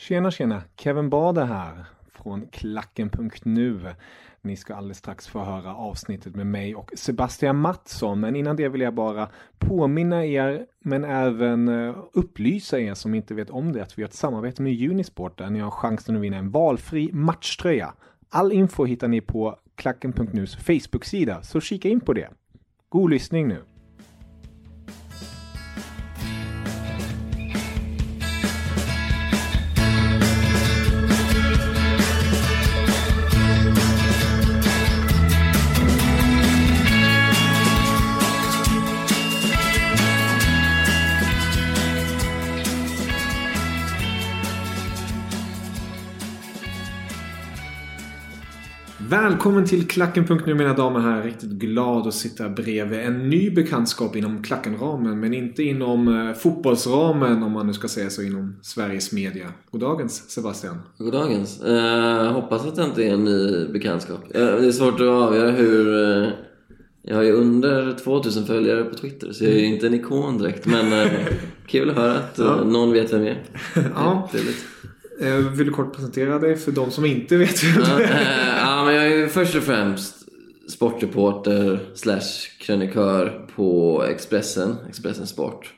Tjena 0.00 0.30
tjena! 0.30 0.62
Kevin 0.76 1.10
Bader 1.10 1.44
här 1.44 1.84
från 2.12 2.46
klacken.nu. 2.46 3.94
Ni 4.40 4.56
ska 4.56 4.74
alldeles 4.74 4.98
strax 4.98 5.28
få 5.28 5.44
höra 5.44 5.74
avsnittet 5.74 6.34
med 6.36 6.46
mig 6.46 6.74
och 6.74 6.90
Sebastian 6.96 7.56
Mattsson. 7.56 8.20
Men 8.20 8.36
innan 8.36 8.56
det 8.56 8.68
vill 8.68 8.80
jag 8.80 8.94
bara 8.94 9.28
påminna 9.58 10.26
er, 10.26 10.66
men 10.80 11.04
även 11.04 11.68
eh, 11.68 11.96
upplysa 12.12 12.80
er 12.80 12.94
som 12.94 13.14
inte 13.14 13.34
vet 13.34 13.50
om 13.50 13.72
det, 13.72 13.82
att 13.82 13.98
vi 13.98 14.02
har 14.02 14.08
ett 14.08 14.14
samarbete 14.14 14.62
med 14.62 14.90
Unisport 14.90 15.38
där 15.38 15.50
ni 15.50 15.58
har 15.58 15.70
chansen 15.70 16.16
att 16.16 16.22
vinna 16.22 16.36
en 16.36 16.50
valfri 16.50 17.10
matchtröja. 17.12 17.94
All 18.28 18.52
info 18.52 18.84
hittar 18.84 19.08
ni 19.08 19.20
på 19.20 19.58
klacken.nus 19.74 20.56
Facebook-sida, 20.56 21.42
så 21.42 21.60
kika 21.60 21.88
in 21.88 22.00
på 22.00 22.12
det. 22.12 22.28
God 22.88 23.10
lyssning 23.10 23.48
nu! 23.48 23.62
Välkommen 49.28 49.66
till 49.66 49.88
Klacken.nu 49.88 50.54
mina 50.54 50.74
damer 50.74 51.00
här. 51.00 51.22
Riktigt 51.22 51.50
glad 51.50 52.06
att 52.06 52.14
sitta 52.14 52.48
bredvid 52.48 53.00
en 53.00 53.28
ny 53.28 53.50
bekantskap 53.50 54.16
inom 54.16 54.42
Klackenramen. 54.42 55.20
Men 55.20 55.34
inte 55.34 55.62
inom 55.62 56.08
eh, 56.08 56.34
fotbollsramen 56.34 57.42
om 57.42 57.52
man 57.52 57.66
nu 57.66 57.72
ska 57.72 57.88
säga 57.88 58.10
så 58.10 58.22
inom 58.22 58.56
Sveriges 58.62 59.12
media. 59.12 59.52
Goddagens 59.70 60.30
Sebastian. 60.30 60.82
Goddagens. 60.98 61.62
Uh, 61.66 62.32
hoppas 62.32 62.66
att 62.66 62.76
det 62.76 62.84
inte 62.84 63.04
är 63.04 63.14
en 63.14 63.24
ny 63.24 63.68
bekantskap. 63.72 64.20
Uh, 64.24 64.40
det 64.40 64.66
är 64.66 64.72
svårt 64.72 64.94
att 64.94 65.00
avgöra 65.00 65.50
hur... 65.50 65.88
Uh, 65.88 66.28
jag 67.02 67.16
har 67.16 67.22
ju 67.22 67.32
under 67.32 67.92
2000 67.92 68.46
följare 68.46 68.84
på 68.84 68.94
Twitter 68.94 69.32
så 69.32 69.44
jag 69.44 69.52
är 69.52 69.58
ju 69.58 69.66
inte 69.66 69.86
en 69.86 69.94
ikon 69.94 70.38
direkt. 70.38 70.66
Men 70.66 70.92
uh, 70.92 71.08
kul 71.66 71.90
att 71.90 71.96
höra 71.96 72.14
att 72.14 72.34
Ja. 72.38 72.64
någon 72.64 72.92
vet 72.92 73.12
vem 73.12 73.22
jag 73.22 73.30
är. 73.30 73.42
Ja. 73.94 74.28
Trevligt. 74.32 74.64
Eh, 75.20 75.36
vill 75.36 75.66
du 75.66 75.72
kort 75.72 75.94
presentera 75.96 76.38
dig 76.38 76.56
för 76.56 76.72
de 76.72 76.90
som 76.90 77.04
inte 77.04 77.36
vet 77.36 77.64
vem 77.64 77.82
Ja, 77.82 77.96
du 77.96 78.04
är? 78.04 78.10
Eh, 78.10 78.58
ja, 78.58 78.84
men 78.84 78.94
jag 78.94 79.06
är 79.06 79.28
först 79.28 79.54
och 79.54 79.62
främst 79.62 80.14
sportreporter 80.68 81.80
slash 81.94 82.48
krönikör 82.60 83.48
på 83.54 84.02
Expressen, 84.08 84.76
Expressen 84.88 85.26
Sport. 85.26 85.72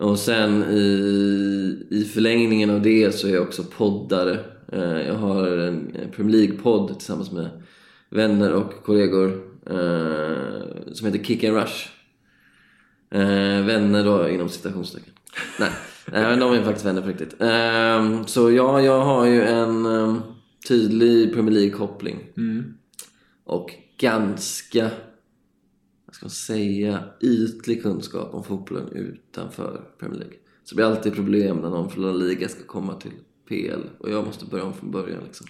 Och 0.00 0.18
sen 0.18 0.62
i, 0.62 1.86
i 1.90 2.04
förlängningen 2.04 2.70
av 2.70 2.82
det 2.82 3.14
så 3.14 3.28
är 3.28 3.32
jag 3.32 3.42
också 3.42 3.64
poddare. 3.64 4.38
Eh, 4.72 5.06
jag 5.06 5.14
har 5.14 5.46
en 5.46 5.96
Premier 6.16 6.36
League-podd 6.36 6.98
tillsammans 6.98 7.32
med 7.32 7.62
vänner 8.10 8.52
och 8.52 8.84
kollegor 8.84 9.42
som 10.92 11.06
heter 11.06 11.24
Kick 11.24 11.44
and 11.44 11.56
Rush. 11.56 11.88
Vänner 13.66 14.04
då 14.04 14.28
inom 14.28 14.48
citationstecken. 14.48 15.12
Nej, 15.60 15.70
nej 16.12 16.36
de 16.36 16.52
är 16.52 16.64
faktiskt 16.64 16.86
vänner 16.86 17.02
på 17.02 17.08
riktigt. 17.08 17.40
Eh, 17.40 18.24
så 18.26 18.50
ja, 18.50 18.80
jag 18.80 19.00
har 19.00 19.26
ju 19.26 19.42
en 19.42 19.86
eh, 19.86 20.16
tydlig 20.68 21.34
Premier 21.34 21.54
League-koppling. 21.54 22.16
Och 23.44 23.74
ganska, 23.98 24.90
vad 26.06 26.14
ska 26.14 26.24
man 26.26 26.30
säga, 26.30 27.04
ytlig 27.20 27.82
kunskap 27.82 28.34
om 28.34 28.44
fotbollen 28.44 28.88
utanför 28.88 29.80
Premier 29.98 30.18
League. 30.18 30.36
Så 30.64 30.74
det 30.74 30.76
blir 30.76 30.86
alltid 30.86 31.14
problem 31.14 31.56
när 31.56 31.70
någon 31.70 31.90
från 31.90 32.04
La 32.04 32.12
Liga 32.12 32.48
ska 32.48 32.62
komma 32.66 32.94
till 32.94 33.12
PL 33.48 33.80
och 33.98 34.10
jag 34.10 34.26
måste 34.26 34.46
börja 34.46 34.64
om 34.64 34.74
från 34.74 34.90
början 34.90 35.20
liksom. 35.24 35.46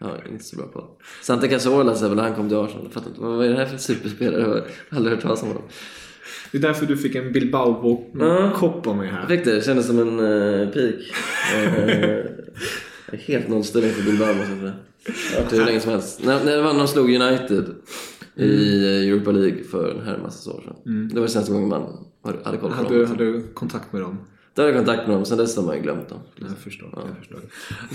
Är 0.00 0.28
inte 0.32 0.44
så 0.44 0.56
bra 0.56 0.66
på 0.66 0.80
det. 0.80 0.86
Santi 1.22 1.48
Cazorla 1.48 1.94
så 1.94 2.08
väl 2.08 2.18
han 2.18 2.34
kom 2.34 2.48
till 2.48 2.58
Arsenal. 2.58 2.84
Jag 2.84 2.92
fattar 2.92 3.08
inte, 3.08 3.20
vad 3.20 3.46
är 3.46 3.50
det 3.50 3.56
här 3.56 3.66
för 3.66 3.76
superspelare? 3.76 4.40
Jag 4.40 4.48
har 4.48 4.66
aldrig 4.90 5.14
hört 5.14 5.22
talas 5.22 5.42
om 5.42 5.48
honom. 5.48 5.62
Det 6.52 6.58
är 6.58 6.62
därför 6.62 6.86
du 6.86 6.96
fick 6.96 7.14
en 7.14 7.32
Bilbao-kopp 7.32 8.86
av 8.86 8.96
mig 8.96 9.08
här. 9.08 9.26
Fick 9.26 9.44
det, 9.44 9.64
kändes 9.64 9.86
som 9.86 9.98
en 9.98 10.20
uh, 10.20 10.68
peak. 10.70 10.94
Uh, 11.54 13.18
helt 13.26 13.48
nollställning 13.48 13.90
för 13.92 14.02
Bilbao 14.02 14.34
måste 14.34 14.50
jag 14.52 14.58
säga. 14.60 14.72
Jag 15.32 15.36
har 15.36 15.42
varit 15.42 15.50
det 15.50 15.56
hur 15.56 15.64
länge 15.66 15.80
som 15.80 15.90
helst. 15.90 16.20
När, 16.24 16.44
när 16.44 16.62
de 16.78 16.88
slog 16.88 17.10
United 17.14 17.64
i 18.36 18.84
eh, 18.84 19.08
Europa 19.08 19.30
League 19.30 19.64
för 19.64 19.90
en 19.90 20.06
herrans 20.06 20.46
år 20.46 20.62
sedan. 20.84 21.08
Det 21.14 21.20
var 21.20 21.26
senaste 21.26 21.52
gången 21.52 21.68
man 21.68 21.82
hade 22.44 22.58
koll 22.58 22.70
på 22.70 22.76
Hade, 22.76 22.88
dem. 22.88 22.98
du- 22.98 23.06
hade 23.06 23.24
du 23.24 23.42
kontakt 23.54 23.92
med 23.92 24.02
dem? 24.02 24.18
Då 24.54 24.62
hade 24.62 24.74
jag 24.74 24.86
kontakt 24.86 25.08
med 25.08 25.16
dem, 25.16 25.24
sen 25.24 25.38
dess 25.38 25.56
har 25.56 25.62
man 25.64 25.76
ju 25.76 25.82
glömt 25.82 26.08
dem. 26.08 26.18
Jag 26.36 26.58
förstår. 26.58 26.88
Jag 26.92 27.16
förstår. 27.18 27.40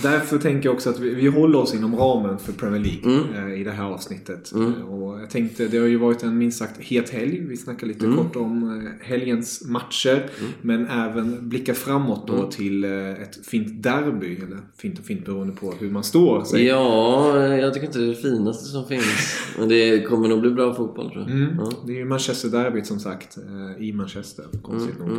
Därför 0.04 0.38
tänker 0.38 0.70
jag 0.70 0.74
också 0.76 0.90
att 0.90 1.00
vi, 1.00 1.14
vi 1.16 1.28
håller 1.28 1.60
oss 1.60 1.74
inom 1.76 1.96
ramen 1.96 2.40
för 2.40 2.52
Premier 2.54 2.82
League 2.84 3.24
eh, 3.54 3.62
i 3.62 3.64
det 3.64 3.72
här 3.72 3.84
avsnittet. 3.84 4.52
Eh, 4.56 4.90
Och 4.90 5.22
jag 5.22 5.30
tänkte, 5.30 5.68
det 5.68 5.78
har 5.78 5.86
ju 5.88 5.98
varit 5.98 6.24
en 6.24 6.38
minst 6.38 6.58
sagt 6.60 6.78
het 6.82 7.10
helg. 7.10 7.40
Vi 7.40 7.58
snackar 7.58 7.88
lite 7.88 8.06
kort 8.18 8.36
om 8.36 8.64
eh, 8.86 9.08
helgens 9.08 9.66
matcher. 9.68 10.26
Men 10.62 10.88
även 10.88 11.50
blicka 11.50 11.74
framåt 11.74 12.28
då 12.28 12.52
till 12.52 12.84
eh, 12.84 13.10
ett 13.12 13.46
fint 13.46 13.84
derby. 13.84 14.36
Eller 14.36 14.58
fint 14.78 15.00
och 15.00 15.06
fint 15.06 15.26
beroende 15.26 15.54
på 15.54 15.74
hur 15.80 15.92
man 15.92 16.04
står. 16.04 16.44
sig. 16.44 16.66
Ja, 16.66 17.48
jag 17.48 17.74
tycker 17.74 17.88
inte 17.88 18.00
det 18.00 18.06
är 18.06 18.10
det 18.10 18.16
finaste 18.16 18.66
som 18.66 18.88
finns. 18.88 19.36
Men 19.60 19.70
det 19.70 20.02
kommer 20.02 20.28
nog 20.28 20.42
bli 20.42 20.52
bra 20.52 20.74
fotboll 20.74 21.10
tror 21.12 21.22
jag. 21.22 21.32
Mm. 21.32 21.56
Ja. 21.60 21.72
Det 21.86 21.92
är 21.92 21.98
ju 21.98 22.06
Manchester-derbyt 22.06 22.86
som 22.88 23.00
sagt 23.00 23.38
i 23.80 23.94
Manchester, 23.94 24.46
konstigt 24.62 25.00
nog, 25.00 25.10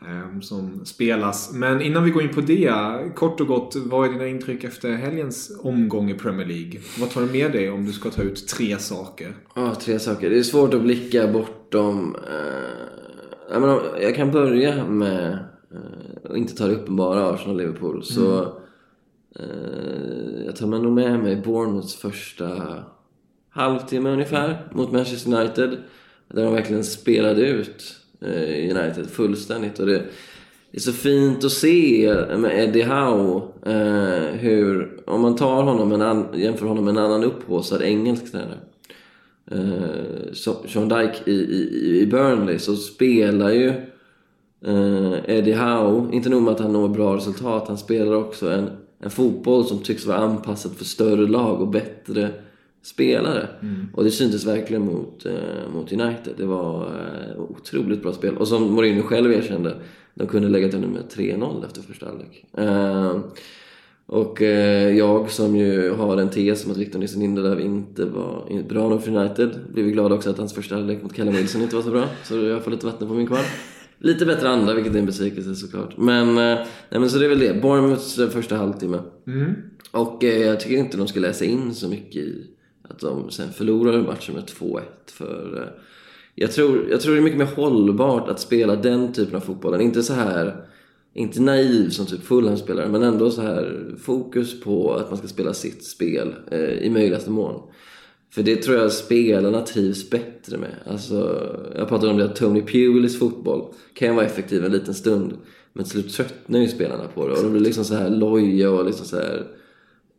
eh, 0.00 0.40
som 0.40 0.79
spelas. 0.84 1.52
Men 1.52 1.82
innan 1.82 2.04
vi 2.04 2.10
går 2.10 2.22
in 2.22 2.28
på 2.28 2.40
det, 2.40 2.72
kort 3.14 3.40
och 3.40 3.46
gott, 3.46 3.76
vad 3.76 4.08
är 4.08 4.12
dina 4.12 4.26
intryck 4.26 4.64
efter 4.64 4.92
helgens 4.92 5.60
omgång 5.62 6.10
i 6.10 6.14
Premier 6.14 6.46
League? 6.46 6.80
Vad 7.00 7.10
tar 7.10 7.20
du 7.20 7.26
med 7.26 7.52
dig 7.52 7.70
om 7.70 7.86
du 7.86 7.92
ska 7.92 8.10
ta 8.10 8.22
ut 8.22 8.48
tre 8.48 8.78
saker? 8.78 9.34
Ja, 9.54 9.74
tre 9.74 9.98
saker. 9.98 10.30
Det 10.30 10.38
är 10.38 10.42
svårt 10.42 10.74
att 10.74 10.82
blicka 10.82 11.28
bortom... 11.28 12.16
Eh, 12.28 12.90
jag, 13.50 13.82
jag 14.00 14.14
kan 14.14 14.30
börja 14.30 14.84
med 14.84 15.32
eh, 15.72 16.30
att 16.30 16.36
inte 16.36 16.56
ta 16.56 16.66
det 16.66 16.74
uppenbara, 16.74 17.30
Arsenal-Liverpool. 17.30 18.02
Så 18.04 18.42
eh, 19.38 20.44
jag 20.46 20.56
tar 20.56 20.66
mig 20.66 20.80
nog 20.80 20.92
med 20.92 21.20
mig 21.20 21.36
Bournemouths 21.36 21.94
första 21.94 22.48
halvtimme 23.50 24.10
ungefär 24.10 24.68
mot 24.72 24.92
Manchester 24.92 25.40
United. 25.40 25.78
Där 26.28 26.44
de 26.44 26.54
verkligen 26.54 26.84
spelade 26.84 27.46
ut 27.46 27.96
eh, 28.20 28.76
United 28.76 29.10
fullständigt. 29.10 29.78
Och 29.78 29.86
det, 29.86 30.04
det 30.70 30.78
är 30.78 30.80
så 30.80 30.92
fint 30.92 31.44
att 31.44 31.52
se 31.52 32.14
med 32.38 32.58
Eddie 32.58 32.82
Howe 32.82 33.42
eh, 33.66 34.34
hur, 34.38 35.00
om 35.06 35.20
man 35.20 35.36
tar 35.36 35.62
honom 35.62 35.92
en 35.92 36.02
an, 36.02 36.26
jämför 36.34 36.66
honom 36.66 36.84
med 36.84 36.96
en 36.96 37.04
annan 37.04 37.24
upphaussad 37.24 37.82
engelsk 37.82 38.32
tränare. 38.32 38.58
Eh, 39.50 40.32
Sean 40.68 40.88
Dyke 40.88 41.30
i, 41.30 41.32
i, 41.32 42.00
i 42.00 42.06
Burnley 42.06 42.58
så 42.58 42.76
spelar 42.76 43.50
ju 43.50 43.68
eh, 44.66 45.12
Eddie 45.26 45.54
Howe, 45.54 46.14
inte 46.14 46.28
nog 46.28 46.42
med 46.42 46.52
att 46.52 46.60
han 46.60 46.72
når 46.72 46.88
bra 46.88 47.16
resultat, 47.16 47.68
han 47.68 47.78
spelar 47.78 48.14
också 48.14 48.50
en, 48.50 48.70
en 49.00 49.10
fotboll 49.10 49.64
som 49.64 49.78
tycks 49.78 50.06
vara 50.06 50.18
anpassad 50.18 50.72
för 50.72 50.84
större 50.84 51.26
lag 51.28 51.60
och 51.60 51.68
bättre 51.68 52.30
spelare. 52.82 53.48
Och 53.94 54.04
det 54.04 54.10
syntes 54.10 54.46
verkligen 54.46 54.82
mot, 54.82 55.26
eh, 55.26 55.72
mot 55.74 55.92
United. 55.92 56.34
Det 56.36 56.46
var 56.46 56.86
eh, 56.86 57.40
otroligt 57.40 58.02
bra 58.02 58.12
spel. 58.12 58.36
Och 58.36 58.48
som 58.48 58.74
Mourinho 58.74 59.02
själv 59.02 59.32
erkände, 59.32 59.76
de 60.14 60.26
kunde 60.26 60.48
lägga 60.48 60.68
till 60.68 60.78
med 60.78 61.02
3-0 61.14 61.66
efter 61.66 61.82
första 61.82 62.06
halvlek. 62.06 62.44
Eh, 62.58 63.16
och 64.06 64.42
eh, 64.42 64.96
jag 64.96 65.30
som 65.30 65.56
ju 65.56 65.90
har 65.90 66.16
en 66.16 66.30
tes 66.30 66.64
om 66.64 66.70
att 66.70 66.76
Victor 66.76 66.98
Nilsson 66.98 67.22
Lindelöf 67.22 67.60
inte 67.60 68.04
var 68.04 68.62
bra 68.68 68.88
nog 68.88 69.02
för 69.02 69.16
United 69.16 69.50
blev 69.72 69.86
ju 69.86 69.92
glad 69.92 70.12
också 70.12 70.30
att 70.30 70.38
hans 70.38 70.54
första 70.54 70.74
halvlek 70.74 71.02
mot 71.02 71.14
Callum 71.14 71.34
Wilson 71.34 71.62
inte 71.62 71.76
var 71.76 71.82
så 71.82 71.90
bra. 71.90 72.04
Så 72.24 72.36
jag 72.36 72.64
får 72.64 72.70
lite 72.70 72.86
vatten 72.86 73.08
på 73.08 73.14
min 73.14 73.26
kvarn. 73.26 73.44
Lite 73.98 74.26
bättre 74.26 74.48
andra, 74.48 74.74
vilket 74.74 74.94
är 74.94 74.98
en 74.98 75.06
besvikelse 75.06 75.54
såklart. 75.54 75.96
Men, 75.96 76.28
eh, 76.28 76.66
nej, 76.90 77.00
men 77.00 77.10
så 77.10 77.18
det 77.18 77.24
är 77.24 77.28
väl 77.28 77.38
det. 77.38 77.62
Bournemouths 77.62 78.18
eh, 78.18 78.28
första 78.28 78.56
halvtimme. 78.56 78.98
Och 79.90 80.24
eh, 80.24 80.38
jag 80.38 80.60
tycker 80.60 80.76
inte 80.76 80.96
de 80.96 81.08
ska 81.08 81.20
läsa 81.20 81.44
in 81.44 81.74
så 81.74 81.88
mycket 81.88 82.16
i 82.16 82.46
att 82.90 82.98
de 82.98 83.30
sen 83.30 83.52
förlorade 83.52 84.02
matchen 84.02 84.34
med 84.34 84.44
2-1. 84.44 84.80
För 85.06 85.58
eh, 85.62 85.82
jag, 86.34 86.52
tror, 86.52 86.90
jag 86.90 87.00
tror 87.00 87.14
det 87.14 87.20
är 87.20 87.22
mycket 87.22 87.38
mer 87.38 87.56
hållbart 87.56 88.28
att 88.28 88.40
spela 88.40 88.76
den 88.76 89.12
typen 89.12 89.36
av 89.36 89.40
fotboll. 89.40 89.80
Inte 89.80 90.02
så 90.02 90.12
här 90.12 90.66
inte 91.14 91.40
naiv 91.40 91.90
som 91.90 92.06
typ 92.06 92.24
Fulham-spelare, 92.24 92.88
men 92.88 93.02
ändå 93.02 93.30
så 93.30 93.42
här 93.42 93.94
fokus 94.02 94.60
på 94.60 94.94
att 94.94 95.08
man 95.08 95.18
ska 95.18 95.28
spela 95.28 95.54
sitt 95.54 95.84
spel 95.84 96.34
eh, 96.50 96.60
i 96.60 96.90
möjligaste 96.90 97.30
mån. 97.30 97.62
För 98.30 98.42
det 98.42 98.56
tror 98.56 98.76
jag 98.76 98.92
spelarna 98.92 99.60
trivs 99.60 100.10
bättre 100.10 100.58
med. 100.58 100.74
Alltså, 100.86 101.46
jag 101.76 101.88
pratade 101.88 102.12
om 102.12 102.18
det 102.18 102.24
att 102.24 102.36
Tony 102.36 102.62
Pulis 102.62 103.18
fotboll 103.18 103.74
kan 103.94 104.08
ju 104.08 104.14
vara 104.14 104.26
effektiv 104.26 104.64
en 104.64 104.72
liten 104.72 104.94
stund, 104.94 105.36
men 105.72 105.84
till 105.84 105.92
slut 105.92 106.12
tröttnar 106.12 106.58
ju 106.58 106.68
spelarna 106.68 107.08
på 107.14 107.28
det 107.28 107.34
och 107.34 107.42
de 107.42 107.52
blir 107.52 107.62
liksom 107.62 107.84
så 107.84 107.94
här 107.94 108.10
loja 108.10 108.70
och 108.70 108.84
liksom 108.84 109.06
så 109.06 109.16
här 109.16 109.46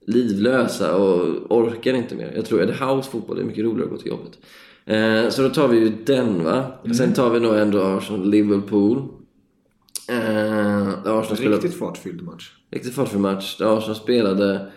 livlösa 0.07 0.95
och 0.95 1.51
orkar 1.57 1.93
inte 1.93 2.15
mer. 2.15 2.31
Jag 2.35 2.45
tror 2.45 2.61
Eddie 2.61 2.85
House 2.85 3.11
fotboll 3.11 3.39
är 3.39 3.43
mycket 3.43 3.63
roligare 3.63 3.83
att 3.83 3.91
gå 3.91 3.97
till 3.97 4.11
jobbet. 4.11 4.37
Eh, 4.85 5.29
så 5.29 5.41
då 5.41 5.49
tar 5.49 5.67
vi 5.67 5.79
ju 5.79 5.91
den 6.05 6.43
va. 6.43 6.63
Sen 6.97 7.13
tar 7.13 7.29
vi 7.29 7.39
nog 7.39 7.55
ändå 7.55 7.81
Arsenal-Liverpool. 7.81 8.97
Eh, 10.09 10.87
Arsenal 10.89 11.37
spelade, 11.37 11.55
Riktigt 11.55 11.79
fartfylld 11.79 12.21
match. 12.21 12.51
riktigt 12.71 12.93
fartfylld 12.93 13.21
match. 13.21 13.57
Där 13.57 13.77
Arsenal 13.77 13.95
spelade... 13.95 14.71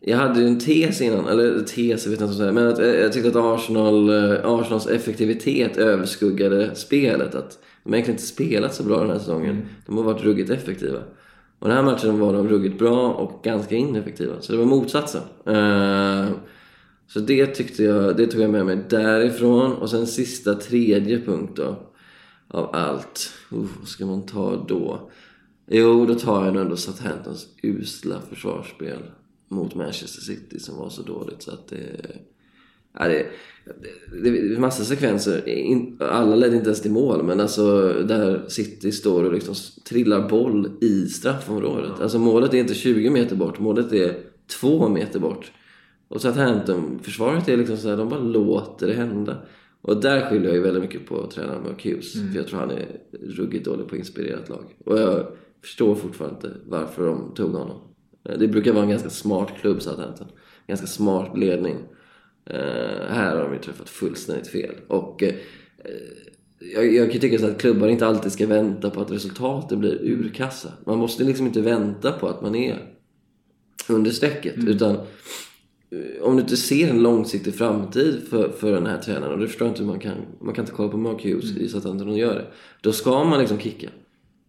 Jag 0.00 0.16
hade 0.16 0.40
ju 0.40 0.46
en 0.46 0.58
tes 0.58 1.00
innan, 1.00 1.28
eller 1.28 1.60
tes, 1.60 1.76
jag 1.76 2.10
vet 2.10 2.20
inte 2.20 2.24
vad 2.24 2.30
jag 2.30 2.36
säga. 2.36 2.52
Men 2.52 2.68
att, 2.68 2.78
eh, 2.78 2.86
jag 2.86 3.12
tyckte 3.12 3.28
att 3.28 3.36
Arsenal, 3.36 4.08
eh, 4.08 4.40
Arsenals 4.44 4.86
effektivitet 4.86 5.76
överskuggade 5.76 6.74
spelet. 6.74 7.34
Att 7.34 7.58
de 7.84 7.90
har 7.90 7.96
egentligen 7.96 8.14
inte 8.16 8.26
spelat 8.26 8.74
så 8.74 8.82
bra 8.82 9.00
den 9.00 9.10
här 9.10 9.18
säsongen. 9.18 9.62
De 9.86 9.96
har 9.96 10.04
varit 10.04 10.22
ruggigt 10.22 10.50
effektiva. 10.50 10.98
Och 11.58 11.68
den 11.68 11.76
här 11.76 11.84
matchen 11.84 12.18
var 12.18 12.32
de 12.32 12.48
ruggigt 12.48 12.78
bra 12.78 13.12
och 13.12 13.44
ganska 13.44 13.76
ineffektiva. 13.76 14.40
Så 14.40 14.52
det 14.52 14.58
var 14.58 14.64
motsatsen. 14.64 15.22
Eh, 15.46 16.30
så 17.06 17.20
det 17.20 17.46
tyckte 17.46 17.82
jag, 17.82 18.16
det 18.16 18.26
tog 18.26 18.40
jag 18.40 18.50
med 18.50 18.66
mig 18.66 18.84
därifrån. 18.90 19.72
Och 19.72 19.90
sen 19.90 20.06
sista 20.06 20.54
tredje 20.54 21.20
punkt 21.20 21.52
då. 21.56 21.76
Av 22.48 22.70
allt. 22.72 23.32
Uf, 23.50 23.70
vad 23.78 23.88
ska 23.88 24.06
man 24.06 24.26
ta 24.26 24.64
då? 24.68 25.10
Jo, 25.66 26.06
då 26.06 26.14
tar 26.14 26.44
jag 26.44 26.54
nog 26.54 26.62
ändå 26.62 26.76
Southamptons 26.76 27.48
usla 27.62 28.20
försvarsspel 28.20 29.02
mot 29.48 29.74
Manchester 29.74 30.20
City 30.20 30.60
som 30.60 30.76
var 30.76 30.88
så 30.88 31.02
dåligt 31.02 31.42
så 31.42 31.50
att 31.50 31.68
det... 31.68 32.16
Ja, 32.98 33.08
det, 33.08 33.26
det, 34.22 34.30
det 34.30 34.54
är 34.54 34.58
massa 34.58 34.84
sekvenser. 34.84 35.48
In, 35.48 35.96
alla 36.00 36.36
ledde 36.36 36.56
inte 36.56 36.68
ens 36.68 36.82
till 36.82 36.90
mål, 36.90 37.22
men 37.22 37.40
alltså 37.40 37.92
där 38.08 38.44
City 38.48 38.92
står 38.92 39.24
och 39.24 39.32
liksom 39.32 39.54
trillar 39.88 40.28
boll 40.28 40.70
i 40.80 41.06
straffområdet. 41.06 42.00
Alltså 42.00 42.18
målet 42.18 42.54
är 42.54 42.58
inte 42.58 42.74
20 42.74 43.10
meter 43.10 43.36
bort, 43.36 43.58
målet 43.58 43.92
är 43.92 44.16
2 44.60 44.88
meter 44.88 45.20
bort. 45.20 45.52
Och 46.08 46.20
Southampton-försvaret 46.20 47.48
är 47.48 47.56
liksom 47.56 47.76
så 47.76 47.88
här, 47.88 47.96
de 47.96 48.08
bara 48.08 48.20
låter 48.20 48.86
det 48.86 48.94
hända. 48.94 49.36
Och 49.80 50.00
där 50.00 50.30
skyller 50.30 50.46
jag 50.46 50.54
ju 50.54 50.62
väldigt 50.62 50.82
mycket 50.82 51.06
på 51.06 51.26
tränaren 51.26 51.62
Marcus. 51.62 52.12
För 52.12 52.36
jag 52.36 52.46
tror 52.46 52.60
han 52.60 52.70
är 52.70 52.86
ruggigt 53.22 53.64
dålig 53.64 53.88
på 53.88 53.94
att 53.94 53.98
inspirera 53.98 54.38
ett 54.38 54.48
lag. 54.48 54.64
Och 54.84 54.98
jag 54.98 55.26
förstår 55.62 55.94
fortfarande 55.94 56.36
inte 56.36 56.58
varför 56.66 57.06
de 57.06 57.34
tog 57.34 57.50
honom. 57.50 57.80
Det 58.38 58.48
brukar 58.48 58.72
vara 58.72 58.84
en 58.84 58.90
ganska 58.90 59.10
smart 59.10 59.52
klubb 59.60 59.82
Southampton. 59.82 60.26
Ganska 60.66 60.86
smart 60.86 61.38
ledning. 61.38 61.76
Eh, 62.50 63.08
här 63.08 63.36
har 63.36 63.42
de 63.42 63.52
ju 63.52 63.58
träffat 63.58 63.88
fullständigt 63.88 64.48
fel. 64.48 64.74
Och 64.88 65.22
eh, 65.22 65.34
jag, 66.74 66.94
jag 66.94 67.12
kan 67.12 67.20
tycka 67.20 67.38
så 67.38 67.46
att 67.46 67.60
klubbar 67.60 67.88
inte 67.88 68.06
alltid 68.06 68.32
ska 68.32 68.46
vänta 68.46 68.90
på 68.90 69.00
att 69.00 69.10
resultaten 69.10 69.80
blir 69.80 69.98
urkassa. 70.02 70.72
Man 70.86 70.98
måste 70.98 71.24
liksom 71.24 71.46
inte 71.46 71.60
vänta 71.60 72.12
på 72.12 72.28
att 72.28 72.42
man 72.42 72.54
är 72.54 72.94
under 73.88 74.10
strecket. 74.10 74.54
Utan 74.56 74.94
eh, 74.94 76.22
om 76.22 76.36
du 76.36 76.42
inte 76.42 76.56
ser 76.56 76.90
en 76.90 77.02
långsiktig 77.02 77.54
framtid 77.54 78.22
för, 78.30 78.52
för 78.52 78.72
den 78.72 78.86
här 78.86 78.98
tränaren 78.98 79.32
och 79.32 79.38
det 79.38 79.46
förstår 79.46 79.66
jag 79.66 79.72
inte 79.72 79.82
hur 79.82 79.90
man 79.90 80.00
kan, 80.00 80.16
man 80.40 80.54
kan 80.54 80.62
inte 80.62 80.76
kolla 80.76 80.88
på 80.88 80.96
Mark 80.96 81.24
Hughes 81.24 81.56
i 81.56 81.68
Southampton 81.68 82.08
och 82.08 82.18
göra 82.18 82.34
det. 82.34 82.46
Då 82.80 82.92
ska 82.92 83.24
man 83.24 83.40
liksom 83.40 83.58
kicka. 83.58 83.88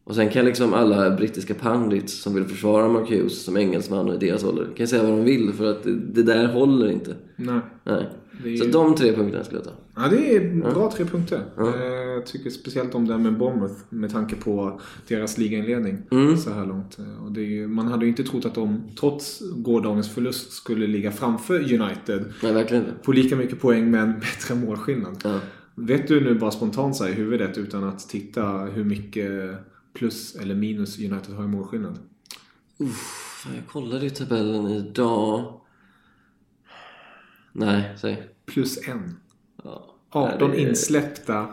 Och 0.09 0.15
sen 0.15 0.29
kan 0.29 0.45
liksom 0.45 0.73
alla 0.73 1.15
brittiska 1.15 1.53
pandits 1.53 2.21
som 2.21 2.35
vill 2.35 2.43
försvara 2.45 2.87
Mark 2.87 3.09
Hughes 3.09 3.43
som 3.43 3.57
engelsman 3.57 4.09
och 4.09 4.23
i 4.23 4.27
deras 4.27 4.43
ålder 4.43 4.67
kan 4.77 4.87
säga 4.87 5.03
vad 5.03 5.11
de 5.11 5.23
vill 5.23 5.53
för 5.53 5.71
att 5.71 5.83
det, 6.13 6.23
där 6.23 6.47
håller 6.47 6.91
inte. 6.91 7.15
Nej. 7.35 7.59
Nej. 7.83 8.09
Är 8.45 8.57
Så 8.57 8.65
de 8.65 8.95
tre 8.95 9.13
punkterna 9.15 9.43
skulle 9.43 9.59
jag 9.59 9.65
ta. 9.65 9.71
Ja, 9.95 10.07
det 10.09 10.35
är 10.35 10.73
bra 10.73 10.91
tre 10.91 11.05
punkter. 11.05 11.41
Eh, 11.59 11.65
Jag 12.13 12.25
tycker 12.25 12.49
speciellt 12.49 12.95
om 12.95 13.07
det 13.07 13.13
här 13.13 13.19
med 13.19 13.37
Bournemouth 13.37 13.73
med 13.89 14.11
tanke 14.11 14.35
på 14.35 14.79
deras 15.07 15.37
ligainledning 15.37 15.97
så 16.37 16.49
här 16.53 16.65
långt. 16.65 16.99
Eh, 16.99 17.25
Och 17.25 17.37
ju, 17.37 17.67
man 17.67 17.87
hade 17.87 18.05
ju 18.05 18.09
inte 18.09 18.23
trott 18.23 18.45
att 18.45 18.55
de, 18.55 18.81
trots 18.99 19.41
gårdagens 19.55 20.09
förlust, 20.09 20.51
skulle 20.51 20.87
ligga 20.87 21.11
framför 21.11 21.55
United 21.59 22.25
Nej, 22.43 22.53
verkligen 22.53 22.83
inte. 22.83 22.95
på 23.03 23.11
lika 23.11 23.35
mycket 23.35 23.61
poäng 23.61 23.91
med 23.91 24.01
en 24.01 24.13
bättre 24.19 24.55
målskillnad. 24.55 25.17
Ja. 25.23 25.39
Vet 25.75 26.07
du 26.07 26.21
nu 26.21 26.35
bara 26.35 26.51
spontant 26.51 26.95
så 26.95 27.03
här 27.03 27.11
i 27.11 27.13
huvudet 27.13 27.57
utan 27.57 27.83
att 27.83 28.09
titta 28.09 28.43
hur 28.47 28.83
mycket 28.83 29.31
plus 29.93 30.35
eller 30.35 30.55
minus 30.55 30.99
United 30.99 31.35
har 31.35 31.43
i 31.43 31.47
målskillnad? 31.47 31.99
Uff, 32.77 33.47
jag 33.55 33.67
kollade 33.67 34.03
ju 34.03 34.09
tabellen 34.09 34.67
idag. 34.67 35.61
Nej, 37.51 37.97
säg. 38.01 38.27
Plus 38.45 38.87
en. 38.87 39.19
Ja. 39.63 39.95
18 40.09 40.49
Nej, 40.49 40.57
det 40.57 40.63
är- 40.65 40.69
insläppta 40.69 41.47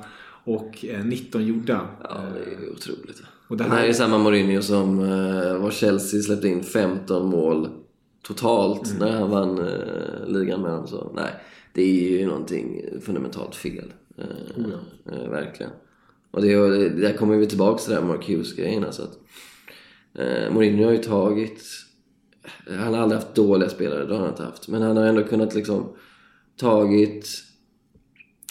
och 0.44 0.84
eh, 0.84 1.04
19 1.04 1.46
gjorda. 1.46 1.88
Ja, 2.02 2.20
det 2.34 2.50
är 2.54 2.72
otroligt. 2.72 3.22
Och 3.48 3.56
det 3.56 3.64
det 3.64 3.70
här 3.70 3.76
här- 3.78 3.86
är 3.88 3.92
samma 3.92 4.18
Mourinho 4.18 4.62
som 4.62 4.98
uh, 4.98 5.56
var 5.58 5.70
Chelsea 5.70 6.22
släppte 6.22 6.48
in 6.48 6.62
15 6.64 7.26
mål 7.30 7.68
totalt 8.22 8.86
Mm. 8.90 8.98
när 8.98 9.18
han 9.20 9.30
vann 9.30 9.58
eh, 9.58 10.26
ligan 10.28 10.62
med 10.62 10.70
dem. 10.70 10.86
Så 10.86 11.12
nej, 11.14 11.30
det 11.72 11.82
är 11.82 12.18
ju 12.18 12.26
någonting 12.26 12.82
fundamentalt 13.02 13.54
fel. 13.54 13.92
Eh, 14.18 14.24
Oh 14.56 14.72
eh, 15.12 15.30
verkligen. 15.30 15.72
Och 16.36 16.42
det, 16.42 16.88
där 16.88 17.12
kommer 17.12 17.36
vi 17.36 17.46
tillbaka 17.46 17.82
till 17.82 17.92
det 17.92 18.00
här 18.00 18.06
Mark 18.06 18.28
Hughes-grejen. 18.28 18.84
Alltså 18.84 19.02
att, 19.02 19.18
eh, 20.18 20.52
Mourinho 20.52 20.84
har 20.84 20.92
ju 20.92 20.98
tagit... 20.98 21.62
Han 22.68 22.94
har 22.94 23.00
aldrig 23.00 23.20
haft 23.20 23.34
dåliga 23.34 23.68
spelare, 23.68 24.04
det 24.04 24.14
har 24.14 24.20
han 24.20 24.28
inte 24.28 24.42
haft. 24.42 24.68
Men 24.68 24.82
han 24.82 24.96
har 24.96 25.04
ändå 25.04 25.22
kunnat 25.22 25.54
liksom 25.54 25.88
tagit 26.56 27.28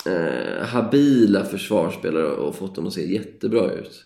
eh, 0.06 0.66
habila 0.66 1.44
försvarsspelare 1.44 2.28
och 2.28 2.56
fått 2.56 2.76
dem 2.76 2.88
att 2.88 2.94
se 2.94 3.14
jättebra 3.14 3.72
ut. 3.72 4.06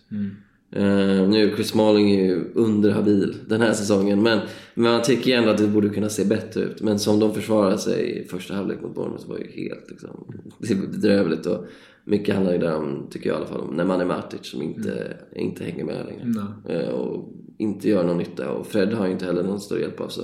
Eh, 0.72 1.28
nu 1.28 1.50
är 1.50 1.54
Chris 1.54 1.68
Smalling 1.68 2.10
är 2.10 2.24
ju 2.24 2.52
underhabil 2.54 3.36
den 3.48 3.60
här 3.60 3.72
säsongen 3.72 4.22
men, 4.22 4.38
men 4.74 4.92
man 4.92 5.02
tycker 5.02 5.30
ju 5.30 5.36
ändå 5.36 5.50
att 5.50 5.58
det 5.58 5.66
borde 5.66 5.88
kunna 5.88 6.08
se 6.08 6.24
bättre 6.24 6.60
ut. 6.60 6.80
Men 6.82 6.98
som 6.98 7.20
de 7.20 7.34
försvarar 7.34 7.76
sig 7.76 8.20
i 8.24 8.28
första 8.28 8.54
halvlek 8.54 8.82
mot 8.82 8.94
Bournemouth 8.94 9.28
var 9.28 9.38
ju 9.38 9.46
helt 9.46 9.90
liksom, 9.90 10.90
bedrövligt. 10.90 11.46
Och 11.46 11.66
mycket 12.10 12.34
handlar 12.34 12.52
ju 12.52 12.58
där 12.58 12.74
om, 12.74 13.06
tycker 13.10 13.28
jag 13.30 13.34
i 13.34 13.36
alla 13.36 13.46
fall, 13.46 13.60
om 13.60 13.76
när 13.76 13.84
man 13.84 14.00
är 14.00 14.04
Matic 14.04 14.40
som 14.42 14.62
inte, 14.62 15.16
inte 15.36 15.64
hänger 15.64 15.84
med 15.84 16.06
längre. 16.06 16.46
Eh, 16.68 16.88
och 16.88 17.28
inte 17.58 17.88
gör 17.88 18.04
någon 18.04 18.18
nytta. 18.18 18.50
Och 18.50 18.66
Fred 18.66 18.92
har 18.92 19.06
ju 19.06 19.12
inte 19.12 19.24
heller 19.24 19.42
någon 19.42 19.60
stor 19.60 19.78
hjälp 19.78 20.00
av. 20.00 20.08
Så. 20.08 20.22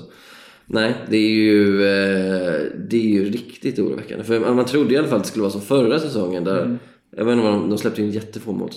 Nej, 0.67 0.95
det 1.11 1.17
är 1.17 1.31
ju, 1.31 1.83
eh, 1.83 2.63
det 2.89 2.97
är 2.97 3.11
ju 3.11 3.25
riktigt 3.25 3.79
oroväckande. 3.79 4.25
För 4.25 4.55
man, 4.55 4.65
trodde 4.65 4.95
i 4.95 4.97
alla 4.97 5.09
fall 5.09 5.17
att 5.17 5.25
det 5.25 5.29
skulle 5.29 5.43
vara 5.43 5.53
som 5.53 5.61
förra 5.61 5.99
säsongen 5.99 6.45
där 6.45 6.79
Jag 7.19 7.25
vet 7.25 7.33
inte 7.33 7.45
vad 7.45 7.53
de, 7.53 7.71
de 7.71 7.79
släppte 7.79 8.03
in 8.03 8.11
jättefå 8.11 8.65
att 8.65 8.71
det 8.71 8.77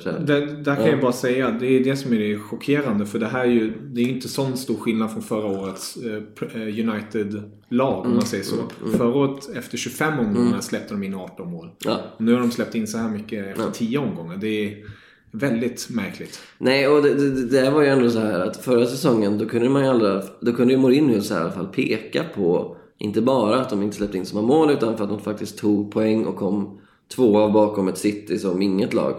så 0.00 0.10
här. 0.10 0.76
Kan 0.76 0.86
jag 0.86 1.00
bara 1.00 1.12
säga, 1.12 1.50
det 1.50 1.66
är 1.66 1.84
det 1.84 1.96
som 1.96 2.12
är 2.12 2.18
det 2.18 2.38
chockerande. 2.38 3.06
För 3.06 3.18
det 3.18 3.26
här 3.26 3.40
är 3.40 3.50
ju, 3.50 3.72
det 3.92 4.00
är 4.00 4.08
inte 4.08 4.28
sån 4.28 4.56
stor 4.56 4.76
skillnad 4.76 5.12
från 5.12 5.22
förra 5.22 5.46
årets 5.46 5.96
eh, 5.96 6.62
eh, 6.62 6.88
United-lag 6.88 8.06
om 8.06 8.14
man 8.14 8.26
säger 8.26 8.44
så. 8.44 8.56
Förra 8.96 9.14
året 9.14 9.56
efter 9.56 9.78
25 9.78 10.18
omgångar 10.18 10.60
släppte 10.60 10.94
de 10.94 11.02
in 11.02 11.14
18 11.14 11.50
mål. 11.50 11.70
Ja. 11.84 12.00
Nu 12.18 12.32
har 12.32 12.40
de 12.40 12.50
släppt 12.50 12.74
in 12.74 12.86
så 12.86 12.98
här 12.98 13.10
mycket 13.10 13.46
efter 13.46 13.70
10 13.70 13.98
omgångar. 13.98 14.36
Det 14.36 14.64
är 14.64 14.84
väldigt 15.30 15.88
märkligt. 15.90 16.40
Nej, 16.58 16.88
och 16.88 17.02
det, 17.02 17.14
det, 17.14 17.46
det 17.46 17.70
var 17.70 17.82
ju 17.82 17.88
ändå 17.88 18.10
så 18.10 18.18
här 18.18 18.40
att 18.40 18.56
förra 18.56 18.86
säsongen 18.86 19.38
då 19.38 19.46
kunde 19.46 19.68
man 19.68 19.82
ju 19.82 19.88
aldrig, 19.88 20.22
då 20.40 20.52
kunde 20.52 20.74
ju 20.74 20.80
Mourinho 20.80 21.20
så 21.20 21.34
här 21.34 21.40
i 21.40 21.44
alla 21.44 21.52
fall 21.52 21.68
peka 21.68 22.24
på 22.34 22.76
inte 22.98 23.22
bara 23.22 23.60
att 23.60 23.70
de 23.70 23.82
inte 23.82 23.96
släppte 23.96 24.18
in 24.18 24.26
så 24.26 24.36
många 24.36 24.48
mål 24.48 24.70
utan 24.70 24.96
för 24.96 25.04
att 25.04 25.10
de 25.10 25.20
faktiskt 25.20 25.58
tog 25.58 25.92
poäng 25.92 26.26
och 26.26 26.36
kom 26.36 26.80
tvåa 27.14 27.50
bakom 27.50 27.88
ett 27.88 27.98
City 27.98 28.38
som 28.38 28.62
inget 28.62 28.94
lag 28.94 29.14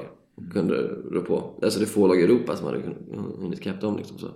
kunde 0.53 0.75
rå 1.11 1.21
på. 1.21 1.59
Alltså 1.61 1.79
det 1.79 1.85
är 1.85 1.87
få 1.87 2.07
lag 2.07 2.19
i 2.19 2.23
Europa 2.23 2.55
som 2.55 2.65
hade 2.65 2.81
hunnit 3.39 3.59
ikapp 3.59 3.81
dem. 3.81 3.97
Liksom 3.97 4.17
så. 4.17 4.27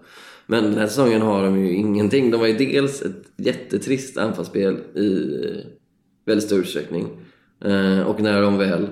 Men 0.48 0.64
den 0.64 0.78
här 0.78 0.88
säsongen 0.88 1.22
har 1.22 1.44
de 1.44 1.60
ju 1.60 1.74
ingenting. 1.74 2.32
De 2.32 2.38
har 2.38 2.48
ju 2.48 2.58
dels 2.58 3.02
ett 3.02 3.32
jättetrist 3.38 4.18
anfallsspel 4.18 4.78
i 4.96 5.08
eh, 5.46 5.66
väldigt 6.26 6.46
stor 6.46 6.60
utsträckning. 6.60 7.08
Eh, 7.66 8.02
och 8.02 8.22
när 8.22 8.42
de 8.42 8.58
väl 8.58 8.88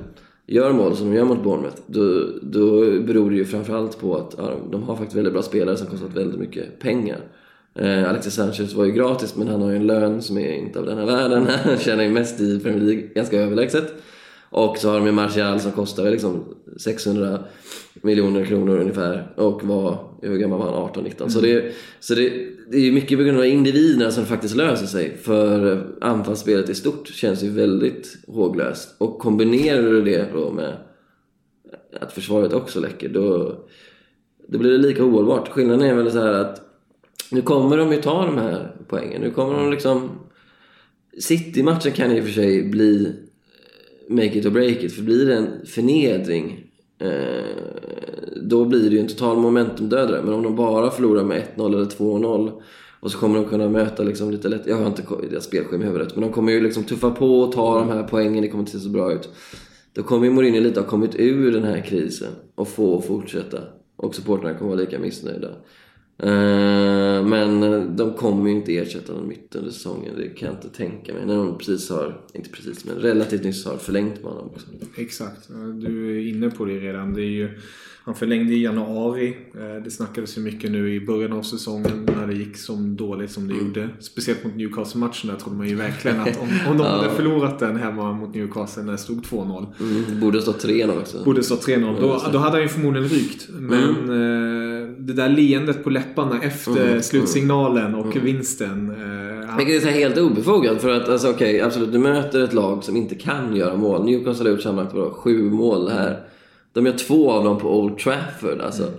gör 0.47 0.73
mål 0.73 0.95
som 0.95 1.09
de 1.09 1.15
gör 1.15 1.25
mot 1.25 1.43
Bournemouth 1.43 1.81
då, 1.87 2.27
då 2.41 2.81
beror 2.99 3.29
det 3.29 3.35
ju 3.35 3.45
framförallt 3.45 3.99
på 3.99 4.15
att 4.15 4.35
ja, 4.37 4.57
de 4.71 4.83
har 4.83 4.95
faktiskt 4.95 5.17
väldigt 5.17 5.33
bra 5.33 5.41
spelare 5.41 5.77
som 5.77 5.87
kostat 5.87 6.15
väldigt 6.15 6.39
mycket 6.39 6.79
pengar. 6.79 7.19
Eh, 7.75 8.09
Alexis 8.09 8.33
Sanchez 8.33 8.73
var 8.73 8.85
ju 8.85 8.91
gratis 8.91 9.35
men 9.35 9.47
han 9.47 9.61
har 9.61 9.69
ju 9.69 9.75
en 9.75 9.87
lön 9.87 10.21
som 10.21 10.37
är 10.37 10.51
inte 10.51 10.79
av 10.79 10.85
denna 10.85 11.05
världen. 11.05 11.47
Han 11.63 11.77
tjänar 11.77 12.03
ju 12.03 12.09
mest 12.09 12.41
i 12.41 12.59
Premier 12.59 12.81
League, 12.81 13.07
ganska 13.15 13.39
överlägset. 13.39 13.93
Och 14.53 14.77
så 14.77 14.89
har 14.89 14.97
de 14.97 15.05
ju 15.05 15.11
Martial 15.11 15.59
som 15.59 15.71
kostar 15.71 16.11
liksom 16.11 16.43
600 16.77 17.39
miljoner 17.93 18.45
kronor 18.45 18.77
ungefär 18.77 19.33
och 19.35 19.63
var, 19.63 19.97
hur 20.21 20.37
gammal 20.37 20.59
var 20.59 20.71
han? 20.71 20.89
18-19. 20.89 21.17
Mm. 21.17 21.29
Så, 21.29 21.41
det, 21.41 21.73
så 21.99 22.15
det, 22.15 22.29
det 22.71 22.77
är 22.77 22.91
mycket 22.91 23.17
på 23.17 23.23
grund 23.23 23.37
av 23.37 23.45
individerna 23.45 24.11
som 24.11 24.25
faktiskt 24.25 24.55
löser 24.55 24.85
sig. 24.85 25.17
För 25.17 25.81
anfallsspelet 26.01 26.69
i 26.69 26.75
stort 26.75 27.07
känns 27.07 27.43
ju 27.43 27.49
väldigt 27.49 28.17
håglöst. 28.27 28.95
Och 28.97 29.19
kombinerar 29.19 29.81
du 29.81 30.01
det 30.01 30.27
då 30.33 30.51
med 30.51 30.73
att 32.01 32.13
försvaret 32.13 32.53
också 32.53 32.79
läcker, 32.79 33.09
då, 33.09 33.55
då 34.47 34.57
blir 34.57 34.71
det 34.71 34.77
lika 34.77 35.03
ohållbart. 35.03 35.49
Skillnaden 35.49 35.89
är 35.89 35.95
väl 35.95 36.11
så 36.11 36.19
här 36.19 36.33
att 36.33 36.61
nu 37.31 37.41
kommer 37.41 37.77
de 37.77 37.91
ju 37.91 38.01
ta 38.01 38.25
de 38.25 38.37
här 38.37 38.75
poängen. 38.87 39.21
Nu 39.21 39.31
kommer 39.31 39.53
de 39.53 39.71
liksom... 39.71 40.09
City-matchen 41.19 41.91
kan 41.91 42.11
i 42.11 42.19
och 42.19 42.25
för 42.25 42.31
sig 42.31 42.63
bli 42.63 43.15
make 44.09 44.39
it 44.39 44.45
or 44.45 44.49
break 44.49 44.83
it. 44.83 44.95
För 44.95 45.01
blir 45.01 45.25
det 45.25 45.35
en 45.35 45.65
förnedring 45.65 46.65
eh, 46.99 47.43
då 48.41 48.65
blir 48.65 48.89
det 48.89 48.95
ju 48.95 48.99
en 48.99 49.07
total 49.07 49.37
momentumdödare. 49.37 50.21
Men 50.23 50.33
om 50.33 50.43
de 50.43 50.55
bara 50.55 50.91
förlorar 50.91 51.23
med 51.23 51.43
1-0 51.55 51.75
eller 51.75 51.85
2-0 51.85 52.61
och 52.99 53.11
så 53.11 53.17
kommer 53.17 53.35
de 53.35 53.45
kunna 53.45 53.69
möta 53.69 54.03
liksom 54.03 54.31
lite 54.31 54.47
lätt, 54.47 54.61
jag 54.65 54.75
har 54.75 54.87
inte 54.87 55.03
deras 55.29 55.43
spelschema 55.43 55.83
i 55.83 55.87
huvudet, 55.87 56.15
men 56.15 56.21
de 56.21 56.33
kommer 56.33 56.51
ju 56.51 56.61
liksom 56.61 56.83
tuffa 56.83 57.11
på 57.11 57.39
och 57.39 57.51
ta 57.51 57.79
de 57.79 57.89
här 57.89 58.03
poängen, 58.03 58.41
det 58.41 58.47
kommer 58.47 58.61
inte 58.61 58.71
se 58.71 58.79
så 58.79 58.89
bra 58.89 59.13
ut. 59.13 59.29
Då 59.93 60.03
kommer 60.03 60.25
ju 60.25 60.31
Mourinho 60.31 60.59
lite 60.59 60.79
ha 60.79 60.87
kommit 60.87 61.15
ur 61.15 61.51
den 61.51 61.63
här 61.63 61.81
krisen 61.81 62.31
och 62.55 62.67
få 62.67 63.01
fortsätta. 63.01 63.57
Och 63.95 64.15
supportrarna 64.15 64.57
kommer 64.57 64.71
vara 64.71 64.79
lika 64.79 64.99
missnöjda. 64.99 65.47
Eh, 66.17 67.25
men 67.25 67.59
de 67.95 68.13
kommer 68.13 68.49
ju 68.49 68.55
inte 68.55 68.77
ersätta 68.77 69.13
någon 69.13 69.27
mitt 69.27 69.55
under 69.55 69.71
säsongen. 69.71 70.13
Det 70.17 70.27
kan 70.27 70.47
jag 70.47 70.57
inte 70.57 70.69
tänka 70.69 71.13
mig. 71.13 71.25
När 71.25 71.37
de 71.37 71.57
precis 71.57 71.89
har, 71.89 72.21
inte 72.33 72.49
precis, 72.49 72.85
men 72.85 72.95
relativt 72.95 73.43
nyss 73.43 73.65
har 73.65 73.77
förlängt 73.77 74.23
med 74.23 74.31
honom 74.31 74.47
också. 74.47 74.67
Exakt. 74.97 75.49
Du 75.73 76.17
är 76.17 76.27
inne 76.27 76.49
på 76.49 76.65
det 76.65 76.79
redan. 76.79 77.13
Det 77.13 77.21
är 77.21 77.31
ju 77.31 77.49
han 78.05 78.15
förlängde 78.15 78.53
i 78.53 78.63
januari. 78.63 79.37
Eh, 79.55 79.83
det 79.83 79.91
snackades 79.91 80.37
ju 80.37 80.41
mycket 80.41 80.71
nu 80.71 80.95
i 80.95 81.05
början 81.05 81.33
av 81.33 81.41
säsongen 81.41 82.09
när 82.17 82.27
det 82.27 82.33
gick 82.33 82.57
så 82.57 82.73
dåligt 82.73 83.31
som 83.31 83.47
det 83.47 83.53
mm. 83.53 83.65
gjorde. 83.67 83.89
Speciellt 83.99 84.43
mot 84.43 84.55
Newcastle-matchen 84.55 85.29
där 85.29 85.35
trodde 85.35 85.57
man 85.57 85.67
ju 85.67 85.75
verkligen 85.75 86.19
att 86.19 86.39
om, 86.41 86.49
om 86.69 86.77
de 86.77 86.83
ja. 86.83 86.89
hade 86.89 87.09
förlorat 87.09 87.59
den 87.59 87.75
hemma 87.75 88.13
mot 88.13 88.35
Newcastle 88.35 88.83
när 88.83 88.91
det 88.91 88.97
stod 88.97 89.25
2-0. 89.25 89.67
Mm, 89.79 90.19
borde 90.19 90.41
stått 90.41 90.65
3-0 90.65 90.99
också. 90.99 91.23
Borde 91.23 91.43
stått 91.43 91.67
3-0. 91.67 92.01
Då, 92.01 92.21
då 92.31 92.37
hade 92.37 92.51
han 92.51 92.61
ju 92.61 92.67
förmodligen 92.67 93.09
rykt. 93.09 93.49
Men 93.49 93.95
mm. 93.95 94.72
eh, 94.72 94.72
det 95.07 95.13
där 95.13 95.29
leendet 95.29 95.83
på 95.83 95.89
läpparna 95.89 96.41
efter 96.41 96.87
mm. 96.87 97.01
slutsignalen 97.01 97.95
och 97.95 98.15
mm. 98.15 98.25
vinsten. 98.25 98.89
Eh, 98.89 99.57
Vilket 99.57 99.85
är 99.85 99.91
helt 99.91 100.17
obefogat. 100.17 100.81
För 100.81 100.89
att 100.89 101.09
alltså, 101.09 101.29
okej, 101.29 101.55
okay, 101.55 101.67
absolut, 101.67 101.91
du 101.91 101.99
möter 101.99 102.43
ett 102.43 102.53
lag 102.53 102.83
som 102.83 102.97
inte 102.97 103.15
kan 103.15 103.55
göra 103.55 103.75
mål. 103.75 104.05
Newcastle 104.05 104.45
har 104.45 104.51
gjort 104.51 104.61
sammanlagt 104.61 105.15
sju 105.15 105.51
mål 105.51 105.89
här 105.89 106.19
de 106.73 106.85
gör 106.85 106.93
två 106.93 107.31
av 107.31 107.43
dem 107.43 107.57
på 107.57 107.79
Old 107.79 107.97
Trafford 107.97 108.61
alltså. 108.61 108.83
Mm. 108.83 108.95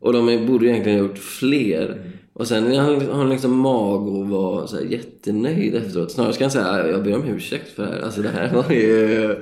Och 0.00 0.12
de 0.12 0.46
borde 0.46 0.66
egentligen 0.66 0.98
ha 0.98 1.06
gjort 1.06 1.18
fler. 1.18 1.86
Mm. 1.86 2.12
Och 2.32 2.46
sen 2.46 2.76
har 2.76 3.12
han 3.12 3.28
liksom 3.28 3.56
mag 3.56 4.08
och 4.08 4.28
var 4.28 4.66
så 4.66 4.76
här 4.76 4.84
jättenöjd 4.84 5.74
efteråt. 5.74 6.10
Snarare 6.10 6.32
ska 6.32 6.44
han 6.44 6.50
säga 6.50 6.88
jag 6.88 7.04
ber 7.04 7.14
om 7.14 7.24
ursäkt 7.24 7.68
för 7.68 7.82
det 7.82 7.92
här. 7.92 8.00
Alltså 8.00 8.22
det 8.22 8.28
här 8.28 8.54
var 8.54 8.70
ju... 8.70 9.36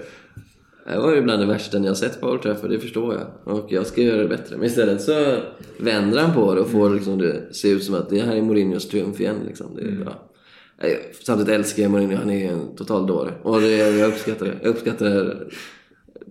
Det 0.86 0.98
var 0.98 1.14
ju 1.14 1.22
bland 1.22 1.42
det 1.42 1.46
värsta 1.46 1.78
har 1.78 1.94
sett 1.94 2.20
på 2.20 2.28
Old 2.28 2.42
Trafford, 2.42 2.70
det 2.70 2.80
förstår 2.80 3.14
jag. 3.14 3.56
Och 3.56 3.72
jag 3.72 3.86
ska 3.86 4.02
göra 4.02 4.22
det 4.22 4.28
bättre. 4.28 4.56
Men 4.56 4.66
istället 4.66 5.02
så 5.02 5.36
vänder 5.78 6.20
han 6.20 6.34
på 6.34 6.54
det 6.54 6.60
och 6.60 6.70
får 6.70 6.90
liksom 6.90 7.18
det 7.18 7.54
se 7.54 7.70
ut 7.70 7.84
som 7.84 7.94
att 7.94 8.10
det 8.10 8.20
här 8.20 8.36
är 8.36 8.42
Mourinhos 8.42 8.88
triumf 8.88 9.20
igen. 9.20 9.36
Liksom. 9.46 9.74
Det 9.74 9.82
är, 9.82 9.88
mm. 9.88 10.02
ja. 10.04 10.88
Samtidigt 11.22 11.54
älskar 11.54 11.82
jag 11.82 11.92
Mourinho, 11.92 12.16
han 12.16 12.30
är 12.30 12.52
en 12.52 12.76
total 12.76 13.06
dåre. 13.06 13.32
Och 13.42 13.60
det, 13.60 13.76
jag 13.76 14.08
uppskattar 14.08 14.46
det. 14.46 14.52
Jag 14.62 14.68
uppskattar 14.70 15.46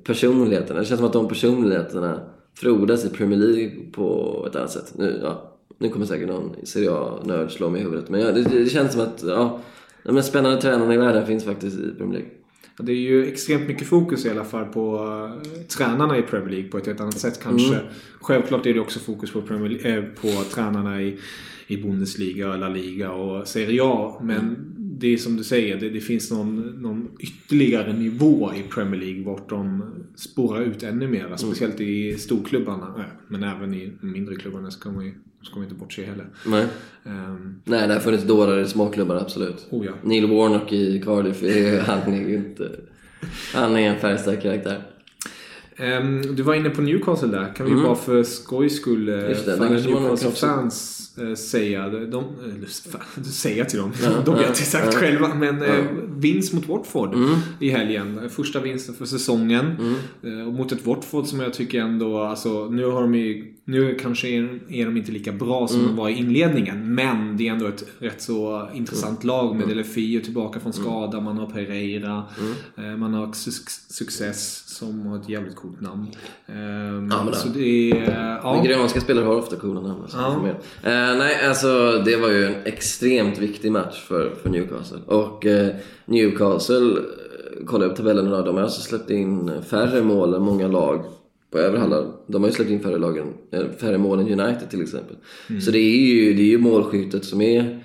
personligheterna. 0.03 0.79
Det 0.79 0.85
känns 0.85 0.99
som 0.99 1.07
att 1.07 1.13
de 1.13 1.27
personligheterna 1.27 2.19
frodas 2.57 3.05
i 3.05 3.09
Premier 3.09 3.39
League 3.39 3.91
på 3.91 4.45
ett 4.49 4.55
annat 4.55 4.71
sätt. 4.71 4.93
Nu, 4.97 5.19
ja, 5.23 5.57
nu 5.77 5.89
kommer 5.89 6.05
säkert 6.05 6.27
någon 6.27 6.55
Serie 6.63 6.91
A-nörd 6.91 7.51
slå 7.51 7.69
mig 7.69 7.81
i 7.81 7.83
huvudet. 7.83 8.09
Men 8.09 8.21
ja, 8.21 8.31
det, 8.31 8.41
det, 8.41 8.69
känns 8.69 8.91
som 8.91 9.01
att 9.01 9.23
ja, 9.23 9.59
de 10.03 10.15
mest 10.15 10.29
spännande 10.29 10.61
tränarna 10.61 10.93
i 10.93 10.97
världen 10.97 11.25
finns 11.25 11.43
faktiskt 11.43 11.79
i 11.79 11.91
Premier 11.97 12.19
League. 12.19 12.31
Det 12.77 12.91
är 12.91 12.95
ju 12.95 13.25
extremt 13.27 13.67
mycket 13.67 13.87
fokus 13.87 14.25
i 14.25 14.29
alla 14.29 14.45
fall 14.45 14.65
på 14.65 15.05
uh, 15.05 15.51
tränarna 15.67 16.17
i 16.17 16.21
Premier 16.21 16.49
League 16.49 16.69
på 16.69 16.77
ett 16.77 16.85
helt 16.85 16.99
annat 16.99 17.17
sätt 17.17 17.39
kanske. 17.43 17.75
Mm. 17.75 17.85
Självklart 18.21 18.65
är 18.65 18.73
det 18.73 18.79
också 18.79 18.99
fokus 18.99 19.31
på, 19.31 19.41
Premier, 19.41 19.97
äh, 19.97 20.03
på 20.03 20.43
tränarna 20.43 21.01
i, 21.01 21.19
i 21.67 21.77
Bundesliga, 21.77 22.55
La 22.55 22.69
Liga 22.69 23.11
och 23.11 23.47
Serie 23.47 23.81
A. 23.83 24.21
Men 24.21 24.39
mm 24.39 24.75
det 24.99 25.13
är 25.13 25.17
som 25.17 25.37
du 25.37 25.43
säger, 25.43 25.79
det, 25.79 25.89
det, 25.89 26.01
finns 26.01 26.31
någon, 26.31 26.81
någon 26.81 27.09
ytterligare 27.19 27.93
nivå 27.93 28.53
i 28.53 28.63
Premier 28.63 29.01
League 29.01 29.23
vart 29.23 29.49
de 29.49 29.83
spårar 30.15 30.61
ut 30.61 30.83
ännu 30.83 31.07
mer. 31.07 31.25
Mm. 31.25 31.37
Speciellt 31.37 31.81
i 31.81 32.17
storklubbarna. 32.17 33.05
Men 33.27 33.43
även 33.43 33.73
i 33.73 33.91
mindre 34.01 34.35
klubbarna 34.35 34.71
ska 34.71 34.91
man 34.91 35.05
ju 35.05 35.13
ska 35.45 35.55
man 35.55 35.63
inte 35.63 35.75
bortse 35.75 36.05
heller. 36.05 36.27
Nej, 36.45 36.65
um, 37.03 37.61
Nej 37.63 37.87
det 37.87 37.93
har 37.93 38.01
funnits 38.01 38.23
dårar 38.23 38.59
i 38.59 38.67
småklubbar, 38.67 39.15
absolut. 39.15 39.67
Oh 39.69 39.85
ja. 39.85 39.91
Neil 40.01 40.27
Warnock 40.27 40.73
i 40.73 41.01
Cardiff, 41.01 41.41
han 41.87 42.13
är 42.13 42.29
ju 42.29 42.35
inte... 42.35 42.71
Han 43.53 43.75
är 43.75 43.89
en 43.89 43.99
färgstark 43.99 44.41
karaktär. 44.41 44.81
Um, 45.79 46.35
du 46.35 46.43
var 46.43 46.53
inne 46.53 46.69
på 46.69 46.81
Newcastle 46.81 47.27
där. 47.27 47.53
Kan 47.55 47.65
vi 47.65 47.71
mm. 47.71 47.83
bara 47.83 47.95
för 47.95 48.23
skojs 48.23 48.75
skull, 48.75 49.09
eh, 49.09 49.15
för 49.15 49.69
Newcastle-fans 49.69 51.05
Eh, 51.17 51.35
säga, 51.35 51.89
de, 51.89 52.23
eh, 52.23 53.23
säga 53.23 53.65
till 53.65 53.79
dem, 53.79 53.91
ja, 54.03 54.21
de 54.25 54.35
vet 54.35 54.49
exakt 54.49 54.93
ja, 54.93 54.99
själva. 54.99 55.35
Men 55.35 55.61
ja. 55.61 55.65
Eh, 55.65 55.85
vinst 56.15 56.53
mot 56.53 56.67
Watford 56.67 57.13
mm. 57.13 57.35
i 57.59 57.69
helgen. 57.69 58.29
Första 58.29 58.59
vinsten 58.59 58.95
för 58.95 59.05
säsongen. 59.05 59.97
Mm. 60.23 60.47
Och 60.47 60.53
mot 60.53 60.71
ett 60.71 60.85
Watford 60.85 61.25
som 61.25 61.39
jag 61.39 61.53
tycker 61.53 61.81
ändå, 61.81 62.19
alltså 62.19 62.69
nu 62.69 62.85
har 62.85 63.01
de 63.01 63.15
ju, 63.15 63.53
nu 63.65 63.97
kanske 64.01 64.27
är, 64.27 64.59
är 64.69 64.85
de 64.85 64.97
inte 64.97 65.11
lika 65.11 65.31
bra 65.31 65.67
som 65.67 65.79
mm. 65.79 65.87
de 65.87 65.97
var 65.97 66.09
i 66.09 66.13
inledningen. 66.13 66.95
Men 66.95 67.37
det 67.37 67.47
är 67.47 67.51
ändå 67.51 67.67
ett 67.67 67.85
rätt 67.99 68.21
så 68.21 68.69
intressant 68.73 69.23
mm. 69.23 69.27
lag 69.27 69.55
med 69.55 69.63
mm. 69.63 69.69
Delefio 69.69 70.21
tillbaka 70.21 70.59
från 70.59 70.71
mm. 70.71 70.83
skada. 70.83 71.21
Man 71.21 71.37
har 71.37 71.47
Pereira. 71.47 72.23
Man 72.97 73.13
har 73.13 73.33
Success 73.93 74.63
som 74.67 75.05
har 75.05 75.19
ett 75.19 75.29
jävligt 75.29 75.55
coolt 75.65 75.81
namn. 75.81 76.07
Um, 76.47 77.09
ja, 77.11 77.23
men 77.23 77.33
så 77.33 77.47
det 77.47 77.91
är... 77.91 78.39
Ja. 78.43 78.61
Nigerianska 78.61 79.01
spelare 79.01 79.25
har 79.25 79.35
ofta 79.35 79.55
coola 79.55 79.81
namn. 79.81 80.01
Alltså, 80.01 80.17
ja. 80.17 80.33
uh, 80.33 81.17
nej, 81.17 81.47
alltså 81.47 82.01
det 82.05 82.15
var 82.15 82.29
ju 82.29 82.45
en 82.45 82.55
extremt 82.65 83.37
viktig 83.37 83.71
match 83.71 84.03
för, 84.07 84.29
för 84.41 84.49
Newcastle. 84.49 84.97
Och 85.05 85.45
uh, 85.45 85.67
Newcastle, 86.05 86.75
uh, 86.75 87.01
kolla 87.65 87.85
upp 87.85 87.95
tabellen 87.95 88.27
idag, 88.27 88.45
de 88.45 88.55
har 88.55 88.63
alltså 88.63 88.81
släppt 88.81 89.09
in 89.09 89.51
färre 89.69 90.01
mål 90.01 90.33
än 90.33 90.41
många 90.41 90.67
lag 90.67 91.05
på 91.51 91.59
övre 91.59 91.79
halvan. 91.79 92.13
De 92.27 92.43
har 92.43 92.49
ju 92.49 92.55
släppt 92.55 92.71
in 92.71 92.79
färre, 92.79 92.97
lagen, 92.97 93.33
färre 93.79 93.97
mål 93.97 94.19
än 94.19 94.39
United 94.39 94.69
till 94.69 94.81
exempel. 94.81 95.15
Mm. 95.49 95.61
Så 95.61 95.71
det 95.71 95.79
är 95.79 96.07
ju, 96.07 96.33
det 96.33 96.41
är 96.41 96.47
ju 96.47 96.57
målskyttet 96.57 97.25
som 97.25 97.41
är 97.41 97.79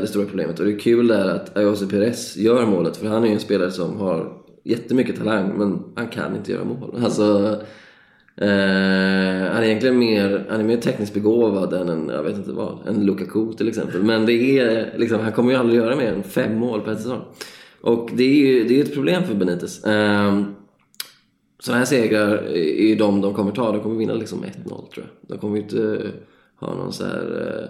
det 0.00 0.06
stora 0.06 0.26
problemet. 0.26 0.60
Och 0.60 0.66
det 0.66 0.72
är 0.72 0.78
kul 0.78 1.06
där 1.06 1.28
att 1.28 1.56
Ayose 1.56 1.86
Perez 1.86 2.36
gör 2.36 2.66
målet, 2.66 2.96
för 2.96 3.06
han 3.06 3.22
är 3.22 3.26
ju 3.26 3.32
en 3.32 3.40
spelare 3.40 3.70
som 3.70 3.96
har 3.96 4.37
jättemycket 4.68 5.16
talang 5.16 5.58
men 5.58 5.82
han 5.94 6.08
kan 6.08 6.36
inte 6.36 6.52
göra 6.52 6.64
mål. 6.64 7.00
Alltså, 7.04 7.56
eh, 8.36 8.48
han 9.52 9.62
är 9.62 9.62
egentligen 9.62 9.98
mer, 9.98 10.46
han 10.50 10.60
är 10.60 10.64
mer 10.64 10.76
tekniskt 10.76 11.14
begåvad 11.14 11.72
än 11.72 11.88
en, 11.88 12.08
jag 12.08 12.22
vet 12.22 12.36
inte 12.36 12.52
vad, 12.52 12.78
en 12.88 13.06
Lukaku 13.06 13.52
till 13.52 13.68
exempel. 13.68 14.02
Men 14.02 14.26
det 14.26 14.58
är, 14.58 14.98
liksom, 14.98 15.20
han 15.20 15.32
kommer 15.32 15.52
ju 15.52 15.58
aldrig 15.58 15.78
göra 15.78 15.96
mer 15.96 16.12
än 16.12 16.22
fem 16.22 16.58
mål 16.58 16.80
per 16.80 16.94
säsong. 16.94 17.20
Och 17.80 18.10
det 18.12 18.24
är 18.24 18.34
ju 18.34 18.64
det 18.64 18.80
är 18.80 18.84
ett 18.84 18.94
problem 18.94 19.24
för 19.24 19.34
Benitez. 19.34 19.84
Eh, 19.84 20.42
sådana 21.58 21.78
här 21.78 21.84
segrar 21.84 22.36
är 22.46 22.88
ju 22.88 22.94
de 22.94 23.20
de 23.20 23.34
kommer 23.34 23.52
ta. 23.52 23.72
De 23.72 23.80
kommer 23.80 23.96
vinna 23.96 24.14
liksom 24.14 24.44
1-0 24.44 24.68
tror 24.68 24.90
jag. 24.94 25.06
De 25.20 25.38
kommer 25.38 25.56
ju 25.56 25.62
inte 25.62 26.12
ha 26.56 26.74
någon 26.74 26.92
så 26.92 27.04
här 27.04 27.46
eh, 27.46 27.68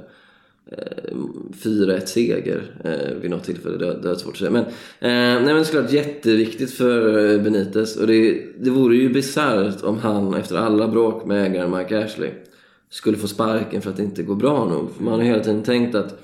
Eh, 0.72 1.14
4-1 1.52 2.06
seger 2.06 2.62
eh, 2.84 3.20
vid 3.20 3.30
något 3.30 3.44
tillfälle. 3.44 3.76
Det, 3.76 3.98
det 4.02 4.10
är 4.10 4.14
svårt 4.14 4.32
att 4.32 4.38
säga. 4.38 4.50
Men, 4.50 4.64
eh, 4.64 5.42
nej, 5.44 5.54
men 5.54 5.64
såklart 5.64 5.92
jätteviktigt 5.92 6.70
för 6.70 7.32
eh, 7.34 7.42
Benitez. 7.42 7.96
Och 7.96 8.06
det, 8.06 8.42
det 8.58 8.70
vore 8.70 8.96
ju 8.96 9.08
bisarrt 9.08 9.82
om 9.82 9.98
han 9.98 10.34
efter 10.34 10.56
alla 10.56 10.88
bråk 10.88 11.26
med 11.26 11.46
ägaren 11.46 11.76
Mike 11.78 12.04
Ashley 12.04 12.30
skulle 12.90 13.16
få 13.16 13.28
sparken 13.28 13.82
för 13.82 13.90
att 13.90 13.96
det 13.96 14.02
inte 14.02 14.22
går 14.22 14.34
bra 14.34 14.64
nog. 14.64 14.90
För 14.96 15.04
man 15.04 15.12
har 15.12 15.20
hela 15.20 15.44
tiden 15.44 15.62
tänkt 15.62 15.94
att 15.94 16.22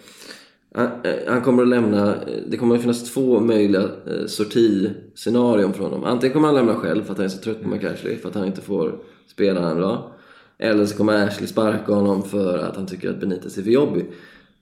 Han, 0.74 0.88
han 1.26 1.42
kommer 1.42 1.62
att 1.62 1.68
lämna, 1.68 2.14
det 2.48 2.56
kommer 2.56 2.74
att 2.74 2.80
finnas 2.80 3.12
två 3.12 3.40
möjliga 3.40 3.82
eh, 3.82 4.26
sortiscenarion 4.26 5.72
från 5.72 5.90
honom. 5.90 6.04
Antingen 6.04 6.32
kommer 6.32 6.48
han 6.48 6.54
lämna 6.54 6.74
själv 6.74 7.04
för 7.04 7.12
att 7.12 7.18
han 7.18 7.26
är 7.26 7.30
så 7.30 7.38
trött 7.38 7.62
på 7.62 7.68
McAshley, 7.68 8.16
för 8.16 8.28
att 8.28 8.34
han 8.34 8.46
inte 8.46 8.60
får 8.60 8.98
spela 9.26 9.70
en 9.70 9.80
dag. 9.80 10.10
Eller 10.58 10.86
så 10.86 10.96
kommer 10.96 11.26
Ashley 11.26 11.46
sparka 11.46 11.92
honom 11.92 12.22
för 12.22 12.58
att 12.58 12.76
han 12.76 12.86
tycker 12.86 13.10
att 13.10 13.20
Benitez 13.20 13.58
är 13.58 13.62
för 13.62 13.70
jobbig. 13.70 14.06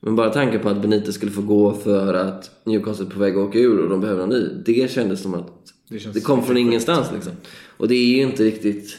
Men 0.05 0.17
bara 0.17 0.31
tanken 0.31 0.61
på 0.61 0.69
att 0.69 0.83
Benitez 0.83 1.15
skulle 1.15 1.33
få 1.33 1.43
gå 1.43 1.75
för 1.75 2.15
att 2.15 2.51
Newcastle 2.65 3.07
är 3.07 3.11
på 3.11 3.21
väg 3.21 3.33
att 3.33 3.49
åka 3.49 3.59
ur 3.59 3.79
och 3.79 3.91
de 3.91 4.01
behöver 4.01 4.27
någon 4.27 4.39
ny. 4.39 4.49
Det 4.65 4.91
kändes 4.91 5.23
som 5.23 5.35
att 5.35 5.47
Det 5.89 6.15
det 6.15 6.21
kom 6.21 6.43
från 6.43 6.57
ingenstans 6.57 7.09
liksom. 7.15 7.33
Och 7.77 7.89
det 7.89 7.95
är 7.95 8.17
ju 8.17 8.23
inte 8.23 8.45
riktigt... 8.45 8.99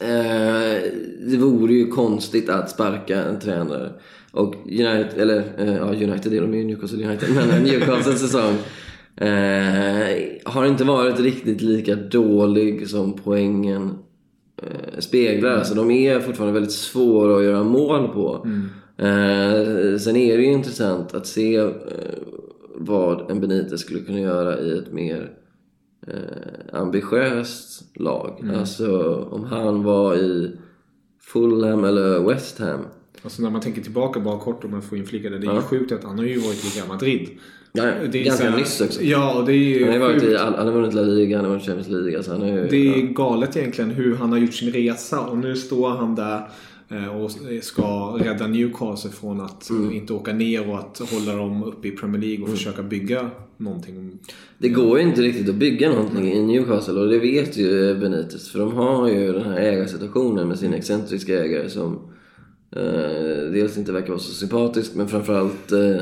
Eh, 0.00 0.82
det 1.20 1.36
vore 1.36 1.74
ju 1.74 1.86
konstigt 1.86 2.48
att 2.48 2.70
sparka 2.70 3.22
en 3.22 3.40
tränare. 3.40 3.92
Och 4.30 4.54
United, 4.64 5.10
eller 5.16 5.52
eh, 5.58 5.74
ja 5.74 5.84
United 5.84 6.32
är 6.32 6.40
de 6.40 6.54
ju 6.54 6.64
Newcastle 6.64 7.06
United, 7.06 7.28
men 7.34 7.62
Newcastles 7.62 8.20
säsong 8.20 8.54
eh, 9.16 10.16
har 10.44 10.66
inte 10.66 10.84
varit 10.84 11.20
riktigt 11.20 11.60
lika 11.60 11.94
dålig 11.94 12.88
som 12.88 13.12
poängen 13.12 13.94
eh, 14.62 14.98
speglar. 14.98 15.50
Alltså 15.50 15.74
de 15.74 15.90
är 15.90 16.20
fortfarande 16.20 16.54
väldigt 16.54 16.72
svåra 16.72 17.36
att 17.38 17.44
göra 17.44 17.64
mål 17.64 18.08
på. 18.08 18.46
Eh, 18.98 19.98
sen 19.98 20.16
är 20.16 20.36
det 20.36 20.42
ju 20.42 20.52
intressant 20.52 21.14
att 21.14 21.26
se 21.26 21.56
eh, 21.56 21.72
vad 22.74 23.30
en 23.30 23.40
Benitez 23.40 23.80
skulle 23.80 24.00
kunna 24.00 24.20
göra 24.20 24.60
i 24.60 24.78
ett 24.78 24.92
mer 24.92 25.32
eh, 26.06 26.80
ambitiöst 26.80 27.96
lag. 27.96 28.50
Alltså 28.58 29.14
om 29.30 29.44
han 29.44 29.82
var 29.82 30.16
i 30.16 30.56
Fulham 31.20 31.84
eller 31.84 32.20
West 32.28 32.58
Ham. 32.58 32.80
Alltså 33.22 33.42
när 33.42 33.50
man 33.50 33.60
tänker 33.60 33.82
tillbaka 33.82 34.20
bara 34.20 34.38
kort 34.38 34.64
om 34.64 34.70
man 34.70 34.82
får 34.82 34.98
inflika 34.98 35.30
det. 35.30 35.38
Det 35.38 35.46
är 35.46 35.54
ju 35.54 35.60
sjukt 35.60 35.92
att 35.92 36.04
han 36.04 36.18
har 36.18 36.24
ju 36.24 36.38
varit 36.38 36.64
i 36.64 36.78
Real 36.78 36.88
Madrid. 36.88 37.28
Ja, 37.76 37.84
Det 38.12 38.20
är 38.20 38.24
ganska 38.24 38.50
här- 38.50 38.58
nyss 38.58 38.80
också. 38.80 39.02
Ja, 39.02 39.38
och 39.38 39.46
det 39.46 39.52
är 39.52 39.56
ju 39.56 39.84
Han 39.84 39.92
har, 39.92 40.08
varit 40.08 40.22
i, 40.22 40.36
han 40.36 40.54
har 40.66 40.72
vunnit 40.72 40.94
La 40.94 41.02
Liga, 41.02 41.36
han 41.36 41.44
har 41.44 41.50
vunnit 41.52 41.66
Champions 41.66 41.88
League. 41.88 42.16
Alltså 42.16 42.32
han 42.32 42.42
är 42.42 42.52
ju, 42.62 42.68
Det 42.68 42.76
är 42.88 43.00
ja. 43.00 43.06
galet 43.14 43.56
egentligen 43.56 43.90
hur 43.90 44.16
han 44.16 44.30
har 44.32 44.38
gjort 44.38 44.54
sin 44.54 44.72
resa 44.72 45.20
och 45.20 45.38
nu 45.38 45.56
står 45.56 45.88
han 45.88 46.14
där 46.14 46.48
eh, 46.88 47.16
och 47.22 47.30
ska 47.62 48.16
rädda 48.20 48.46
Newcastle 48.46 49.10
från 49.10 49.40
att 49.40 49.70
Mm. 49.70 49.92
inte 49.92 50.12
åka 50.12 50.32
ner 50.32 50.70
och 50.70 50.78
att 50.78 50.98
hålla 51.12 51.38
dem 51.38 51.62
uppe 51.64 51.88
i 51.88 51.90
Premier 51.90 52.22
League 52.22 52.44
och 52.44 52.50
försöka 52.50 52.82
bygga 52.82 53.30
någonting. 53.56 54.18
Det 54.58 54.68
går 54.68 54.98
ju 54.98 55.04
inte 55.08 55.22
riktigt 55.22 55.48
att 55.48 55.54
bygga 55.54 55.88
någonting 55.90 56.32
i 56.32 56.42
Newcastle 56.42 57.00
och 57.00 57.08
det 57.08 57.18
vet 57.18 57.56
ju 57.56 57.94
Benitez. 57.94 58.48
För 58.50 58.58
de 58.58 58.72
har 58.72 59.08
ju 59.08 59.32
den 59.32 59.42
här 59.44 59.56
ägarsituationen 59.60 60.48
med 60.48 60.58
sin 60.58 60.74
excentriska 60.74 61.44
ägare 61.44 61.68
som 61.70 61.98
eh, 62.76 63.52
dels 63.52 63.78
inte 63.78 63.92
verkar 63.92 64.08
vara 64.08 64.18
så 64.18 64.32
sympatisk 64.32 64.94
men 64.94 65.08
framförallt 65.08 65.72
eh, 65.72 65.96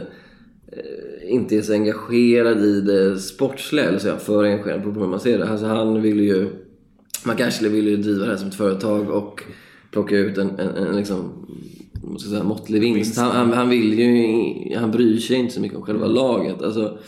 inte 1.28 1.56
är 1.56 1.62
så 1.62 1.72
engagerad 1.72 2.64
i 2.64 2.80
det 2.80 3.18
sportsliga, 3.18 3.84
eller 3.84 3.98
så 3.98 4.08
ja, 4.08 4.16
för 4.16 4.44
engagerad 4.44 4.82
på 4.82 4.90
hur 4.90 5.06
man 5.06 5.20
ser 5.20 5.38
det. 5.38 5.48
Alltså 5.48 5.66
han 5.66 6.02
vill 6.02 6.20
ju... 6.20 6.48
McAshley 7.26 7.70
vill 7.70 7.88
ju 7.88 7.96
driva 7.96 8.24
det 8.24 8.30
här 8.30 8.36
som 8.36 8.48
ett 8.48 8.54
företag 8.54 9.10
och 9.10 9.42
plocka 9.90 10.16
ut 10.16 10.38
en, 10.38 10.50
en, 10.58 10.68
en 10.68 10.96
liksom, 10.96 11.32
ska 12.18 12.30
säga, 12.30 12.44
måttlig 12.44 12.80
vinst. 12.80 13.18
Han, 13.18 13.30
han, 13.30 13.52
han 13.52 13.68
vill 13.68 13.98
ju... 13.98 14.76
Han 14.76 14.90
bryr 14.90 15.18
sig 15.18 15.36
inte 15.36 15.54
så 15.54 15.60
mycket 15.60 15.78
om 15.78 15.82
själva 15.82 16.06
laget. 16.06 16.62
Alltså, 16.62 16.98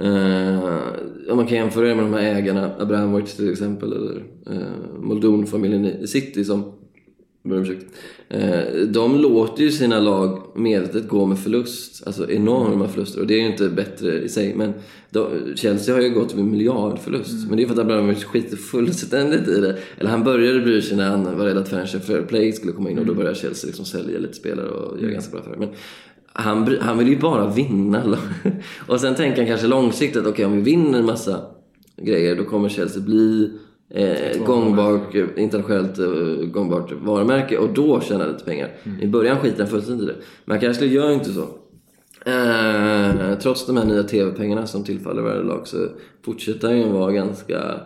Eh, 0.00 1.30
om 1.30 1.36
man 1.36 1.46
kan 1.46 1.58
jämföra 1.58 1.88
det 1.88 1.94
med 1.94 2.04
de 2.04 2.14
här 2.14 2.34
ägarna, 2.34 2.70
Abramovic 2.78 3.36
till 3.36 3.52
exempel, 3.52 3.92
eller 3.92 4.24
uh, 4.50 5.00
Moldon-familjen 5.00 5.84
i 5.84 6.06
City 6.06 6.44
som 6.44 6.72
ber 7.48 7.56
om 7.56 7.62
ursäkt. 7.62 7.86
Eh, 8.28 8.86
de 8.88 9.18
låter 9.18 9.62
ju 9.62 9.70
sina 9.70 10.00
lag 10.00 10.42
medvetet 10.54 11.08
gå 11.08 11.26
med 11.26 11.38
förlust, 11.38 12.06
alltså 12.06 12.30
enorma 12.30 12.88
förluster. 12.88 13.20
Och 13.20 13.26
det 13.26 13.34
är 13.34 13.38
ju 13.38 13.46
inte 13.46 13.68
bättre 13.68 14.22
i 14.22 14.28
sig, 14.28 14.54
men 14.54 14.72
de, 15.10 15.28
Chelsea 15.56 15.94
har 15.94 16.02
ju 16.02 16.10
gått 16.10 16.34
med 16.34 16.44
miljardförlust. 16.44 17.48
Men 17.48 17.56
det 17.56 17.62
är 17.62 17.66
för 17.66 17.74
att 17.74 17.80
Abramovic 17.80 18.24
skiter 18.24 18.56
fullständigt 18.56 19.48
i 19.48 19.60
det. 19.60 19.78
Eller 19.98 20.10
han 20.10 20.24
började 20.24 20.60
bry 20.60 20.82
sig 20.82 20.96
när 20.96 21.10
han 21.10 21.38
var 21.38 21.44
rädd 21.44 21.58
att 21.58 21.68
Financial 21.68 22.02
Fair 22.02 22.22
Play 22.22 22.52
skulle 22.52 22.72
komma 22.72 22.90
in 22.90 22.98
och 22.98 23.06
då 23.06 23.14
började 23.14 23.36
Chelsea 23.36 23.66
liksom 23.66 23.84
sälja 23.84 24.18
lite 24.18 24.34
spelare 24.34 24.68
och 24.68 25.00
göra 25.00 25.12
ganska 25.12 25.30
bra 25.30 25.40
affärer. 25.40 25.56
Men 25.56 25.68
han, 26.32 26.76
han 26.80 26.98
vill 26.98 27.08
ju 27.08 27.18
bara 27.18 27.50
vinna. 27.50 28.18
och 28.86 29.00
sen 29.00 29.14
tänker 29.14 29.36
han 29.36 29.46
kanske 29.46 29.66
långsiktigt, 29.66 30.26
okej 30.26 30.44
om 30.44 30.52
vi 30.52 30.60
vinner 30.60 30.98
en 30.98 31.06
massa 31.06 31.40
grejer 32.02 32.36
då 32.36 32.44
kommer 32.44 32.68
Chelsea 32.68 33.02
bli 33.02 33.52
eh, 33.90 34.44
gångbart, 34.46 35.14
eh, 35.14 35.26
internationellt 35.36 35.98
eh, 35.98 36.46
gångbart 36.46 36.92
varumärke 36.92 37.58
och 37.58 37.74
då 37.74 38.00
tjäna 38.00 38.26
lite 38.26 38.44
pengar. 38.44 38.70
I 39.00 39.06
början 39.06 39.38
skiter 39.38 39.58
han 39.58 39.66
fullständigt 39.66 40.08
i 40.08 40.12
det. 40.12 40.16
Men 40.44 40.70
Ashley 40.70 40.88
gör 40.88 41.12
inte 41.12 41.32
så. 41.32 41.48
Eh, 42.30 43.38
trots 43.38 43.66
de 43.66 43.76
här 43.76 43.84
nya 43.84 44.02
TV-pengarna 44.02 44.66
som 44.66 44.84
tillfaller 44.84 45.22
varje 45.22 45.42
lag 45.42 45.68
så 45.68 45.88
fortsätter 46.22 46.68
han 46.68 46.78
ju 46.78 46.88
vara 46.88 47.12
ganska 47.12 47.80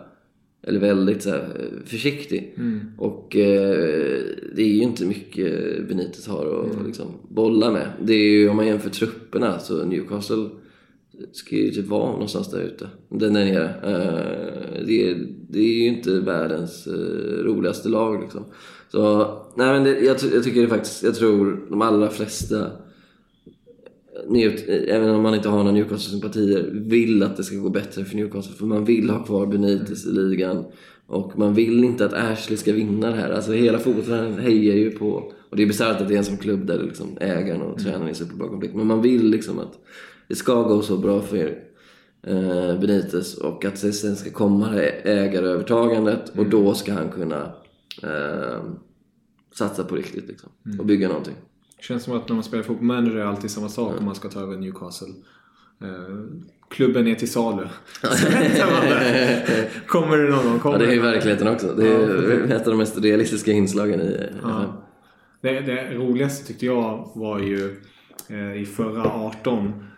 eller 0.62 0.80
väldigt 0.80 1.22
så 1.22 1.30
här, 1.30 1.48
försiktig. 1.86 2.54
Och 2.98 3.36
eh, 3.36 4.20
det 4.54 4.62
är 4.62 4.68
ju 4.68 4.82
inte 4.82 5.04
mycket 5.04 5.88
Benitez 5.88 6.28
har 6.28 6.64
att 6.64 6.86
liksom, 6.86 7.06
bolla 7.28 7.70
med. 7.70 7.86
Det 8.02 8.12
är 8.12 8.30
ju, 8.30 8.48
om 8.48 8.56
man 8.56 8.66
jämför 8.66 8.90
trupperna 8.90 9.58
så 9.58 9.84
Newcastle 9.84 10.48
ska 11.32 11.56
ju 11.56 11.70
typ 11.70 11.86
vara 11.86 12.12
någonstans 12.12 12.50
där 12.50 12.60
ute. 12.60 12.88
Där 13.08 13.30
nere. 13.30 13.64
Eh, 13.64 14.86
det, 14.86 15.10
är, 15.10 15.26
det 15.48 15.58
är 15.58 15.82
ju 15.82 15.86
inte 15.86 16.20
världens 16.20 16.86
eh, 16.86 17.44
roligaste 17.44 17.88
lag 17.88 18.20
liksom. 18.20 18.44
Så, 18.92 19.18
nej 19.56 19.72
men 19.72 19.84
det, 19.84 20.00
jag, 20.00 20.16
jag 20.34 20.44
tycker 20.44 20.62
det 20.62 20.68
faktiskt, 20.68 21.02
jag 21.02 21.14
tror 21.14 21.66
de 21.70 21.82
allra 21.82 22.08
flesta 22.08 22.70
eh, 24.34 24.94
även 24.94 25.10
om 25.10 25.22
man 25.22 25.34
inte 25.34 25.48
har 25.48 25.58
några 25.58 25.72
Newcastle-sympatier, 25.72 26.70
vill 26.72 27.22
att 27.22 27.36
det 27.36 27.44
ska 27.44 27.56
gå 27.56 27.68
bättre 27.68 28.04
för 28.04 28.16
Newcastle. 28.16 28.54
För 28.54 28.66
man 28.66 28.84
vill 28.84 29.10
ha 29.10 29.24
kvar 29.24 29.46
Benitez 29.46 30.06
i 30.06 30.12
ligan. 30.12 30.64
Och 31.06 31.38
man 31.38 31.54
vill 31.54 31.84
inte 31.84 32.04
att 32.04 32.12
Ashley 32.12 32.56
ska 32.56 32.72
vinna 32.72 33.10
det 33.10 33.16
här. 33.16 33.30
Alltså 33.30 33.52
hela 33.52 33.78
fotbollsvärlden 33.78 34.38
hejar 34.38 34.74
ju 34.74 34.90
på... 34.90 35.32
Och 35.50 35.56
det 35.56 35.62
är 35.62 35.66
bisarrt 35.66 36.00
att 36.00 36.08
det 36.08 36.14
är 36.14 36.18
en 36.18 36.24
sån 36.24 36.36
klubb 36.36 36.66
där 36.66 36.82
liksom 36.82 37.18
ägaren 37.20 37.62
och 37.62 37.78
tränaren 37.78 38.08
är 38.08 38.14
superbra 38.14 38.48
konflikt. 38.48 38.74
Men 38.74 38.86
man 38.86 39.02
vill 39.02 39.30
liksom 39.30 39.58
att 39.58 39.78
det 40.30 40.36
ska 40.36 40.62
gå 40.62 40.82
så 40.82 40.96
bra 40.96 41.20
för 41.20 41.58
eh, 42.26 42.80
Benitez 42.80 43.34
och 43.34 43.64
att 43.64 43.80
det 43.80 43.92
sen 43.92 44.16
ska 44.16 44.30
komma 44.30 44.70
det 44.70 44.88
ägarövertagandet 44.88 46.32
och 46.38 46.46
då 46.46 46.74
ska 46.74 46.92
han 46.92 47.08
kunna 47.08 47.52
eh, 48.02 48.62
satsa 49.54 49.84
på 49.84 49.96
riktigt 49.96 50.28
liksom. 50.28 50.50
Och 50.78 50.86
bygga 50.86 51.08
någonting. 51.08 51.34
Känns 51.80 52.04
som 52.04 52.16
att 52.16 52.28
när 52.28 52.34
man 52.34 52.44
spelar 52.44 52.62
fotboll 52.62 52.86
manager 52.86 53.16
är 53.16 53.18
det 53.18 53.28
alltid 53.28 53.50
samma 53.50 53.68
sak 53.68 53.98
om 53.98 54.04
man 54.04 54.14
ska 54.14 54.28
ta 54.28 54.40
över 54.40 54.56
Newcastle. 54.56 55.14
Eh, 55.82 56.16
klubben 56.70 57.06
är 57.06 57.14
till 57.14 57.30
salu. 57.30 57.62
Kommer 59.86 60.18
det 60.18 60.30
någon? 60.30 60.60
Kommer 60.60 60.78
Ja, 60.80 60.86
det 60.86 60.90
är 60.90 60.94
ju 60.94 61.02
det? 61.02 61.10
verkligheten 61.10 61.48
också. 61.48 61.74
Det 61.74 61.88
är 61.88 62.52
ett 62.52 62.66
av 62.66 62.70
de 62.70 62.76
mest 62.78 62.98
realistiska 62.98 63.52
inslagen 63.52 64.00
i 64.00 64.14
FM. 64.14 64.68
Det, 65.42 65.60
det 65.60 65.94
roligaste 65.94 66.46
tyckte 66.46 66.66
jag 66.66 67.10
var 67.14 67.38
ju 67.38 67.76
eh, 68.28 68.62
i 68.62 68.66
förra 68.66 69.02
18. 69.04 69.89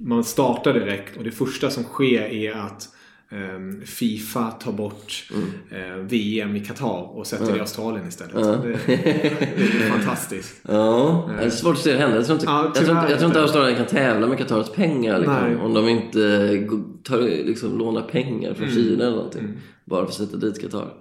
Man 0.00 0.24
startar 0.24 0.72
direkt 0.74 1.16
och 1.16 1.24
det 1.24 1.30
första 1.30 1.70
som 1.70 1.84
sker 1.84 2.20
är 2.22 2.52
att 2.52 2.88
eh, 3.30 3.84
Fifa 3.86 4.50
tar 4.50 4.72
bort 4.72 5.28
Mm. 5.34 5.90
eh, 5.92 5.96
VM 5.96 6.56
i 6.56 6.60
Qatar 6.64 7.16
och 7.18 7.26
sätter 7.26 7.52
det 7.52 7.56
i 7.56 7.60
Australien 7.60 8.08
istället. 8.08 8.34
Det, 8.34 8.78
det 8.86 9.84
är 9.84 9.90
fantastiskt. 9.90 10.56
Ja, 10.68 11.30
det 11.38 11.44
är 11.44 11.50
svårt 11.50 11.74
att 11.74 11.80
se 11.82 11.92
det 11.92 11.98
hända. 11.98 12.16
Jag 12.16 12.26
tror 12.26 12.34
inte, 12.38 12.46
Ja, 12.50 12.62
jag 12.64 12.74
tror 12.74 12.98
inte, 12.98 13.10
jag 13.10 13.18
tror 13.18 13.28
inte. 13.30 13.42
Australien 13.42 13.76
kan 13.76 13.86
tävla 13.86 14.26
med 14.26 14.38
Qatars 14.38 14.70
pengar 14.70 15.18
liksom, 15.18 15.60
om 15.60 15.74
de 15.74 15.88
inte 15.88 16.56
gå- 16.68 16.84
tar, 17.04 17.18
liksom, 17.18 17.78
lånar 17.78 18.02
pengar 18.02 18.54
från 18.54 18.70
Kina 18.70 19.04
eller 19.04 19.16
någonting. 19.16 19.58
Bara 19.84 20.00
för 20.00 20.08
att 20.08 20.14
sätta 20.14 20.36
dit 20.36 20.60
Qatar. 20.60 20.94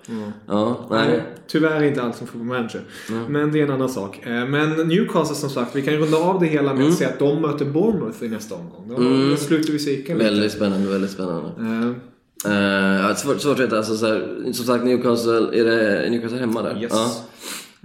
Ja, 0.47 0.88
nej. 0.91 1.23
Tyvärr 1.47 1.83
inte 1.83 2.01
allt 2.01 2.15
som 2.15 2.27
football 2.27 2.47
manager. 2.47 2.81
Men 3.29 3.51
det 3.51 3.59
är 3.59 3.63
en 3.63 3.71
annan 3.71 3.89
sak. 3.89 4.19
Eh, 4.25 4.45
Men 4.45 4.88
Newcastle 4.88 5.35
som 5.35 5.49
sagt, 5.49 5.75
vi 5.75 5.81
kan 5.81 5.93
runda 5.93 6.17
av 6.17 6.39
det 6.39 6.45
hela 6.45 6.73
med 6.73 6.88
att 6.88 6.93
säga 6.93 7.09
att 7.09 7.19
de 7.19 7.41
möter 7.41 7.65
Bournemouth 7.65 8.23
i 8.23 8.27
nästa 8.27 8.55
omgång. 8.55 8.88
Då, 8.89 9.29
då 9.29 9.35
slutar 9.35 9.73
vi 9.73 9.79
cirkeln 9.79 10.17
lite. 10.17 10.31
Väldigt 10.31 10.51
spännande, 10.51 10.89
väldigt 10.89 11.12
spännande. 11.12 11.49
Uh, 12.47 12.53
ja, 12.53 13.15
svårt, 13.15 13.41
svårt 13.41 13.53
att 13.53 13.59
veta. 13.59 13.77
Alltså, 13.77 13.97
så 13.97 14.05
här, 14.05 14.51
som 14.53 14.65
sagt, 14.65 14.83
Newcastle, 14.83 15.59
är 15.59 15.65
det 15.65 16.09
Newcastle 16.09 16.39
hemma 16.39 16.62
där? 16.62 16.81
Yes. 16.81 17.21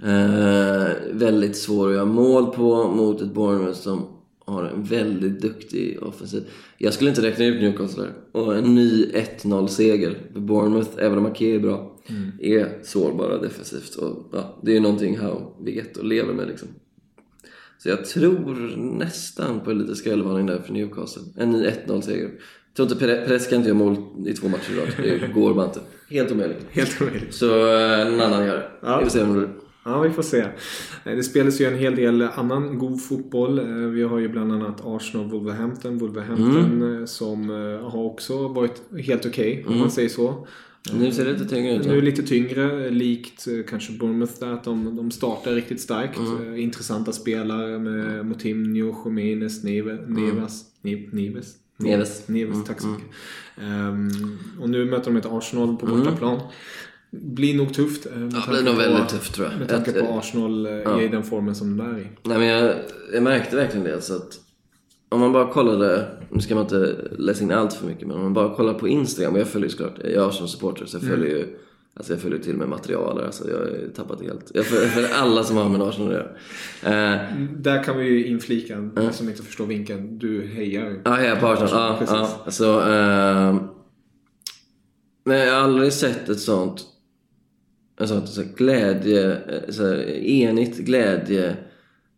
Eh, 0.03 0.87
väldigt 1.11 1.57
svår 1.57 1.87
att 1.87 1.93
göra 1.93 2.05
mål 2.05 2.45
på 2.45 2.87
mot 2.87 3.21
ett 3.21 3.33
Bournemouth 3.33 3.79
som 3.79 4.05
har 4.45 4.63
en 4.63 4.83
väldigt 4.83 5.41
duktig 5.41 6.03
offensiv. 6.03 6.43
Jag 6.77 6.93
skulle 6.93 7.09
inte 7.09 7.21
räkna 7.21 7.45
ut 7.45 7.61
Newcastle 7.61 8.03
där. 8.03 8.13
Och 8.31 8.57
en 8.57 8.75
ny 8.75 9.05
1-0-seger 9.05 10.17
för 10.33 10.39
Bournemouth, 10.39 10.89
även 10.97 11.17
om 11.17 11.25
Ake 11.25 11.45
är 11.45 11.59
bra, 11.59 11.99
är 12.39 12.79
sårbara 12.83 13.37
defensivt. 13.37 13.95
Och, 13.95 14.29
ja, 14.31 14.59
det 14.63 14.71
är 14.71 14.75
ju 14.75 14.81
någonting 14.81 15.17
Howe 15.17 15.41
vet 15.59 15.97
och 15.97 16.05
lever 16.05 16.33
med 16.33 16.47
liksom. 16.47 16.67
Så 17.77 17.89
jag 17.89 18.05
tror 18.05 18.75
nästan 18.97 19.59
på 19.59 19.73
lite 19.73 19.95
skrällvarning 19.95 20.45
där 20.45 20.59
för 20.59 20.73
Newcastle. 20.73 21.23
En 21.37 21.51
ny 21.51 21.67
1-0-seger. 21.67 22.31
Jag 22.67 22.75
tror 22.75 22.91
inte 22.91 23.05
Perez 23.25 23.47
kan 23.47 23.57
inte 23.57 23.69
göra 23.69 23.77
mål 23.77 23.97
i 24.25 24.33
två 24.33 24.47
matcher 24.47 24.71
i 24.71 24.79
rad. 24.79 25.19
Det 25.21 25.33
går 25.33 25.53
bara 25.53 25.65
inte. 25.65 25.79
Helt 26.09 26.31
omöjligt. 26.31 26.65
helt 26.71 27.01
omöjligt. 27.01 27.33
Så 27.33 27.75
eh, 27.75 28.09
någon 28.09 28.21
annan 28.21 28.45
gör 28.45 28.57
det. 28.57 28.69
Ja. 28.81 28.97
Vi 28.97 29.03
får 29.03 29.11
se 29.11 29.21
om 29.23 29.33
det 29.33 29.39
blir. 29.39 29.49
Ja, 29.85 30.01
vi 30.01 30.09
får 30.09 30.23
se. 30.23 30.39
Eh, 30.39 31.15
det 31.15 31.23
spelas 31.23 31.61
ju 31.61 31.65
en 31.65 31.77
hel 31.77 31.95
del 31.95 32.21
annan 32.21 32.77
god 32.79 33.03
fotboll. 33.03 33.59
Eh, 33.59 33.65
vi 33.65 34.03
har 34.03 34.19
ju 34.19 34.29
bland 34.29 34.51
annat 34.51 34.81
Arsenal 34.85 35.29
Wolverhampton. 35.29 35.97
Wolverhampton 35.97 36.81
mm. 36.81 37.07
som 37.07 37.49
har 37.83 38.03
också 38.03 38.47
varit 38.47 38.81
helt 39.05 39.25
okej, 39.25 39.51
okay, 39.51 39.63
om 39.63 39.67
mm. 39.67 39.79
man 39.79 39.91
säger 39.91 40.09
så. 40.09 40.47
Nu 40.93 41.11
ser 41.11 41.25
det 41.25 41.31
lite 41.31 41.45
tyngre 41.45 41.75
ut. 41.75 41.85
Nu 41.85 42.01
lite 42.01 42.23
tyngre, 42.23 42.89
likt 42.89 43.47
kanske 43.69 43.93
Bournemouth 43.93 44.33
där. 44.39 44.53
Att 44.53 44.63
de, 44.63 44.95
de 44.95 45.11
startar 45.11 45.51
riktigt 45.51 45.81
starkt. 45.81 46.19
Mm. 46.19 46.55
Intressanta 46.55 47.11
spelare 47.11 47.79
med 47.79 48.25
Motimnio, 48.25 48.95
Jiménez, 49.05 49.63
Neves. 49.63 49.99
Mm. 49.99 50.13
Neves. 50.23 51.55
Neves. 51.77 52.27
Neves, 52.27 52.63
tack 52.63 52.81
så 52.81 52.87
mycket. 52.87 53.07
Um, 53.57 54.37
och 54.61 54.69
nu 54.69 54.85
möter 54.85 55.11
de 55.11 55.17
ett 55.17 55.25
Arsenal 55.25 55.77
på 55.77 55.85
bortaplan. 55.85 56.35
Mm. 56.35 56.47
Blir 57.21 57.57
nog 57.57 57.73
tufft. 57.73 58.05
Eh, 58.05 58.11
ja, 58.13 58.43
blir 58.49 58.63
nog 58.63 58.75
väldigt 58.75 59.09
tufft 59.09 59.35
tror 59.35 59.47
jag. 59.47 59.59
Med 59.59 59.69
tanke 59.69 59.91
på 59.91 60.05
Arsenal 60.05 60.65
eh, 60.65 60.71
ja. 60.71 61.01
i 61.01 61.07
den 61.07 61.23
formen 61.23 61.55
som 61.55 61.77
de 61.77 61.95
är 61.95 61.99
i. 61.99 62.07
Nej, 62.23 62.37
men 62.37 62.47
jag, 62.47 62.75
jag 63.13 63.23
märkte 63.23 63.55
verkligen 63.55 63.85
det. 63.85 64.01
Så 64.01 64.15
att 64.15 64.39
om 65.09 65.19
man 65.19 65.33
bara 65.33 65.47
kollade, 65.47 66.07
nu 66.29 66.39
ska 66.39 66.55
man 66.55 66.63
inte 66.63 66.95
läsa 67.17 67.43
in 67.43 67.51
allt 67.51 67.73
för 67.73 67.87
mycket, 67.87 68.07
men 68.07 68.17
om 68.17 68.23
man 68.23 68.33
bara 68.33 68.55
kollar 68.55 68.73
på 68.73 68.87
Instagram, 68.87 69.35
jag 69.35 69.47
följer 69.47 69.67
ju 69.67 69.71
såklart, 69.71 69.99
jag 70.03 70.11
är 70.11 70.29
Arsenal-supporter 70.29 70.85
så 70.85 70.97
jag 70.97 71.03
följer 71.03 71.35
mm. 71.35 71.37
ju 71.37 71.57
Alltså 71.97 72.13
jag 72.13 72.21
följer 72.21 72.39
till 72.39 72.55
med 72.55 72.69
material 72.69 73.21
alltså 73.25 73.49
jag 73.49 73.57
har 73.57 73.93
tappat 73.95 74.19
det 74.19 74.25
helt. 74.25 74.51
Jag 74.53 74.65
följer 74.65 75.13
alla 75.13 75.43
som 75.43 75.57
har 75.57 75.69
med 75.69 75.81
Arsenal 75.81 76.07
att 76.07 76.13
göra. 76.13 77.13
Eh, 77.13 77.21
Där 77.57 77.83
kan 77.83 77.97
vi 77.97 78.05
ju 78.05 78.25
inflika, 78.25 78.73
mm. 78.73 79.13
som 79.13 79.29
inte 79.29 79.43
förstår 79.43 79.65
vinkeln. 79.65 80.19
Du 80.19 80.47
hejar 80.47 81.01
Ja, 81.05 81.11
hejar 81.11 81.35
på 81.35 81.47
Arsenal. 81.47 81.71
Ja, 81.71 82.05
ja. 82.07 82.41
Alltså, 82.45 82.65
eh, 82.65 83.55
men 85.25 85.37
jag 85.37 85.53
har 85.53 85.61
aldrig 85.61 85.93
sett 85.93 86.29
ett 86.29 86.39
sånt, 86.39 86.85
sån 87.97 88.27
så 88.27 88.43
glädje, 88.55 89.31
eh, 89.31 89.69
så 89.69 89.93
enigt 90.21 90.77
glädje, 90.77 91.55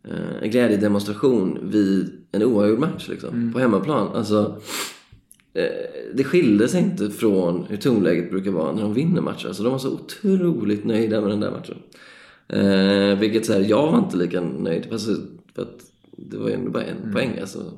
eh, 0.07 0.49
glädjedemonstration 0.49 1.59
vid 1.71 2.11
en 2.31 2.43
oavgjord 2.43 2.79
match 2.79 3.07
liksom, 3.09 3.29
mm. 3.29 3.53
på 3.53 3.59
hemmaplan. 3.59 4.07
Alltså, 4.15 4.61
Eh, 5.57 6.13
det 6.13 6.23
skilde 6.23 6.67
sig 6.67 6.81
inte 6.81 7.09
från 7.09 7.65
hur 7.69 7.77
tonläget 7.77 8.29
brukar 8.29 8.51
vara 8.51 8.71
när 8.71 8.81
de 8.81 8.93
vinner 8.93 9.21
matcher. 9.21 9.47
Alltså 9.47 9.63
de 9.63 9.71
var 9.71 9.79
så 9.79 9.93
otroligt 9.93 10.85
nöjda 10.85 11.21
med 11.21 11.29
den 11.29 11.39
där 11.39 11.51
matchen. 11.51 11.77
Eh, 12.47 13.19
vilket 13.19 13.45
så 13.45 13.53
här, 13.53 13.59
jag 13.59 13.91
var 13.91 13.99
inte 13.99 14.17
lika 14.17 14.41
nöjd. 14.41 14.87
Alltså, 14.91 15.15
för 15.55 15.61
att 15.61 15.81
det 16.11 16.37
var 16.37 16.47
ju 16.47 16.53
ändå 16.53 16.71
bara 16.71 16.83
en 16.83 16.97
mm. 16.97 17.13
poäng. 17.13 17.39
Alltså, 17.41 17.73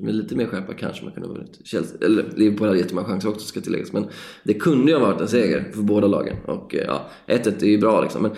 med 0.00 0.14
lite 0.14 0.36
mer 0.36 0.46
skärpa 0.46 0.74
kanske 0.74 1.04
man 1.04 1.12
kunde 1.12 1.28
ha 1.28 1.34
vunnit. 1.34 1.60
Chelsea, 1.64 1.98
eller 2.06 2.24
Liverpool 2.36 2.68
hade 2.68 2.80
jättemånga 2.80 3.06
chanser 3.06 3.28
också 3.28 3.46
ska 3.46 3.60
tilläggas. 3.60 3.92
Men 3.92 4.06
det 4.44 4.54
kunde 4.54 4.92
ju 4.92 4.98
ha 4.98 5.06
varit 5.06 5.20
en 5.20 5.28
seger 5.28 5.70
för 5.74 5.82
båda 5.82 6.06
lagen. 6.06 6.36
Och 6.46 6.74
eh, 6.74 6.84
ja, 6.86 7.06
1-1 7.26 7.62
är 7.62 7.66
ju 7.66 7.78
bra 7.78 8.02
liksom. 8.02 8.22
Men 8.22 8.30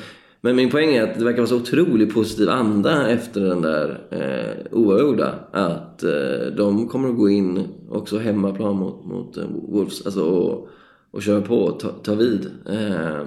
men 0.44 0.56
min 0.56 0.70
poäng 0.70 0.94
är 0.94 1.02
att 1.02 1.18
det 1.18 1.24
verkar 1.24 1.38
vara 1.38 1.46
så 1.46 1.56
otroligt 1.56 2.14
positiv 2.14 2.48
anda 2.48 3.08
efter 3.08 3.40
den 3.40 3.62
där 3.62 4.00
eh, 4.10 4.78
oavgjorda. 4.78 5.34
Att 5.52 6.02
eh, 6.02 6.46
de 6.56 6.88
kommer 6.88 7.08
att 7.08 7.16
gå 7.16 7.28
in 7.28 7.68
också 7.90 8.18
hemmaplan 8.18 8.76
mot, 8.76 9.04
mot 9.04 9.36
eh, 9.36 9.44
Wolves 9.68 10.06
alltså, 10.06 10.24
och, 10.24 10.68
och 11.10 11.22
köra 11.22 11.40
på 11.40 11.56
och 11.56 11.80
ta, 11.80 11.88
ta 11.88 12.14
vid. 12.14 12.50
Eh, 12.68 13.26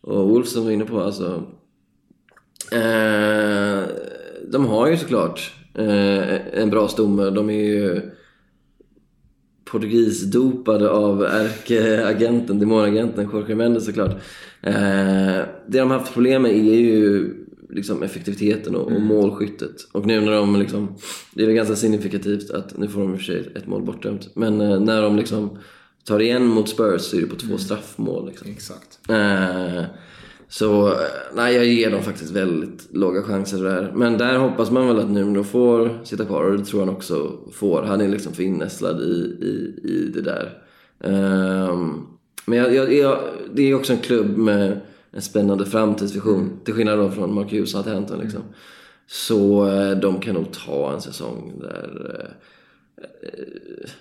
och 0.00 0.28
Wolves 0.28 0.52
som 0.52 0.64
var 0.64 0.70
inne 0.70 0.84
på, 0.84 1.00
alltså... 1.00 1.42
Eh, 2.72 3.82
de 4.52 4.66
har 4.66 4.88
ju 4.88 4.96
såklart 4.96 5.54
eh, 5.74 6.60
en 6.62 6.70
bra 6.70 6.88
stomme. 6.88 7.30
De 7.30 7.50
är 7.50 7.64
ju 7.64 8.00
portugisdopade 9.64 10.90
av 10.90 11.24
ärkeagenten, 11.24 12.58
demonagenten 12.58 13.30
Jorge 13.32 13.54
Mendes 13.54 13.84
såklart. 13.84 14.16
Eh, 14.62 15.40
det 15.66 15.78
de 15.78 15.90
haft 15.90 16.14
problem 16.14 16.42
med 16.42 16.50
är 16.50 16.80
ju 16.80 17.30
liksom 17.70 18.02
effektiviteten 18.02 18.74
och, 18.74 18.84
och 18.84 18.90
mm. 18.90 19.06
målskyttet. 19.06 19.88
Och 19.92 20.06
nu 20.06 20.20
när 20.20 20.32
de 20.32 20.56
liksom, 20.56 20.94
det 21.32 21.42
är 21.42 21.46
väl 21.46 21.56
ganska 21.56 21.76
signifikativt 21.76 22.50
att, 22.50 22.78
nu 22.78 22.88
får 22.88 23.00
de 23.00 23.12
i 23.12 23.14
och 23.14 23.18
för 23.18 23.24
sig 23.24 23.52
ett 23.54 23.66
mål 23.66 23.82
bortdömt, 23.82 24.36
men 24.36 24.60
eh, 24.60 24.80
när 24.80 25.02
de 25.02 25.16
liksom 25.16 25.58
tar 26.04 26.20
igen 26.20 26.46
mot 26.46 26.68
Spurs 26.68 27.02
så 27.02 27.16
är 27.16 27.20
det 27.20 27.26
på 27.26 27.36
två 27.36 27.46
mm. 27.46 27.58
straffmål. 27.58 28.26
Liksom. 28.26 28.50
Exakt. 28.50 28.98
Eh, 29.08 29.84
så 30.58 30.94
nej, 31.34 31.54
jag 31.54 31.66
ger 31.66 31.90
dem 31.90 32.02
faktiskt 32.02 32.30
väldigt 32.30 32.88
låga 32.90 33.22
chanser 33.22 33.64
där. 33.64 33.92
Men 33.94 34.18
där 34.18 34.38
hoppas 34.38 34.70
man 34.70 34.86
väl 34.86 34.98
att 34.98 35.10
Nuno 35.10 35.44
får 35.44 36.04
sitta 36.04 36.24
kvar 36.24 36.44
och 36.44 36.58
det 36.58 36.64
tror 36.64 36.80
han 36.80 36.88
också 36.88 37.32
får. 37.52 37.82
Han 37.82 38.00
är 38.00 38.08
liksom 38.08 38.32
för 38.32 38.42
innästlad 38.42 39.00
i, 39.00 39.36
i, 39.40 39.80
i 39.88 40.10
det 40.14 40.20
där. 40.20 40.62
Um, 40.98 42.06
men 42.46 42.58
jag, 42.58 42.74
jag, 42.74 42.94
jag, 42.94 43.18
det 43.52 43.62
är 43.62 43.74
också 43.74 43.92
en 43.92 43.98
klubb 43.98 44.36
med 44.36 44.80
en 45.10 45.22
spännande 45.22 45.66
framtidsvision. 45.66 46.50
Till 46.64 46.74
skillnad 46.74 46.98
då 46.98 47.10
från 47.10 47.34
Mark 47.34 47.52
Hughes 47.52 47.74
och 47.74 47.84
Southampton 47.84 48.18
liksom. 48.18 48.42
Så 49.06 49.68
eh, 49.68 49.98
de 49.98 50.20
kan 50.20 50.34
nog 50.34 50.52
ta 50.66 50.92
en 50.92 51.00
säsong 51.00 51.52
där 51.60 52.16
eh, 52.18 52.30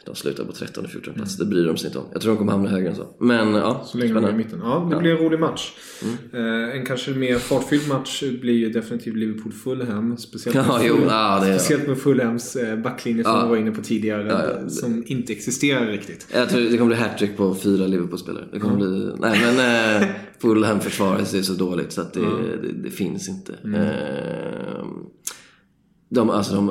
de 0.06 0.15
slutar 0.15 0.43
på 0.43 0.51
13 0.51 0.88
14 0.88 1.13
plats. 1.13 1.39
Mm. 1.39 1.49
Det 1.49 1.56
bryr 1.56 1.67
de 1.67 1.77
sig 1.77 1.88
inte 1.88 1.99
om. 1.99 2.06
Jag 2.12 2.21
tror 2.21 2.32
de 2.32 2.38
kommer 2.38 2.51
hamna 2.51 2.69
högre 2.69 2.89
än 2.89 2.95
så. 2.95 3.08
Men 3.19 3.53
ja, 3.53 3.84
Så 3.86 3.97
länge 3.97 4.13
de 4.13 4.25
är 4.25 4.29
i 4.29 4.34
mitten. 4.34 4.60
Ja, 4.63 4.88
det 4.89 4.95
ja. 4.95 4.99
blir 4.99 5.12
en 5.12 5.17
rolig 5.17 5.39
match. 5.39 5.73
Mm. 6.03 6.63
Eh, 6.63 6.75
en 6.75 6.86
kanske 6.86 7.12
mer 7.12 7.38
fartfylld 7.38 7.88
match 7.88 8.23
blir 8.41 8.53
ju 8.53 8.69
definitivt 8.69 9.15
Liverpool-Fulham. 9.15 10.17
Speciellt, 10.17 10.56
ja, 10.67 10.79
jo, 10.84 10.97
ja, 11.08 11.41
speciellt 11.43 11.88
med 11.88 11.97
Fulhams 11.97 12.56
eh, 12.56 12.79
backlinje 12.79 13.23
som 13.23 13.43
vi 13.43 13.49
var 13.49 13.58
inne 13.58 13.71
på 13.71 13.82
tidigare. 13.82 14.69
Som 14.69 15.03
inte 15.08 15.34
existerar 15.34 15.88
riktigt. 15.88 16.27
Jag 16.34 16.49
tror 16.49 16.62
det 16.62 16.77
kommer 16.77 16.95
bli 16.95 16.95
hattrick 16.95 17.38
på 17.38 17.56
fyra 17.56 17.88
Liverpool-spelare. 17.88 18.45
Det 18.51 18.60
kommer 18.60 18.75
bli... 18.75 19.12
Nej 19.19 19.39
men 19.41 20.01
eh, 20.01 20.08
Fulham 20.39 20.79
försvarar 20.79 21.23
sig 21.23 21.43
så 21.43 21.53
dåligt 21.53 21.91
så 21.91 22.01
att 22.01 22.13
det, 22.13 22.19
det, 22.62 22.71
det 22.84 22.89
finns 22.89 23.29
inte. 23.29 23.53
Mm. 23.63 23.82
Eh, 23.82 24.86
de, 26.10 26.29
alltså 26.29 26.56
de 26.56 26.69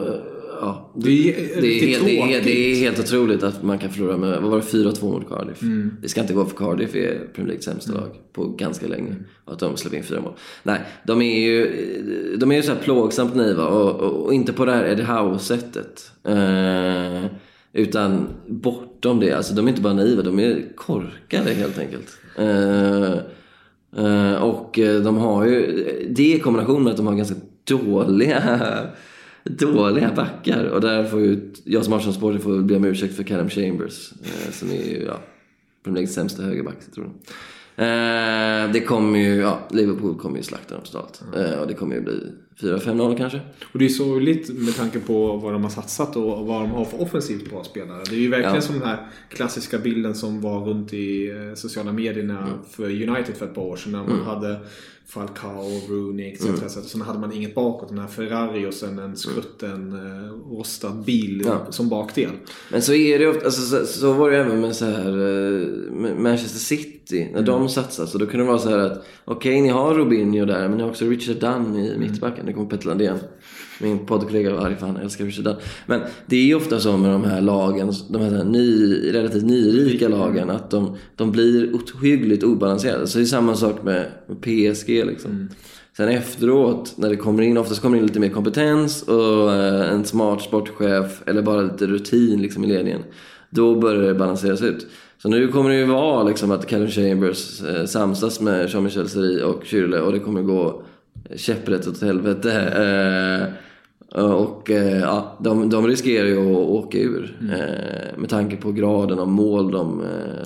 ja, 0.60 0.92
det, 0.94 1.10
är, 1.10 1.60
det, 1.60 1.66
är 1.66 1.86
helt, 1.86 2.04
det, 2.04 2.18
är, 2.18 2.44
det 2.44 2.72
är 2.72 2.76
helt 2.76 2.98
otroligt 2.98 3.42
att 3.42 3.62
man 3.62 3.78
kan 3.78 3.90
förlora 3.90 4.16
med, 4.16 4.42
vad 4.42 4.50
var 4.50 4.58
det, 4.58 4.64
4-2 4.64 5.02
mot 5.02 5.28
Cardiff. 5.28 5.62
Mm. 5.62 5.96
Det 6.02 6.08
ska 6.08 6.20
inte 6.20 6.34
gå 6.34 6.44
för 6.44 6.56
Cardiff 6.56 6.94
är 6.94 7.18
Premier 7.34 7.46
Leagues 7.46 7.64
sämsta 7.64 7.92
mm. 7.92 8.02
lag 8.02 8.10
på 8.32 8.46
ganska 8.46 8.86
länge. 8.86 9.10
Mm. 9.10 9.24
Att 9.44 9.58
de 9.58 9.76
släpper 9.76 9.96
in 9.96 10.04
fyra 10.04 10.20
mål. 10.20 10.32
Nej, 10.62 10.80
de 11.06 11.22
är 11.22 11.40
ju, 11.40 12.36
de 12.36 12.52
är 12.52 12.56
ju 12.56 12.62
så 12.62 12.72
här 12.72 12.78
plågsamt 12.78 13.34
naiva 13.34 13.66
och, 13.66 14.00
och, 14.00 14.26
och, 14.26 14.34
inte 14.34 14.52
på 14.52 14.64
det 14.64 14.72
här 14.72 14.84
Eddie 14.84 15.02
Howe-sättet. 15.02 16.10
Eh, 16.24 17.24
utan 17.72 18.28
bortom 18.46 19.20
det. 19.20 19.32
Alltså 19.32 19.54
de 19.54 19.66
är 19.66 19.68
inte 19.68 19.82
bara 19.82 19.94
naiva, 19.94 20.22
de 20.22 20.38
är 20.38 20.76
korkade 20.76 21.50
helt 21.50 21.78
enkelt. 21.78 22.18
Eh, 22.38 23.12
eh, 24.04 24.34
och 24.34 24.78
de 25.04 25.16
har 25.16 25.46
ju, 25.46 25.84
det 26.10 26.34
i 26.34 26.38
kombination 26.38 26.82
med 26.84 26.90
att 26.90 26.96
de 26.96 27.06
har 27.06 27.14
ganska 27.14 27.36
dåliga 27.64 28.38
dåliga 29.44 30.12
backar. 30.16 30.64
Och 30.64 30.80
där 30.80 31.04
får 31.04 31.20
ju 31.20 31.52
jag 31.64 31.84
som 31.84 31.92
Arsenal-supporter 31.92 32.38
får 32.38 32.62
be 32.62 32.76
om 32.76 32.84
ursäkt 32.84 33.16
för 33.16 33.22
Callum 33.22 33.50
Chambers. 33.50 34.12
Eh, 34.12 34.52
som 34.52 34.70
är 34.70 34.74
ju, 34.74 35.04
ja, 35.06 35.18
Premier 35.82 35.94
Leagues 35.94 36.14
sämsta 36.14 36.42
högerback, 36.42 36.76
tror 36.94 37.06
jag. 37.06 37.14
Eh, 37.76 38.72
det 38.72 38.80
kommer 38.80 39.18
ju, 39.18 39.34
ja, 39.34 39.68
Liverpool 39.70 40.18
kommer 40.18 40.36
ju 40.36 40.42
slakta 40.42 40.74
dem 40.74 40.84
totalt. 40.84 41.22
Eh, 41.36 41.58
och 41.58 41.66
det 41.66 41.74
kommer 41.74 41.94
ju 41.94 42.00
bli 42.00 42.32
4-5-0 42.62 43.16
kanske. 43.16 43.40
Och 43.72 43.78
det 43.78 43.84
är 43.84 43.88
sorgligt 43.88 44.48
med 44.54 44.76
tanke 44.76 45.00
på 45.00 45.36
vad 45.36 45.52
de 45.52 45.62
har 45.62 45.70
satsat 45.70 46.16
och 46.16 46.46
vad 46.46 46.60
de 46.60 46.70
har 46.70 46.84
för 46.84 47.02
offensivt 47.02 47.50
bra 47.50 47.64
spelare. 47.64 48.02
Det 48.10 48.16
är 48.16 48.20
ju 48.20 48.28
verkligen 48.28 48.54
ja. 48.54 48.60
som 48.60 48.78
den 48.78 48.88
här 48.88 49.08
klassiska 49.28 49.78
bilden 49.78 50.14
som 50.14 50.40
var 50.40 50.64
runt 50.64 50.92
i 50.92 51.30
eh, 51.30 51.54
sociala 51.54 51.92
medierna 51.92 52.38
mm. 52.38 52.58
för 52.70 52.84
United 52.84 53.36
för 53.36 53.46
ett 53.46 53.54
par 53.54 53.62
år 53.62 53.76
sedan. 53.76 53.92
När 53.92 53.98
man 53.98 54.12
mm. 54.12 54.26
hade 54.26 54.60
Falcao, 55.12 55.80
Rooney 55.88 56.32
etc. 56.32 56.44
Mm. 56.44 56.68
Sen 56.68 57.00
hade 57.00 57.18
man 57.18 57.32
inget 57.32 57.54
bakåt. 57.54 57.88
Den 57.88 57.98
här 57.98 58.06
Ferrari 58.06 58.66
och 58.66 58.74
sen 58.74 58.98
en 58.98 59.16
skrutten 59.16 59.92
mm. 59.92 60.42
rostad 60.50 61.02
bil 61.06 61.42
ja. 61.46 61.66
som 61.70 61.88
bakdel. 61.88 62.30
Men 62.70 62.82
så 62.82 62.94
är 62.94 63.18
det 63.18 63.26
ofta, 63.26 63.44
alltså, 63.44 63.60
så, 63.60 63.86
så, 63.86 64.12
var 64.12 64.30
det 64.30 64.36
även 64.36 64.60
med 64.60 64.76
så 64.76 64.84
här 64.84 65.18
uh, 65.18 66.18
Manchester 66.18 66.58
City. 66.58 67.24
När 67.24 67.38
mm. 67.38 67.44
de 67.44 67.68
satsade 67.68 68.08
så 68.08 68.18
då 68.18 68.26
kunde 68.26 68.44
det 68.44 68.48
vara 68.48 68.58
så 68.58 68.68
här 68.68 68.78
att 68.78 69.04
okej 69.24 69.50
okay, 69.52 69.62
ni 69.62 69.68
har 69.68 69.94
Robinho 69.94 70.44
där 70.44 70.68
men 70.68 70.76
ni 70.76 70.82
har 70.82 70.90
också 70.90 71.04
Richard 71.04 71.36
Dunn 71.36 71.76
i 71.76 71.88
mm. 71.88 72.00
mittbacken. 72.00 72.46
Det 72.52 72.56
kommer 72.56 72.70
Petter 72.70 72.86
Landén. 72.86 73.18
Min 73.80 74.06
poddkollega 74.06 74.54
var 74.54 74.66
arg 74.66 74.76
för 74.76 74.86
han 74.86 74.96
älskar 74.96 75.42
Dunn. 75.42 75.56
Men 75.86 76.00
det 76.26 76.36
är 76.36 76.44
ju 76.44 76.54
ofta 76.54 76.80
så 76.80 76.96
med 76.96 77.10
de 77.10 77.24
här 77.24 77.40
lagen, 77.40 77.92
de 78.08 78.22
här 78.22 78.44
ny, 78.44 78.96
relativt 79.12 79.44
nyrika 79.44 80.08
lagen, 80.08 80.50
att 80.50 80.70
de, 80.70 80.96
de 81.16 81.32
blir 81.32 81.74
ohyggligt 81.74 82.44
obalanserade. 82.44 83.06
Så 83.06 83.18
det 83.18 83.24
är 83.24 83.26
samma 83.26 83.54
sak 83.54 83.82
med 83.82 84.06
PSG 84.40 84.88
liksom. 84.88 85.30
Mm. 85.30 85.48
Sen 85.96 86.08
efteråt, 86.08 86.94
när 86.96 87.08
det 87.08 87.16
kommer 87.16 87.42
in, 87.42 87.58
oftast 87.58 87.82
kommer 87.82 87.96
in 87.96 88.06
lite 88.06 88.20
mer 88.20 88.28
kompetens 88.28 89.02
och 89.02 89.52
eh, 89.52 89.92
en 89.92 90.04
smart 90.04 90.42
sportchef 90.42 91.22
eller 91.26 91.42
bara 91.42 91.62
lite 91.62 91.86
rutin 91.86 92.42
liksom, 92.42 92.64
i 92.64 92.66
ledningen. 92.66 93.02
Då 93.50 93.80
börjar 93.80 94.02
det 94.02 94.14
balanseras 94.14 94.62
ut. 94.62 94.86
Så 95.22 95.28
nu 95.28 95.48
kommer 95.48 95.70
det 95.70 95.76
ju 95.76 95.84
vara 95.84 96.22
liksom 96.22 96.50
att 96.50 96.66
Callum 96.66 96.88
Chambers 96.88 97.62
eh, 97.62 97.84
samsas 97.84 98.40
med 98.40 98.68
Jean-Michel 98.68 99.08
Seri 99.08 99.42
och 99.42 99.64
Kyrle 99.64 100.00
och 100.00 100.12
det 100.12 100.18
kommer 100.18 100.42
gå 100.42 100.82
käpprätt 101.36 101.86
åt 101.86 102.02
helvete. 102.02 102.52
Eh, 102.52 103.54
Eh, 104.14 104.32
och 104.32 104.70
eh, 104.70 104.98
ja, 104.98 105.38
de, 105.40 105.68
de 105.68 105.86
riskerar 105.86 106.26
ju 106.26 106.38
att 106.38 106.68
åka 106.68 106.98
ur 106.98 107.38
mm. 107.40 107.52
eh, 107.52 108.18
med 108.18 108.28
tanke 108.28 108.56
på 108.56 108.72
graden 108.72 109.18
av 109.18 109.28
mål 109.28 109.70
de, 109.70 110.02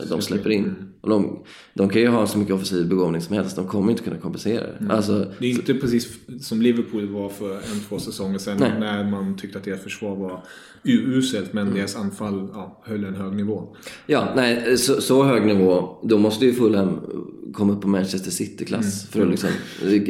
de 0.09 0.22
släpper 0.22 0.50
in. 0.50 0.74
Och 1.00 1.11
de, 1.11 1.38
de 1.74 1.88
kan 1.88 2.02
ju 2.02 2.09
ha 2.09 2.26
så 2.26 2.38
mycket 2.38 2.55
offensiv 2.55 2.88
begåvning 2.88 3.20
som 3.20 3.37
helst. 3.37 3.57
De 3.57 3.66
kommer 3.66 3.90
inte 3.90 4.02
kunna 4.02 4.18
kompensera 4.18 4.64
det. 4.79 4.92
Alltså, 4.92 5.26
Det 5.38 5.46
är 5.46 5.50
inte 5.50 5.74
precis 5.74 6.18
som 6.40 6.62
Liverpool 6.62 7.09
var 7.09 7.29
för 7.29 7.52
en, 7.52 7.81
två 7.88 7.98
säsonger 7.98 8.38
sedan. 8.38 8.57
Nej. 8.61 8.72
När 8.81 9.11
man 9.11 9.37
tyckte 9.37 9.59
att 9.59 9.64
deras 9.64 9.83
försvar 9.83 10.16
var 10.16 10.42
uruselt 10.85 11.52
men 11.52 11.74
deras 11.74 11.96
anfall 11.96 12.48
ja, 12.55 12.83
höll 12.85 13.05
en 13.05 13.14
hög 13.14 13.37
nivå. 13.37 13.76
Ja, 14.07 14.29
nej, 14.37 14.79
så, 14.79 15.00
så 15.00 15.24
hög 15.24 15.46
nivå. 15.46 15.98
Då 16.02 16.18
måste 16.18 16.46
ju 16.46 16.52
Fulham 16.52 17.00
komma 17.52 17.72
upp 17.72 17.81
på 17.81 17.88
Manchester 17.88 18.31
City-klass 18.31 19.09
för 19.11 19.22
att 19.22 19.29
liksom 19.31 19.50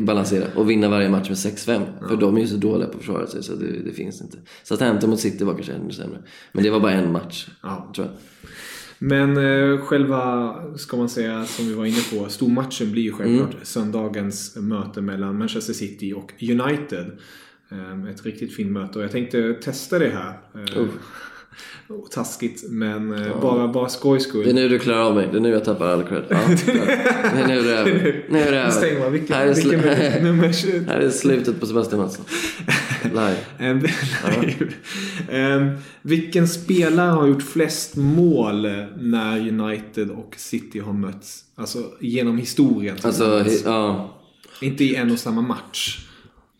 balansera. 0.03 0.45
Och 0.55 0.71
vinna 0.71 0.88
varje 0.88 1.09
match 1.09 1.29
med 1.29 1.37
6-5. 1.37 1.81
För 2.09 2.16
de 2.16 2.37
är 2.37 2.40
ju 2.40 2.47
så 2.47 2.57
dåliga 2.57 2.88
på 2.88 2.95
att 2.95 3.01
försvara 3.01 3.27
sig 3.27 3.42
så 3.46 3.54
det, 3.54 3.82
det 3.85 3.92
finns 3.92 4.20
inte. 4.22 4.38
Southampton 4.62 5.11
mot 5.11 5.20
City 5.20 5.44
var 5.44 5.54
kanske 5.54 5.72
ännu 5.72 5.92
sämre. 5.92 6.18
Men 6.52 6.64
det 6.64 6.70
var 6.70 6.80
bara 6.80 6.92
en 6.92 7.12
match, 7.12 7.48
Ja. 7.62 7.92
tror 7.94 8.06
jag. 8.06 8.16
Men 8.98 9.37
eh, 9.37 9.78
själva, 9.80 10.54
ska 10.76 10.96
man 10.96 11.09
säga, 11.09 11.44
som 11.44 11.66
vi 11.68 11.74
var 11.74 11.85
inne 11.87 12.00
på, 12.12 12.28
stormatchen 12.28 12.92
blir 12.92 13.02
ju 13.02 13.12
självklart 13.12 13.52
Mm. 13.54 13.64
söndagens 13.64 14.56
möte 14.56 15.00
mellan 15.00 15.38
Manchester 15.38 15.72
City 15.72 16.12
och 16.12 16.32
United. 16.42 17.06
Eh, 17.70 18.11
ett 18.11 18.24
riktigt 18.26 18.54
fint 18.56 18.70
möte 18.72 18.98
och 18.98 19.04
jag 19.04 19.12
tänkte 19.12 19.54
testa 19.54 19.98
det 19.98 20.09
här. 20.11 20.38
Eh, 20.54 20.82
oh, 20.82 20.88
taskigt, 22.11 22.62
men 22.71 23.12
eh, 23.12 23.40
bara, 23.40 23.69
bara 23.69 23.88
skojs 23.88 24.23
skull. 24.23 24.45
Det 24.45 24.51
är 24.51 24.55
nu 24.55 24.69
du 24.69 24.79
klarar 24.79 25.03
av 25.03 25.14
mig. 25.14 25.29
Det 25.33 25.38
är 25.38 25.40
nu 25.40 25.49
jag 25.49 25.64
tappar 25.64 25.87
all 25.87 26.03
cred. 26.05 26.25
Ja, 26.29 26.38
det 26.66 27.40
är 27.40 27.49
nu 27.49 27.62
det 27.62 27.73
är 27.73 27.79
över. 27.79 28.25
Nu 28.29 28.38
är 28.38 28.53
det 28.53 28.64
Nu 28.66 28.71
stänger 28.73 28.95
man. 28.95 29.03
över. 29.03 29.11
Vilken, 29.19 29.37
Här 29.37 29.47
är, 29.47 29.55
vilken 29.55 30.25
nummer 30.25 30.53
20? 30.53 30.85
här 30.88 31.01
är 31.01 31.11
slutet 31.11 31.61
på 31.61 31.66
Sebastian 31.66 32.01
Mattsson. 32.01 32.25
Live. 33.05 33.37
Ehm, 33.59 33.83
ehm, 35.31 35.71
vilken 36.03 36.49
spelare 36.49 37.11
har 37.11 37.27
gjort 37.27 37.42
flest 37.42 37.97
mål 37.97 38.62
när 38.97 39.38
United 39.49 40.11
och 40.11 40.35
City 40.37 40.79
har 40.79 40.92
mötts? 40.92 41.45
Alltså 41.55 41.79
genom 42.01 42.38
historien. 42.38 42.97
Alltså, 43.03 43.45
ja. 43.64 44.12
Inte 44.61 44.85
i 44.85 44.95
en 44.95 45.11
och 45.11 45.19
samma 45.19 45.40
match. 45.40 46.06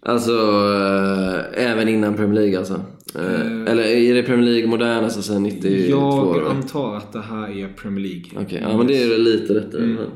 Alltså, 0.09 0.33
eh, 0.33 1.71
även 1.71 1.89
innan 1.89 2.15
Premier 2.17 2.41
League 2.41 2.59
alltså. 2.59 2.75
Eh, 3.15 3.73
eller 3.73 3.83
är 3.83 4.15
det 4.15 4.23
Premier 4.23 4.51
League 4.51 4.67
modern, 4.71 5.05
alltså 5.05 5.23
sen 5.23 5.43
92? 5.43 5.69
Jag 5.91 6.35
då? 6.45 6.49
antar 6.49 6.97
att 6.97 7.13
det 7.13 7.21
här 7.21 7.49
är 7.59 7.69
Premier 7.69 8.05
League. 8.09 8.45
Okej, 8.47 8.61
ja 8.63 8.79
men 8.79 8.87
det 8.87 9.03
är 9.03 9.19
lite 9.19 9.53
lättare. 9.53 9.83
Mm. 9.83 9.95
Men... 9.97 10.07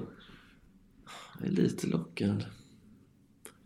Det 1.38 1.46
är 1.61 1.62
lite 1.62 1.87
lockande. 1.87 2.44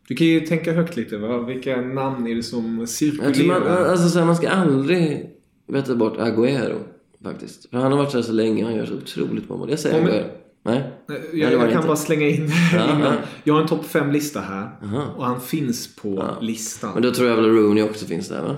Du 0.09 0.15
kan 0.15 0.27
ju 0.27 0.41
tänka 0.41 0.73
högt 0.73 0.97
lite. 0.97 1.17
Va? 1.17 1.39
Vilka 1.43 1.81
namn 1.81 2.27
är 2.27 2.35
det 2.35 2.43
som 2.43 2.65
Jag 2.65 2.89
tror 2.89 3.17
man, 3.17 3.35
cirkulerar? 3.35 3.85
alltså, 3.85 4.09
så 4.09 4.19
här, 4.19 4.27
man 4.27 4.37
ska 4.37 4.49
aldrig 4.49 5.31
veta 5.69 5.95
bort 5.95 6.17
Agüero 6.19 6.79
faktiskt. 7.25 7.71
För 7.71 7.79
han 7.79 7.93
har 7.93 7.99
varit 7.99 8.11
så 8.11 8.19
här 8.19 8.23
så 8.23 8.33
länge 8.33 8.63
och 8.63 8.69
han 8.69 8.79
gör 8.79 8.87
så 8.87 8.95
otroligt 8.95 9.49
många 9.49 9.59
mål. 9.59 9.71
Jag 9.71 9.79
säger 9.79 9.99
Ja, 9.99 10.05
men- 10.05 10.13
Agüero. 10.13 10.44
Nej? 10.67 10.93
Jag, 11.07 11.19
Nej, 11.33 11.41
jag, 11.43 11.61
kan 11.61 11.71
inte. 11.71 11.87
bara 11.87 11.97
slänga 11.97 12.29
in 12.29 12.51
Ja, 12.73 12.85
innan. 12.85 13.01
ja. 13.01 13.17
Jag 13.45 13.55
har 13.55 13.61
en 13.61 13.69
topp 13.69 13.85
5-lista 13.87 14.41
här. 14.41 14.71
Aha. 14.83 15.15
Och 15.17 15.25
han 15.25 15.41
finns 15.41 15.97
på 15.97 16.37
listan. 16.41 16.95
Men 16.95 17.03
då 17.03 17.11
tror 17.13 17.29
jag 17.29 17.37
väl 17.37 17.45
Rooney 17.51 17.83
också 17.85 18.07
finns 18.07 18.29
där 18.29 18.43
va? 18.43 18.57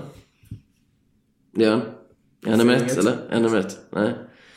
Det 1.55 1.63
gör 1.63 1.71
han? 1.71 1.81
Är 2.45 2.49
han 2.49 2.59
nummer 2.59 2.73
ett 2.73 2.97
eller? 2.97 3.11
Är 3.11 3.33
han 3.33 3.41
nummer 3.41 3.59
ett? 3.59 3.77
Nej? 3.91 4.13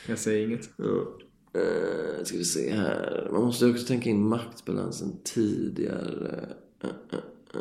Jag 0.07 0.19
säger 0.19 0.47
inget. 0.47 0.71
Uh, 0.81 2.25
ska 2.25 2.37
vi 2.39 2.45
se 2.45 2.75
här. 2.75 3.29
Man 3.33 3.43
måste 3.43 3.67
också 3.67 3.87
tänka 3.87 4.11
in 4.11 4.29
maktbalansen 4.29 5.13
tidigare. 5.25 6.49
Eh, 6.85 6.91
eh. 7.55 7.61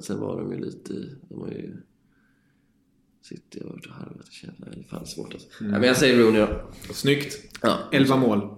Sen 0.00 0.20
var 0.20 0.40
de 0.40 0.52
ju 0.52 0.58
lite... 0.64 0.92
De 1.28 1.38
var 1.40 1.48
ju... 1.48 1.76
City 3.22 3.60
har 3.62 3.70
varit 3.70 3.86
och 3.86 3.92
harvat 3.92 4.28
i 4.28 4.32
källaren. 4.32 4.72
Det 4.74 4.80
är 4.80 4.98
fan 4.98 5.06
svårt 5.06 5.34
alltså. 5.34 5.48
Mm. 5.60 5.72
Ja, 5.72 5.78
men 5.78 5.88
jag 5.88 5.96
säger 5.96 6.22
Rooney 6.22 6.40
då. 6.40 6.48
Snyggt. 6.92 7.58
Ja. 7.62 7.78
11 7.92 8.16
mål. 8.16 8.48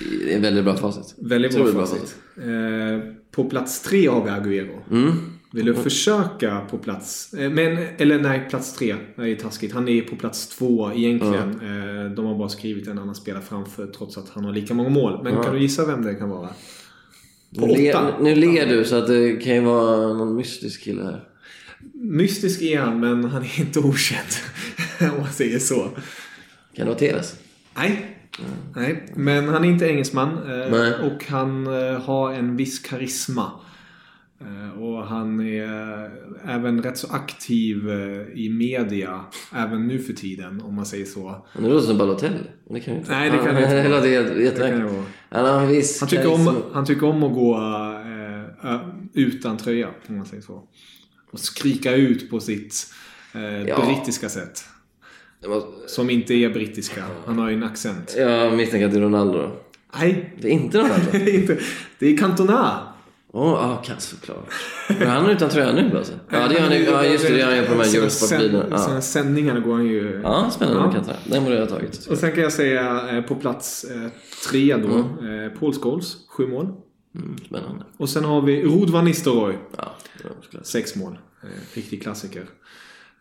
Det 0.00 0.32
är 0.32 0.36
en 0.36 0.42
väldigt 0.42 0.64
bra 0.64 0.76
facit. 0.76 1.14
Väldigt 1.18 1.54
bra 1.54 1.62
Otroligt 1.62 1.88
facit. 1.88 2.16
Eh, 2.36 3.14
på 3.30 3.44
plats 3.44 3.82
tre 3.82 4.06
har 4.06 4.24
vi 4.24 4.30
Agüero. 4.30 4.78
Mm. 4.90 5.12
Vill 5.52 5.66
du 5.66 5.74
försöka 5.74 6.60
på 6.70 6.78
plats... 6.78 7.34
Eh, 7.34 7.50
men, 7.50 7.78
eller 7.98 8.18
nej, 8.18 8.46
plats 8.50 8.74
tre. 8.74 8.96
Det 9.16 9.30
är 9.30 9.36
taskigt. 9.36 9.72
Han 9.72 9.88
är 9.88 10.02
på 10.02 10.16
plats 10.16 10.48
två 10.48 10.92
egentligen. 10.92 11.50
Eh, 11.50 12.10
de 12.10 12.26
har 12.26 12.38
bara 12.38 12.48
skrivit 12.48 12.88
en 12.88 12.98
annan 12.98 13.14
spelare 13.14 13.42
framför 13.42 13.86
trots 13.86 14.18
att 14.18 14.28
han 14.28 14.44
har 14.44 14.52
lika 14.52 14.74
många 14.74 14.88
mål. 14.88 15.20
Men 15.22 15.42
kan 15.44 15.54
du 15.54 15.60
gissa 15.60 15.86
vem 15.86 16.02
det 16.02 16.14
kan 16.14 16.28
vara? 16.28 16.48
På 17.56 17.66
Nu, 17.66 17.72
le, 17.74 17.90
åtta. 17.94 18.14
nu 18.20 18.34
ler 18.34 18.66
du 18.66 18.84
så 18.84 18.96
att 18.96 19.06
det 19.06 19.36
kan 19.36 19.54
ju 19.54 19.60
vara 19.60 20.12
någon 20.12 20.36
mystisk 20.36 20.82
kille 20.82 21.02
här. 21.02 21.24
Mystisk 21.94 22.62
är 22.62 22.78
han, 22.80 23.00
men 23.00 23.24
han 23.24 23.42
är 23.42 23.60
inte 23.60 23.78
okänd. 23.78 24.28
Om 25.00 25.20
man 25.22 25.32
säger 25.32 25.58
så. 25.58 25.88
Kan 26.76 26.86
noteras. 26.86 27.36
Nej. 27.76 28.14
Nej, 28.76 29.06
men 29.14 29.48
han 29.48 29.64
är 29.64 29.68
inte 29.68 29.86
engelsman. 29.86 30.28
eh, 30.28 30.70
Nej. 30.70 30.92
Och 30.94 31.24
han 31.28 31.66
eh, 31.66 32.00
har 32.00 32.32
en 32.32 32.56
viss 32.56 32.78
karisma. 32.78 33.50
Eh, 34.40 34.82
Och 34.82 35.06
han 35.06 35.40
är 35.40 36.10
även 36.48 36.82
rätt 36.82 36.98
så 36.98 37.06
aktiv 37.12 37.90
eh, 37.90 38.22
i 38.34 38.48
media. 38.48 39.20
Även 39.56 39.86
nu 39.86 39.98
för 39.98 40.12
tiden, 40.12 40.60
om 40.60 40.74
man 40.74 40.86
säger 40.86 41.04
så. 41.04 41.46
Det 41.58 41.68
låter 41.68 41.86
som 41.86 41.98
Balotelli. 41.98 42.38
Det 42.70 42.80
kan 42.80 42.94
ju 42.94 43.00
inte 43.00 43.12
Nej, 43.12 43.30
det 43.30 43.36
kan 43.36 43.46
det 43.54 43.62
inte 43.62 43.82
Det 43.82 43.88
låter 43.88 44.08
helt- 44.08 44.34
Det 44.34 44.42
jättemärkligt. 44.42 44.92
vara. 44.92 45.04
Han 45.30 45.54
har 45.54 45.62
en 45.62 45.68
viss 45.68 46.00
Han 46.00 46.08
tycker, 46.08 46.32
om, 46.34 46.56
han 46.72 46.84
tycker 46.84 47.06
om 47.06 47.22
att 47.22 47.32
gå 47.34 47.56
ö- 48.62 48.78
utan 49.14 49.56
tröja, 49.56 49.88
om 50.08 50.16
man 50.16 50.26
säger 50.26 50.42
så. 50.42 50.62
Och 51.32 51.38
skrika 51.40 51.94
ut 51.94 52.30
på 52.30 52.40
sitt 52.40 52.74
eh, 53.34 53.62
Ja. 53.68 53.84
brittiska 53.86 54.28
sätt. 54.28 54.64
Var- 55.46 55.64
Som 55.88 56.10
inte 56.10 56.34
är 56.34 56.50
brittiska. 56.50 57.04
Han 57.26 57.38
har 57.38 57.48
ju 57.50 57.56
en 57.56 57.62
accent. 57.62 58.14
Jag 58.18 58.56
misstänker 58.56 58.86
att 58.86 58.92
det 58.92 58.98
är 58.98 59.02
Ronaldo. 59.02 59.50
Nej, 59.98 60.34
Det 60.40 60.48
är 60.48 60.52
inte 60.52 60.78
Ronaldo? 60.78 61.06
det 61.12 61.18
är 61.30 61.34
inte. 61.40 61.58
Det 61.98 62.06
är 62.06 62.16
Cantona. 62.16 62.87
Åh, 63.32 63.42
oh, 63.42 63.70
ah, 63.70 63.76
kan 63.76 64.00
såklart. 64.00 64.52
Men 64.88 65.08
han 65.08 65.26
är 65.26 65.30
utan 65.30 65.50
tröja 65.50 65.72
nu 65.72 65.98
alltså? 65.98 66.12
Ja, 66.30 66.48
det 66.48 66.54
gör 66.54 66.60
han 66.60 66.72
ju. 66.72 66.84
Ja, 66.84 67.04
just 67.04 67.26
det. 67.26 67.32
Det 67.32 67.38
gör 67.38 67.56
han 67.56 67.64
på 67.64 67.72
de 67.72 67.80
här 67.80 67.96
Eurosport-bilarna. 67.96 68.66
Ja. 68.70 69.00
sändningarna 69.00 69.60
går 69.60 69.72
han 69.72 69.86
ju... 69.86 70.20
ja, 70.22 70.50
spännande. 70.50 70.80
Ja. 70.80 70.86
Ja. 70.86 70.92
Kan 70.92 71.04
ta. 71.04 71.12
Den 71.24 71.44
borde 71.44 71.56
jag 71.56 71.62
ha 71.66 71.70
tagit. 71.76 72.06
Och 72.06 72.18
sen 72.18 72.32
kan 72.32 72.42
jag 72.42 72.52
säga 72.52 73.16
eh, 73.16 73.22
på 73.22 73.34
plats 73.34 73.84
eh, 73.84 74.10
tre 74.50 74.76
då. 74.76 74.98
Eh, 74.98 75.58
Paul 75.60 75.72
Scholes, 75.72 76.16
sju 76.28 76.46
mål. 76.46 76.66
Mm, 77.14 77.36
spännande. 77.46 77.84
Och 77.96 78.08
sen 78.08 78.24
har 78.24 78.42
vi 78.42 78.62
Rod 78.62 78.90
van 78.90 79.04
Nistelrooy. 79.04 79.54
Ja. 79.76 79.94
Sex 80.62 80.96
mål. 80.96 81.18
Riktig 81.74 82.02
klassiker. 82.02 82.44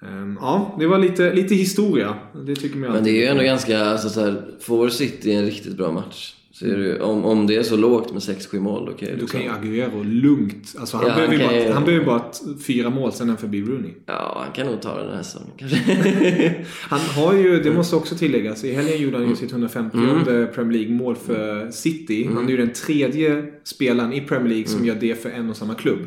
Ehm, 0.01 0.37
ja, 0.41 0.75
det 0.79 0.87
var 0.87 0.97
lite, 0.97 1.33
lite 1.33 1.55
historia. 1.55 2.15
Det 2.45 2.55
tycker 2.55 2.77
man 2.77 2.91
Men 2.91 3.03
det 3.03 3.09
är 3.09 3.21
ju 3.21 3.25
ändå 3.25 3.43
ganska, 3.43 3.85
alltså 3.85 4.09
så 4.09 4.21
här, 4.21 4.45
får 4.59 4.89
City 4.89 5.33
en 5.33 5.45
riktigt 5.45 5.77
bra 5.77 5.91
match 5.91 6.36
Ju- 6.61 6.99
om, 6.99 7.25
om 7.25 7.47
det 7.47 7.55
är 7.55 7.63
så 7.63 7.77
lågt 7.77 8.11
med 8.13 8.19
6-7 8.21 8.59
mål 8.59 8.85
då 8.85 8.91
kan 8.93 9.07
ju 9.09 9.15
Då 9.15 9.21
liksom, 9.21 9.39
kan 9.41 9.73
ju 9.73 9.81
Agüero 9.81 10.03
lugnt... 10.03 10.75
Alltså 10.79 10.97
han, 10.97 11.05
Ja, 11.05 11.11
han 11.11 11.17
behöver 11.29 11.33
ju 11.33 11.39
kan 11.39 11.65
bara, 11.65 11.73
han 11.73 11.85
behöver 11.85 12.05
bara 12.05 12.23
fyra 12.67 12.89
mål, 12.89 13.11
sen 13.11 13.27
är 13.27 13.31
han 13.31 13.37
förbi 13.37 13.61
Rooney. 13.61 13.91
Ja, 14.05 14.41
han 14.45 14.53
kan 14.53 14.67
nog 14.67 14.81
ta 14.81 14.97
den 15.03 15.15
här 15.15 15.23
säsongen 15.23 15.51
kanske. 15.57 16.55
Han 16.81 16.99
har 16.99 17.33
ju, 17.33 17.59
det 17.63 17.71
måste 17.71 17.95
också 17.95 18.15
tilläggas, 18.15 18.63
i 18.63 18.73
helgen 18.73 19.01
gjorde 19.01 19.17
han 19.17 19.29
ju 19.29 19.35
sitt 19.35 19.51
150 19.51 19.97
Mm. 19.97 20.47
Premier 20.53 20.71
League-mål 20.79 21.15
för 21.15 21.71
City. 21.71 22.29
Han 22.35 22.45
är 22.45 22.49
ju 22.51 22.57
den 22.57 22.73
tredje 22.73 23.45
spelaren 23.63 24.13
i 24.13 24.21
Premier 24.21 24.49
League 24.49 24.65
Mm. 24.67 24.77
som 24.77 24.85
gör 24.85 24.95
det 24.95 25.21
för 25.21 25.29
en 25.29 25.49
och 25.49 25.57
samma 25.57 25.73
klubb. 25.75 25.99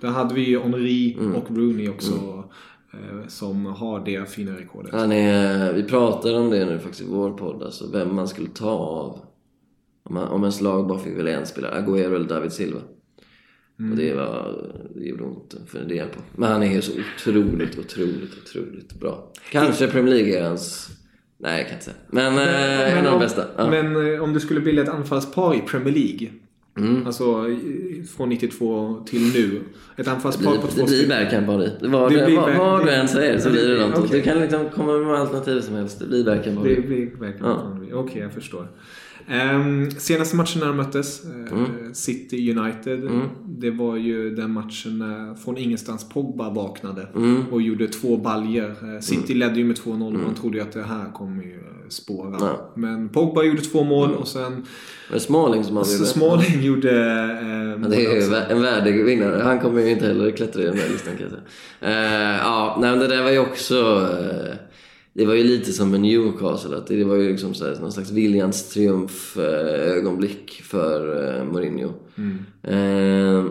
Där 0.00 0.08
hade 0.08 0.34
vi 0.34 0.40
ju 0.48 0.60
Henry 0.60 1.16
och 1.34 1.56
Rooney 1.56 1.88
också 1.88 2.12
eh, 2.92 3.28
som 3.28 3.66
har 3.66 4.04
det 4.04 4.30
fina 4.30 4.52
rekordet. 4.52 4.92
Han 4.94 5.12
är, 5.12 5.72
vi 5.72 5.82
pratade 5.82 6.38
om 6.38 6.50
det 6.50 6.64
nu 6.64 6.78
faktiskt 6.78 7.02
i 7.02 7.06
vår 7.08 7.30
podd, 7.30 7.62
alltså 7.62 7.84
vem 7.92 8.14
man 8.14 8.28
skulle 8.28 8.48
ta 8.48 8.70
av. 8.70 9.18
Om, 10.06 10.16
om 10.16 10.42
ens 10.42 10.60
lag 10.60 10.86
bara 10.86 10.98
fick 10.98 11.18
välja 11.18 11.40
en 11.40 11.46
spelare, 11.46 11.80
Agüero 11.80 12.14
eller 12.14 12.28
David 12.28 12.52
Silva. 12.52 12.80
Och 13.78 13.96
det, 13.96 14.14
var, 14.14 14.54
det 14.94 15.04
gjorde 15.04 15.24
ont 15.24 15.54
att 15.54 15.70
fundera 15.70 16.06
på. 16.06 16.20
Men 16.36 16.52
han 16.52 16.62
är 16.62 16.74
ju 16.74 16.82
så 16.82 16.92
otroligt, 16.92 17.78
otroligt, 17.78 18.32
otroligt 18.42 19.00
bra. 19.00 19.32
Kanske 19.50 19.86
Premier 19.86 20.14
League 20.14 20.38
är 20.38 20.48
hans... 20.48 20.88
Nej, 21.38 21.58
jag 21.58 21.66
kan 21.66 21.74
inte 21.74 21.84
säga. 21.84 21.96
Men, 22.10 22.38
eh, 22.38 22.98
en 22.98 23.06
av 23.06 23.12
de 23.12 23.20
bästa. 23.20 23.44
Ja. 23.56 23.70
men 23.70 24.14
eh, 24.14 24.22
om 24.22 24.32
du 24.32 24.40
skulle 24.40 24.60
bilda 24.60 24.82
ett 24.82 24.88
anfallspar 24.88 25.54
i 25.54 25.60
Premier 25.60 25.94
League. 25.94 26.30
Mm. 26.78 27.06
Alltså 27.06 27.44
från 28.16 28.28
92 28.28 29.04
till 29.06 29.32
nu. 29.32 29.60
Ett 29.96 30.08
anfallspar 30.08 30.50
blir, 30.50 30.60
på 30.60 30.66
två 30.66 30.80
det 30.80 30.86
blir. 30.86 31.08
Bergkamp 31.08 31.48
av 31.48 31.58
dig. 31.58 31.78
Vad, 31.80 32.12
du 32.86 32.90
än 32.90 33.08
säger 33.08 33.38
så 33.38 33.50
blir 33.50 33.68
det 33.68 33.86
något. 33.86 33.98
okej. 33.98 34.10
Du 34.10 34.22
kan 34.22 34.40
liksom 34.40 34.70
komma 34.70 34.98
med 34.98 35.20
alternativ 35.20 35.60
som 35.60 35.74
helst. 35.74 35.98
Det 35.98 36.06
blir 36.06 36.24
Bergkamp 36.24 36.58
av 36.58 36.64
dig. 36.64 37.94
Okej, 37.94 38.22
jag 38.22 38.32
förstår. 38.32 38.68
Um, 39.30 39.90
senaste 39.90 40.36
matchen 40.36 40.60
när 40.60 40.66
de 40.66 40.76
möttes, 40.76 41.24
eh, 41.24 41.30
Mm. 41.52 41.94
City 41.94 42.56
United. 42.58 43.10
Det 43.48 43.70
var 43.70 43.96
ju 43.96 44.34
den 44.34 44.50
matchen 44.50 44.98
när 44.98 45.34
från 45.34 45.58
ingenstans 45.58 46.08
Pogba 46.08 46.50
vaknade 46.50 47.06
Mm. 47.16 47.42
och 47.50 47.62
gjorde 47.62 47.88
två 47.88 48.16
baljer. 48.16 48.68
Eh, 48.94 49.00
City 49.00 49.34
ledde 49.34 49.58
ju 49.58 49.64
med 49.64 49.76
2-0 49.76 50.14
och 50.14 50.20
man 50.22 50.34
trodde 50.34 50.56
ju 50.56 50.62
att 50.62 50.72
det 50.72 50.82
här 50.82 51.12
kommer 51.12 51.42
ju 51.42 51.54
eh, 51.54 51.88
spåra. 51.88 52.36
Ja. 52.40 52.72
Men 52.74 53.08
Pogba 53.08 53.42
gjorde 53.42 53.60
två 53.62 53.84
mål 53.84 54.14
och 54.14 54.28
sen 54.28 54.66
det 55.12 55.20
Smalling 55.20 55.64
som 55.64 55.74
så 55.74 55.80
avgjorde? 55.80 56.06
Smalling 56.06 56.62
gjorde 56.62 56.90
eh, 56.90 57.82
Ja, 57.82 57.88
Det 57.88 58.06
är 58.06 58.14
ju 58.16 58.34
en 58.56 58.62
värdig 58.62 59.04
vinnare. 59.04 59.42
Han 59.42 59.60
kommer 59.60 59.80
ju 59.82 59.90
inte 59.90 60.06
heller 60.06 60.30
klättra 60.30 60.62
i 60.62 60.64
den 60.66 60.78
här 60.78 60.88
listan 60.88 61.12
kan 61.16 61.22
jag 61.22 61.30
säga. 61.30 61.42
Eh, 62.32 62.38
ja, 62.38 62.78
nej, 62.80 62.90
men 62.90 62.98
det 63.00 63.06
där 63.06 63.22
var 63.22 63.30
ju 63.30 63.38
också... 63.38 64.08
eh, 64.20 64.54
det 65.16 65.26
var 65.26 65.34
ju 65.34 65.44
lite 65.44 65.72
som 65.72 65.90
med 65.90 66.00
Newcastle. 66.00 66.76
Att 66.76 66.86
det 66.86 67.04
var 67.04 67.16
ju 67.16 67.28
liksom 67.28 67.54
så 67.54 67.64
här, 67.64 67.76
någon 67.80 67.92
slags 67.92 68.10
viljans 68.10 68.68
triumf 68.68 69.36
eh, 69.36 70.02
för 70.62 71.28
eh, 71.38 71.44
Mourinho. 71.44 71.92
Eh, 72.62 73.44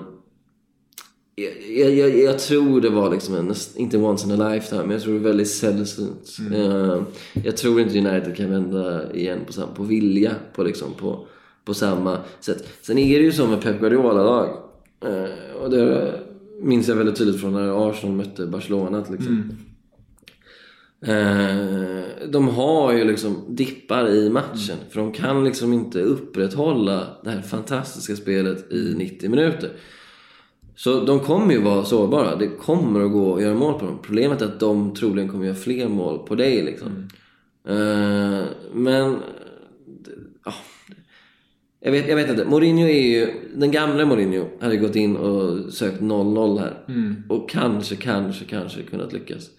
jag, 1.77 1.91
jag, 1.91 2.17
jag 2.17 2.39
tror 2.39 2.81
det 2.81 2.89
var 2.89 3.11
liksom 3.11 3.35
en, 3.35 3.53
inte 3.75 3.97
once 3.97 4.27
in 4.27 4.41
a 4.41 4.53
lifetime, 4.53 4.81
men 4.81 4.91
jag 4.91 5.01
tror 5.01 5.13
det 5.13 5.19
är 5.19 5.23
väldigt 5.23 5.49
sällsynt. 5.49 6.37
Eh, 6.53 7.01
jag 7.43 7.57
tror 7.57 7.81
inte 7.81 7.99
United 7.99 8.35
kan 8.35 8.49
vända 8.49 9.13
igen 9.13 9.39
på, 9.47 9.53
sam, 9.53 9.69
på 9.75 9.83
vilja, 9.83 10.31
på, 10.55 10.63
liksom, 10.63 10.93
på, 10.93 11.27
på 11.65 11.73
samma 11.73 12.17
sätt. 12.39 12.67
Sen 12.81 12.97
är 12.97 13.19
det 13.19 13.25
ju 13.25 13.31
så 13.31 13.47
med 13.47 13.61
Pep 13.61 13.79
Guardiola-lag. 13.79 14.49
Eh, 15.05 15.61
och 15.61 15.69
det 15.69 16.13
minns 16.61 16.87
jag 16.87 16.95
väldigt 16.95 17.15
tydligt 17.15 17.41
från 17.41 17.53
när 17.53 17.89
Arsenal 17.89 18.15
mötte 18.15 18.45
Barcelona 18.45 19.01
till 19.01 19.15
exempel. 19.15 19.55
Eh, 21.07 22.27
de 22.29 22.47
har 22.47 22.93
ju 22.93 23.03
liksom 23.03 23.43
dippar 23.49 24.09
i 24.09 24.29
matchen. 24.29 24.77
För 24.89 24.99
de 24.99 25.11
kan 25.11 25.43
liksom 25.43 25.73
inte 25.73 26.01
upprätthålla 26.01 27.07
det 27.23 27.29
här 27.29 27.41
fantastiska 27.41 28.15
spelet 28.15 28.71
i 28.71 28.93
90 28.97 29.29
minuter. 29.29 29.69
Så 30.75 31.05
de 31.05 31.19
kommer 31.19 31.53
ju 31.53 31.61
vara 31.61 31.85
sårbara. 31.85 32.35
Det 32.35 32.47
kommer 32.47 33.05
att 33.05 33.11
gå 33.11 33.35
att 33.35 33.41
göra 33.41 33.53
mål 33.53 33.79
på 33.79 33.85
dem. 33.85 33.99
Problemet 34.01 34.41
är 34.41 34.45
att 34.45 34.59
de 34.59 34.93
troligen 34.93 35.29
kommer 35.29 35.45
göra 35.45 35.55
fler 35.55 35.87
mål 35.87 36.19
på 36.27 36.35
dig 36.35 36.63
liksom. 36.63 37.07
Eh, 37.67 38.43
men... 38.73 39.17
Ja, 40.45 40.53
jag, 41.79 41.91
vet, 41.91 42.07
jag 42.07 42.15
vet 42.15 42.29
inte. 42.29 42.45
Mourinho 42.45 42.87
är 42.87 43.07
ju... 43.07 43.27
Den 43.55 43.71
gamla 43.71 44.05
Mourinho 44.05 44.45
hade 44.59 44.77
gått 44.77 44.95
in 44.95 45.17
och 45.17 45.73
sökt 45.73 46.01
0-0 46.01 46.59
här. 46.59 46.83
Och 47.29 47.49
kanske, 47.49 47.95
kanske, 47.95 48.45
kanske 48.45 48.81
kunnat 48.81 49.13
lyckas. 49.13 49.49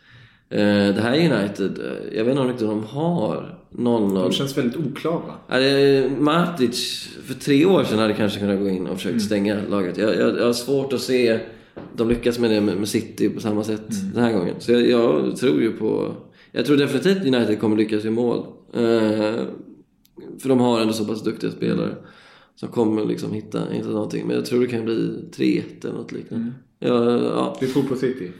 Eh, 0.50 0.94
det 0.94 1.00
här 1.00 1.12
är 1.12 1.38
United. 1.42 1.78
eh, 1.78 2.16
Jag 2.18 2.24
vet 2.24 2.32
inte 2.36 2.48
riktigt 2.48 2.68
om 2.68 2.80
de 2.80 2.84
har 2.84 3.58
0-0. 3.72 4.14
De 4.22 4.32
känns 4.32 4.58
väldigt 4.58 4.76
oklara. 4.86 5.34
Hade 5.48 6.10
Matic 6.18 7.08
för 7.24 7.34
tre 7.34 7.66
år 7.66 7.84
sedan 7.84 7.98
hade 7.98 8.14
kanske 8.14 8.40
kunnat 8.40 8.58
gå 8.58 8.68
in 8.68 8.86
och 8.86 8.96
försökt 8.96 9.22
stänga 9.22 9.56
laget. 9.70 9.98
Jag, 9.98 10.16
jag, 10.16 10.38
jag 10.38 10.46
har 10.46 10.52
svårt 10.52 10.92
att 10.92 11.00
se 11.00 11.40
de 11.96 12.08
lyckas 12.08 12.38
med 12.38 12.50
det 12.50 12.60
med, 12.60 12.88
City 12.88 13.28
på 13.28 13.40
samma 13.40 13.64
sätt 13.64 13.86
den 14.14 14.22
här 14.24 14.32
gången. 14.32 14.54
Så 14.58 14.72
jag, 14.72 14.88
jag 14.90 15.36
tror 15.36 15.60
ju 15.60 15.72
på... 15.72 16.14
Jag 16.52 16.66
tror 16.66 16.76
definitivt 16.76 17.26
United 17.34 17.60
kommer 17.60 17.76
lyckas 17.76 18.04
i 18.04 18.10
mål. 18.10 18.38
Eh, 18.72 18.80
för 20.38 20.48
de 20.48 20.60
har 20.60 20.80
ändå 20.80 20.92
så 20.92 21.04
pass 21.04 21.24
duktiga 21.24 21.50
spelare. 21.50 21.94
Som 22.54 22.68
kommer 22.68 23.04
liksom 23.04 23.32
hitta, 23.32 23.60
hitta 23.72 23.88
någonting. 23.88 24.26
Men 24.26 24.36
jag 24.36 24.44
tror 24.44 24.60
det 24.60 24.66
kan 24.66 24.84
bli 24.84 24.94
3-1 25.36 25.62
eller 25.84 25.94
något 25.94 26.12
liknande. 26.12 26.52
Ja, 26.78 27.20
ja. 27.20 27.56
Du 27.60 27.66
tror 27.66 27.82
på 27.82 27.96
City? 27.96 28.30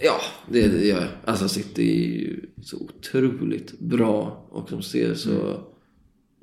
Ja, 0.00 0.20
det, 0.48 0.68
det 0.68 0.86
gör 0.86 1.00
jag. 1.00 1.08
Alltså 1.24 1.48
City 1.48 2.04
är 2.04 2.20
ju 2.20 2.40
så 2.62 2.76
otroligt 2.76 3.78
bra 3.78 4.46
och 4.50 4.66
de 4.70 4.82
ser 4.82 5.14
så, 5.14 5.50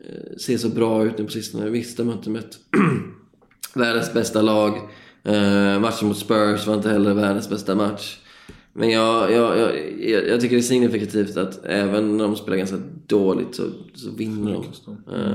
eh, 0.03 0.38
ser 0.38 0.57
så 0.57 0.69
bra 0.69 1.05
ut 1.05 1.17
nu 1.17 1.23
på 1.23 1.31
sistone. 1.31 1.69
Visst, 1.69 1.97
de 1.97 2.07
har 2.07 2.15
inte 2.15 2.29
mött 2.29 2.59
världens 3.73 4.13
bästa 4.13 4.41
lag. 4.41 4.75
Eh, 5.23 5.79
matchen 5.79 6.07
mot 6.07 6.17
Spurs 6.17 6.67
var 6.67 6.75
inte 6.75 6.89
heller 6.89 7.13
världens 7.13 7.49
bästa 7.49 7.75
match. 7.75 8.19
Men 8.73 8.89
jag, 8.89 9.31
jag, 9.31 9.57
jag, 9.99 10.27
jag, 10.27 10.41
tycker 10.41 10.55
det 10.55 10.62
är 10.62 10.62
signifikativt 10.62 11.38
att 11.38 11.65
även 11.65 12.17
när 12.17 12.23
de 12.23 12.35
spelar 12.35 12.57
ganska 12.57 12.79
dåligt 13.07 13.55
så, 13.55 13.63
så 13.95 14.12
vinner 14.12 14.51
de. 14.85 15.13
Eh, 15.15 15.33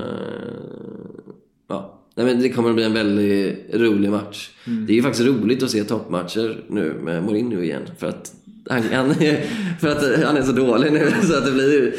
ja. 1.68 2.04
Nej, 2.14 2.27
men 2.27 2.40
det 2.40 2.48
kommer 2.48 2.68
att 2.68 2.74
bli 2.74 2.85
en 2.85 2.92
väldigt 2.92 3.74
rolig 3.74 4.11
match. 4.11 4.50
Det 4.64 4.92
är 4.92 4.96
ju 4.96 5.03
faktiskt 5.03 5.27
roligt 5.27 5.62
att 5.62 5.70
se 5.70 5.85
toppmatcher 5.85 6.64
nu 6.68 6.94
med 7.03 7.22
Mourinho 7.22 7.62
igen. 7.62 7.83
För 7.98 8.07
att 8.07 8.33
han, 8.70 8.83
han, 8.92 9.11
är, 9.11 9.46
för 9.81 9.88
att 9.88 10.24
han 10.24 10.37
är 10.37 10.42
så 10.42 10.53
dålig 10.53 10.92
nu 10.92 11.12
så 11.22 11.38
att 11.38 11.44
det 11.44 11.53
blir, 11.53 11.94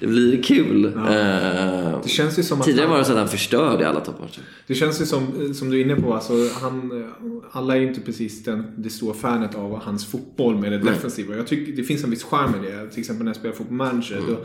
det 0.00 0.06
blir 0.06 0.42
kul. 0.42 0.84
Eh, 0.84 2.00
Det 2.02 2.08
känns 2.08 2.38
ju 2.38 2.42
som 2.42 2.60
att 2.60 2.66
tidigare 2.66 2.88
var 2.88 2.98
det 2.98 3.04
så 3.04 3.12
att 3.12 3.18
han 3.18 3.28
förstörde 3.28 3.88
alla 3.88 4.00
toppmatcher. 4.00 4.40
Det 4.66 4.74
känns 4.74 5.00
ju 5.00 5.06
som, 5.06 5.54
som 5.54 5.70
du 5.70 5.80
är 5.80 5.84
inne 5.84 5.96
på, 5.96 6.14
alltså, 6.14 6.32
han, 6.62 7.04
alla 7.52 7.76
är 7.76 7.80
ju 7.80 7.88
inte 7.88 8.00
precis 8.00 8.44
den, 8.44 8.64
det 8.76 8.90
stora 8.90 9.14
fanet 9.14 9.54
av 9.54 9.82
hans 9.82 10.06
fotboll 10.06 10.56
med 10.56 10.72
det 10.72 10.78
defensiva. 10.78 11.36
Jag 11.36 11.46
tycker 11.46 11.72
det 11.72 11.82
finns 11.84 12.04
en 12.04 12.10
viss 12.10 12.24
charm 12.24 12.52
i 12.64 12.70
det. 12.70 12.88
Till 12.90 13.00
exempel 13.00 13.24
när 13.24 13.30
jag 13.30 13.36
spelar 13.36 13.54
fotboll 13.54 13.76
manager. 13.76 14.22
Då 14.28 14.36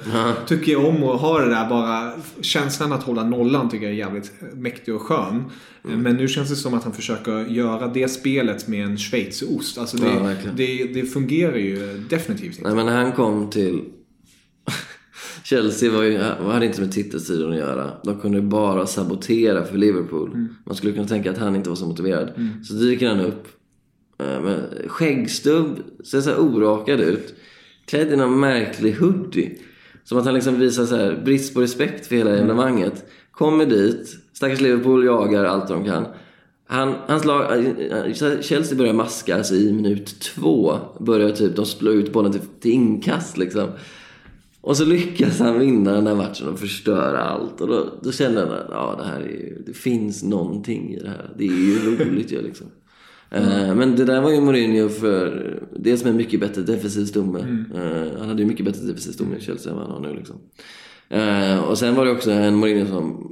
tycker 0.47 0.71
jag 0.71 0.85
om 0.85 1.03
att 1.03 1.21
ha 1.21 1.39
det 1.39 1.49
där 1.49 1.69
bara, 1.69 2.11
känslan 2.41 2.93
att 2.93 3.03
hålla 3.03 3.23
nollan 3.23 3.69
tycker 3.69 3.85
jag 3.85 3.93
är 3.93 3.97
jävligt 3.97 4.31
mäktig 4.53 4.95
och 4.95 5.01
skön. 5.01 5.43
Men 5.83 6.15
nu 6.15 6.27
känns 6.27 6.49
det 6.49 6.55
som 6.55 6.73
att 6.73 6.83
han 6.83 6.93
försöker 6.93 7.45
göra 7.45 7.87
det 7.87 8.07
spelet 8.07 8.67
med 8.67 8.85
en 8.85 8.97
schweizerost. 8.97 9.77
Alltså 9.77 9.97
det, 9.97 10.07
Ja, 10.07 10.51
det, 10.55 10.83
det 10.93 11.05
fungerar 11.05 11.57
ju 11.57 12.03
definitivt 12.09 12.57
inte. 12.57 12.67
Nej, 12.67 12.75
men 12.75 12.85
när 12.85 13.03
han 13.03 13.11
kom 13.11 13.49
till 13.49 13.81
Chelsea 15.43 15.91
var 15.91 16.03
ju, 16.03 16.17
hade 16.17 16.65
inte 16.65 16.81
med 16.81 16.91
titelstriden 16.91 17.49
att 17.49 17.57
göra. 17.57 17.91
De 18.03 18.19
kunde 18.19 18.41
bara 18.41 18.87
sabotera 18.87 19.65
för 19.65 19.77
Liverpool. 19.77 20.47
Man 20.65 20.75
skulle 20.75 20.93
kunna 20.93 21.07
tänka 21.07 21.31
att 21.31 21.37
han 21.37 21.55
inte 21.55 21.69
var 21.69 21.75
så 21.75 21.85
motiverad. 21.85 22.31
Så 22.63 22.73
dyker 22.73 23.09
han 23.09 23.19
upp 23.19 23.47
eh, 24.19 24.41
med 24.41 24.59
skäggstubb, 24.87 25.79
ser 26.05 26.21
så 26.21 26.29
här 26.29 26.39
orakad 26.39 26.99
ut. 26.99 27.35
Klädd 27.85 28.13
i 28.13 28.15
någon 28.15 28.39
märklig 28.39 28.93
hoodie. 28.93 29.57
Som 30.03 30.17
att 30.17 30.25
han 30.25 30.33
liksom 30.33 30.59
visar 30.59 30.85
så 30.85 30.95
här 30.95 31.21
brist 31.25 31.53
på 31.53 31.61
respekt 31.61 32.07
för 32.07 32.15
hela 32.15 32.31
evenemanget. 32.31 33.05
Kommer 33.31 33.65
dit, 33.65 34.17
stackars 34.33 34.61
Liverpool 34.61 35.05
jagar 35.05 35.43
allt 35.43 35.67
de 35.67 35.85
kan. 35.85 36.05
Han, 36.67 36.93
hans 37.07 37.25
lag, 37.25 37.65
Chelsea 38.41 38.77
börjar 38.77 38.93
maska 38.93 39.35
alltså 39.35 39.55
i 39.55 39.73
minut 39.73 40.19
två. 40.19 40.77
Börjar 40.99 41.31
typ, 41.31 41.55
de 41.55 41.65
slår 41.65 41.93
ut 41.93 42.13
bollen 42.13 42.31
till, 42.31 42.41
till 42.59 42.71
inkast 42.71 43.37
liksom. 43.37 43.69
Och 44.61 44.77
så 44.77 44.85
lyckas 44.85 45.39
han 45.39 45.59
vinna 45.59 45.93
den 45.93 46.07
här 46.07 46.15
matchen 46.15 46.47
och 46.47 46.59
förstöra 46.59 47.23
allt. 47.23 47.61
Och 47.61 47.67
då, 47.67 47.85
då 48.01 48.11
känner 48.11 48.45
han 48.45 48.51
att 48.51 48.67
ja, 48.69 48.95
det 48.99 49.05
här 49.05 49.19
är 49.19 49.57
det 49.65 49.73
finns 49.73 50.23
någonting 50.23 50.93
i 50.93 50.99
det 50.99 51.09
här. 51.09 51.29
Det 51.37 51.43
är 51.43 51.47
ju 51.47 51.95
roligt 51.95 52.31
ju 52.31 52.41
liksom. 52.41 52.67
Eh, 53.29 53.75
men 53.75 53.95
det 53.95 54.05
där 54.05 54.21
var 54.21 54.31
ju 54.31 54.41
Mourinho 54.41 54.89
för 54.89 55.59
dels 55.75 56.03
med 56.03 56.15
mycket 56.15 56.39
bättre 56.39 56.61
defensiv 56.61 57.05
stomme. 57.05 57.39
Eh, 57.75 58.19
han 58.19 58.27
hade 58.29 58.41
ju 58.41 58.47
mycket 58.47 58.65
bättre 58.65 58.81
defensiv 58.81 59.11
stomme 59.11 59.35
i 59.35 59.41
Chelsea 59.41 59.71
än 59.71 59.77
vad 59.77 59.87
han 59.87 59.95
har 59.95 60.11
nu 60.11 60.15
liksom. 60.15 60.35
Eh, 61.11 61.59
och 61.59 61.77
sen 61.77 61.95
var 61.95 62.05
det 62.05 62.11
också 62.11 62.31
en 62.31 62.55
Mourinho 62.55 62.87
som 62.87 63.27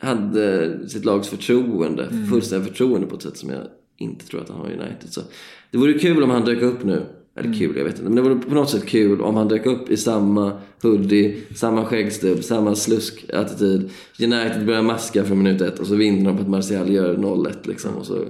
hade 0.00 0.88
sitt 0.88 1.04
lags 1.04 1.28
förtroende, 1.28 2.08
fullständigt 2.30 2.68
förtroende 2.68 3.06
på 3.06 3.16
ett 3.16 3.22
sätt 3.22 3.36
som 3.36 3.50
jag 3.50 3.60
inte 3.98 4.26
tror 4.26 4.40
att 4.40 4.48
han 4.48 4.58
har 4.58 4.68
i 4.68 4.72
United. 4.72 5.08
Så 5.10 5.20
det 5.70 5.78
vore 5.78 5.92
kul 5.92 6.22
om 6.22 6.30
han 6.30 6.44
dök 6.44 6.62
upp 6.62 6.84
nu 6.84 7.02
Eller 7.38 7.54
kul, 7.58 7.76
jag 7.76 7.84
vet 7.84 7.92
inte. 7.92 8.02
Men 8.02 8.14
det 8.14 8.22
vore 8.22 8.36
på 8.36 8.54
något 8.54 8.70
sätt 8.70 8.86
kul 8.86 9.20
om 9.20 9.36
han 9.36 9.48
dök 9.48 9.66
upp 9.66 9.90
i 9.90 9.96
samma 9.96 10.52
hoodie, 10.82 11.36
samma 11.54 11.84
skäggstubb, 11.84 12.44
samma 12.44 12.74
slusk-attityd. 12.74 13.90
United 14.20 14.66
börjar 14.66 14.82
maska 14.82 15.24
från 15.24 15.42
minut 15.42 15.60
ett 15.60 15.78
och 15.78 15.86
så 15.86 15.94
vinner 15.94 16.24
de 16.24 16.36
på 16.36 16.42
att 16.42 16.48
Martial 16.48 16.90
gör 16.90 17.16
0-1 17.16 17.52
liksom. 17.62 17.94
Och 17.96 18.06
så, 18.06 18.24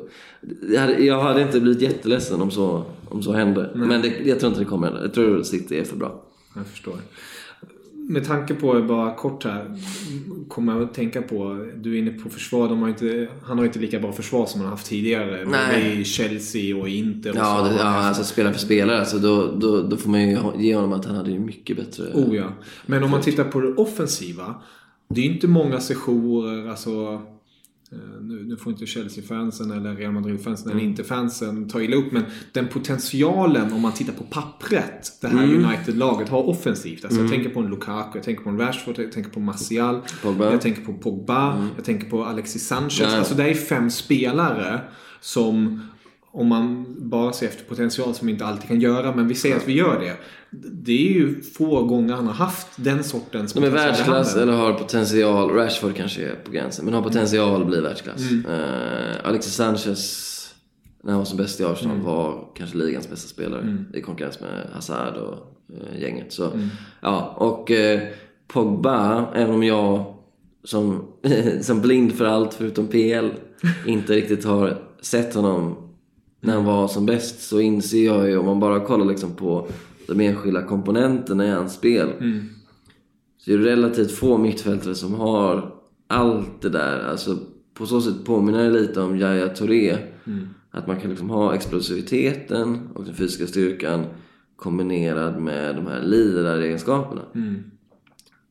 jag, 0.72 0.80
hade, 0.80 1.04
jag 1.04 1.22
hade 1.22 1.42
inte 1.42 1.60
blivit 1.60 1.82
jätteledsen 1.82 2.40
om 2.40 2.50
så, 2.50 2.84
om 3.08 3.22
så 3.22 3.32
hände. 3.32 3.70
Men 3.74 4.02
det, 4.02 4.12
jag 4.24 4.40
tror 4.40 4.50
inte 4.50 4.60
det 4.60 4.66
kommer 4.66 4.86
hända. 4.86 5.02
Jag 5.02 5.14
tror 5.14 5.42
City 5.42 5.78
är 5.78 5.84
för 5.84 5.96
bra. 5.96 6.22
Jag 6.56 6.66
förstår. 6.66 6.96
Med 8.08 8.24
tanke 8.24 8.54
på, 8.54 8.82
bara 8.82 9.14
kort 9.14 9.44
här, 9.44 9.76
kommer 10.48 10.72
jag 10.72 10.82
att 10.82 10.94
tänka 10.94 11.22
på, 11.22 11.66
du 11.76 11.94
är 11.94 11.98
inne 11.98 12.10
på 12.10 12.28
försvar, 12.30 12.68
de 12.68 12.82
har 12.82 12.88
inte, 12.88 13.28
han 13.42 13.58
har 13.58 13.64
inte 13.64 13.78
lika 13.78 13.98
bra 14.00 14.12
försvar 14.12 14.46
som 14.46 14.60
han 14.60 14.68
har 14.68 14.76
haft 14.76 14.86
tidigare. 14.86 15.44
Nej. 15.44 16.00
I 16.00 16.04
Chelsea 16.04 16.76
och 16.76 16.88
Inter 16.88 17.30
och 17.30 17.36
Ja, 17.36 17.58
så. 17.58 17.72
det, 17.72 17.78
ja 17.78 17.84
alltså 17.84 18.24
spelare 18.24 18.52
för 18.52 18.60
spelare, 18.60 18.98
alltså, 18.98 19.18
då, 19.18 19.52
då, 19.56 19.82
då 19.82 19.96
får 19.96 20.10
man 20.10 20.28
ju 20.30 20.38
ge 20.58 20.74
honom 20.74 20.92
att 20.92 21.04
han 21.04 21.16
hade 21.16 21.30
ju 21.30 21.38
mycket 21.38 21.76
bättre... 21.76 22.04
Oh 22.14 22.36
ja. 22.36 22.52
Men 22.86 23.02
om 23.04 23.10
man 23.10 23.20
tittar 23.20 23.44
på 23.44 23.60
det 23.60 23.74
offensiva. 23.74 24.54
Det 25.08 25.20
är 25.20 25.24
inte 25.24 25.48
många 25.48 25.80
sessioner, 25.80 26.70
alltså 26.70 27.22
nu, 28.20 28.44
nu 28.48 28.56
får 28.56 28.72
inte 28.72 28.86
Chelsea-fansen 28.86 29.70
eller 29.70 29.94
Real 29.96 30.12
Madrid-fansen 30.12 30.66
Mm. 30.66 30.78
eller 30.78 30.88
inte-fansen 30.90 31.68
ta 31.68 31.82
illa 31.82 31.96
upp. 31.96 32.12
Men 32.12 32.24
den 32.52 32.68
potentialen 32.68 33.72
om 33.72 33.82
man 33.82 33.92
tittar 33.92 34.12
på 34.12 34.24
pappret 34.24 35.18
det 35.20 35.28
här 35.28 35.44
Mm. 35.44 35.64
United-laget 35.64 36.28
har 36.28 36.48
offensivt. 36.48 37.04
Alltså 37.04 37.20
Jag 37.20 37.30
tänker 37.30 37.50
på 37.50 37.60
en 37.60 37.66
Lukaku, 37.66 38.18
jag 38.18 38.24
tänker 38.24 38.42
på 38.42 38.50
en 38.50 38.58
Rashford, 38.58 38.98
jag 38.98 39.12
tänker 39.12 39.30
på 39.30 39.40
Martial. 39.40 40.00
Pogba. 40.22 40.42
Mm. 40.44 40.52
Jag 40.52 40.60
tänker 40.60 40.82
på 40.82 40.94
Pogba, 40.94 41.68
jag 41.76 41.84
tänker 41.84 42.10
på 42.10 42.24
Alexis 42.24 42.66
Sanchez. 42.66 43.00
Ja, 43.00 43.08
ja. 43.10 43.18
Alltså 43.18 43.34
det 43.34 43.44
är 43.50 43.54
fem 43.54 43.90
spelare 43.90 44.80
som 45.20 45.80
om 46.36 46.48
man 46.48 46.86
bara 46.98 47.32
ser 47.32 47.46
efter 47.46 47.64
potential 47.64 48.14
som 48.14 48.26
vi 48.26 48.32
inte 48.32 48.46
alltid 48.46 48.68
kan 48.68 48.80
göra, 48.80 49.14
men 49.14 49.28
vi 49.28 49.34
säger 49.34 49.56
att 49.56 49.68
vi 49.68 49.72
gör 49.72 50.00
det. 50.00 50.16
Det 50.72 50.92
är 50.92 51.12
ju 51.12 51.42
få 51.42 51.82
gånger 51.82 52.14
han 52.14 52.26
har 52.26 52.34
haft 52.34 52.66
den 52.76 53.04
sortens 53.04 53.52
De 53.52 53.64
är 53.64 53.70
potential 53.70 53.92
världsklass 53.92 54.36
eller 54.36 54.52
har 54.52 54.72
potential. 54.72 55.50
Rashford 55.50 55.96
kanske 55.96 56.22
är 56.22 56.34
på 56.34 56.50
gränsen, 56.50 56.84
men 56.84 56.94
har 56.94 57.02
potential 57.02 57.62
att 57.62 57.66
bli 57.68 57.80
världsklass. 57.80 58.20
Eh, 58.48 59.28
Alexis 59.28 59.54
Sanchez, 59.54 60.54
när 61.02 61.12
han 61.12 61.18
var 61.18 61.24
som 61.24 61.36
bäst 61.36 61.60
i 61.60 61.64
Arsenal, 61.64 62.00
var 62.00 62.48
kanske 62.56 62.76
ligans 62.76 63.10
bästa 63.10 63.28
spelare 63.28 63.84
i 63.94 64.00
konkurrens 64.00 64.40
med 64.40 64.66
Hazard 64.72 65.14
och 65.16 65.36
eh, 65.74 66.02
gänget. 66.02 66.32
Så, 66.32 66.50
ja, 67.00 67.34
och 67.36 67.70
eh, 67.70 68.00
Pogba, 68.48 69.26
även 69.34 69.54
om 69.54 69.62
jag 69.62 70.14
som, 70.64 71.04
som 71.60 71.80
blind 71.80 72.12
för 72.12 72.24
allt 72.24 72.54
förutom 72.54 72.86
PL 72.86 73.28
inte 73.86 74.12
riktigt 74.12 74.44
har 74.44 74.78
sett 75.00 75.34
honom 75.34 75.85
när 76.46 76.54
han 76.54 76.64
var 76.64 76.88
som 76.88 77.06
bäst 77.06 77.48
så 77.48 77.60
inser 77.60 78.06
jag 78.06 78.28
ju 78.28 78.36
om 78.36 78.46
man 78.46 78.60
bara 78.60 78.80
kollar 78.80 79.04
liksom 79.04 79.34
på 79.34 79.68
de 80.06 80.20
enskilda 80.20 80.62
komponenterna 80.62 81.46
i 81.46 81.50
hans 81.50 81.74
spel 81.74 82.08
så 83.38 83.52
är 83.52 83.58
det 83.58 83.64
relativt 83.64 84.12
få 84.12 84.38
mittfältare 84.38 84.94
som 84.94 85.14
har 85.14 85.74
allt 86.06 86.62
det 86.62 86.68
där. 86.68 87.10
Alltså, 87.10 87.38
på 87.74 87.86
så 87.86 88.00
sätt 88.00 88.24
påminner 88.24 88.64
det 88.64 88.80
lite 88.80 89.00
om 89.00 89.16
Yahya 89.18 89.48
Touré. 89.48 89.96
Att 90.70 90.86
man 90.86 91.00
kan 91.00 91.10
liksom 91.10 91.30
ha 91.30 91.54
explosiviteten 91.54 92.88
och 92.94 93.04
den 93.04 93.14
fysiska 93.14 93.46
styrkan 93.46 94.04
kombinerad 94.56 95.40
med 95.42 95.76
de 95.76 95.86
här 95.86 96.02
lidaregenskaperna. 96.02 97.22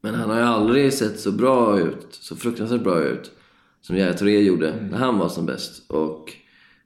Men 0.01 0.15
han 0.15 0.29
har 0.29 0.37
ju 0.37 0.43
aldrig 0.43 0.93
sett 0.93 1.19
så 1.19 1.31
bra 1.31 1.79
ut, 1.79 2.07
så 2.11 2.35
fruktansvärt 2.35 2.83
bra 2.83 3.03
ut 3.03 3.31
som 3.81 3.97
Yahya 3.97 4.13
Touré 4.13 4.41
gjorde 4.41 4.87
när 4.91 4.97
han 4.97 5.17
var 5.17 5.29
som 5.29 5.45
bäst. 5.45 5.91
Och 5.91 6.33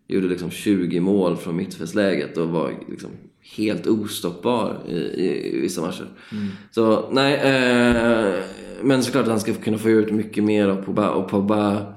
gjorde 0.10 0.28
liksom 0.28 0.52
20 0.52 1.00
mål 1.00 1.38
från 1.38 1.56
mittfältsläget 1.56 2.38
och 2.38 2.50
var 2.50 2.74
liksom 2.90 3.10
helt 3.56 3.88
ostoppbar 3.88 4.82
i, 4.88 4.96
i, 4.96 5.58
i 5.58 5.62
vissa 5.62 5.82
matcher. 5.82 6.08
Så 6.72 7.10
nej, 7.12 7.34
eh, 7.34 8.44
men 8.84 9.04
såklart 9.04 9.24
att 9.24 9.30
han 9.30 9.40
ska 9.40 9.54
kunna 9.54 9.78
få 9.78 9.90
ut 9.90 10.12
mycket 10.12 10.44
mer 10.44 10.68
av 10.68 10.82
Pogba 10.82 11.10
och 11.10 11.30
Pogba 11.30 11.94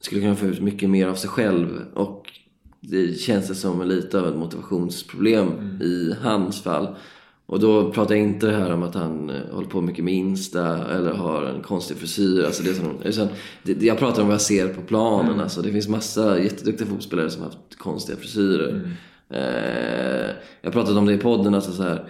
skulle 0.00 0.20
kunna 0.20 0.36
få 0.36 0.46
ut 0.46 0.60
mycket 0.60 0.90
mer 0.90 1.06
av 1.06 1.14
sig 1.14 1.30
själv. 1.30 1.80
Och 1.94 2.32
det 2.80 3.20
känns 3.20 3.48
det 3.48 3.54
som 3.54 3.88
lite 3.88 4.20
av 4.20 4.28
ett 4.28 4.36
motivationsproblem 4.36 5.80
i 5.82 6.14
hans 6.22 6.62
fall. 6.62 6.96
Och 7.46 7.60
då 7.60 7.92
pratar 7.92 8.14
jag 8.14 8.24
inte 8.24 8.46
det 8.46 8.56
här 8.56 8.72
om 8.72 8.82
att 8.82 8.94
han 8.94 9.30
eh, 9.30 9.54
håller 9.54 9.68
på 9.68 9.80
mycket 9.80 10.04
med 10.04 10.14
Insta 10.14 10.94
eller 10.94 11.12
har 11.12 11.42
en 11.42 11.62
konstig 11.62 11.96
frisyr. 11.96 12.44
Alltså 12.44 12.62
det 12.62 12.74
som, 12.74 12.86
utan 13.04 13.28
det, 13.62 13.82
jag 13.82 13.98
pratar 13.98 14.22
om 14.22 14.28
vad 14.28 14.34
jag 14.34 14.40
ser 14.40 14.68
på 14.68 14.80
planen. 14.82 15.40
Alltså 15.40 15.62
det 15.62 15.72
finns 15.72 15.88
massa 15.88 16.38
jätteduktiga 16.38 16.86
fotbollsspelare 16.86 17.30
som 17.30 17.42
har 17.42 17.48
haft 17.48 17.78
konstiga 17.78 18.18
frisyrer. 18.18 18.90
Eh, 19.30 20.30
jag 20.62 20.72
pratat 20.72 20.96
om 20.96 21.06
det 21.06 21.12
i 21.12 21.18
podden. 21.18 21.54
Alltså 21.54 21.72
så 21.72 21.82
här, 21.82 22.08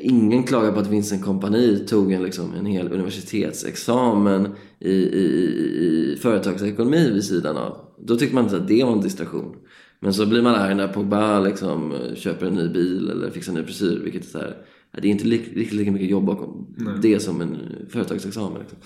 Ingen 0.00 0.42
klagar 0.42 0.72
på 0.72 0.80
att 0.80 0.86
Vincent 0.86 1.24
Kompani 1.24 1.86
tog 1.88 2.12
en, 2.12 2.22
liksom, 2.22 2.54
en 2.54 2.66
hel 2.66 2.92
universitetsexamen 2.92 4.54
i, 4.78 4.92
i, 4.92 5.24
i, 5.24 6.12
i 6.12 6.18
företagsekonomi 6.22 7.10
vid 7.10 7.24
sidan 7.24 7.56
av. 7.56 7.76
Då 7.98 8.16
tyckte 8.16 8.34
man 8.34 8.44
inte 8.44 8.56
att 8.56 8.68
det 8.68 8.84
var 8.84 8.92
en 8.92 9.00
distraktion. 9.00 9.56
Men 10.00 10.14
så 10.14 10.26
blir 10.26 10.42
man 10.42 10.54
arg 10.54 10.74
när 10.74 10.88
Pogba 10.88 11.40
liksom, 11.40 11.92
eh, 11.92 12.14
köper 12.14 12.46
en 12.46 12.54
ny 12.54 12.68
bil 12.68 13.10
eller 13.10 13.30
fixar 13.30 13.52
en 13.52 13.58
ny 13.58 13.64
frisyr. 13.64 14.00
Vilket 14.04 14.24
är 14.24 14.28
så 14.28 14.38
här, 14.38 14.56
det 14.92 15.08
är 15.08 15.12
inte 15.12 15.24
riktigt 15.24 15.72
lika 15.72 15.92
mycket 15.92 16.10
jobb 16.10 16.24
bakom 16.24 16.66
det 17.02 17.20
som 17.20 17.40
en 17.40 17.58
företagsexamen. 17.88 18.58
Liksom. 18.60 18.78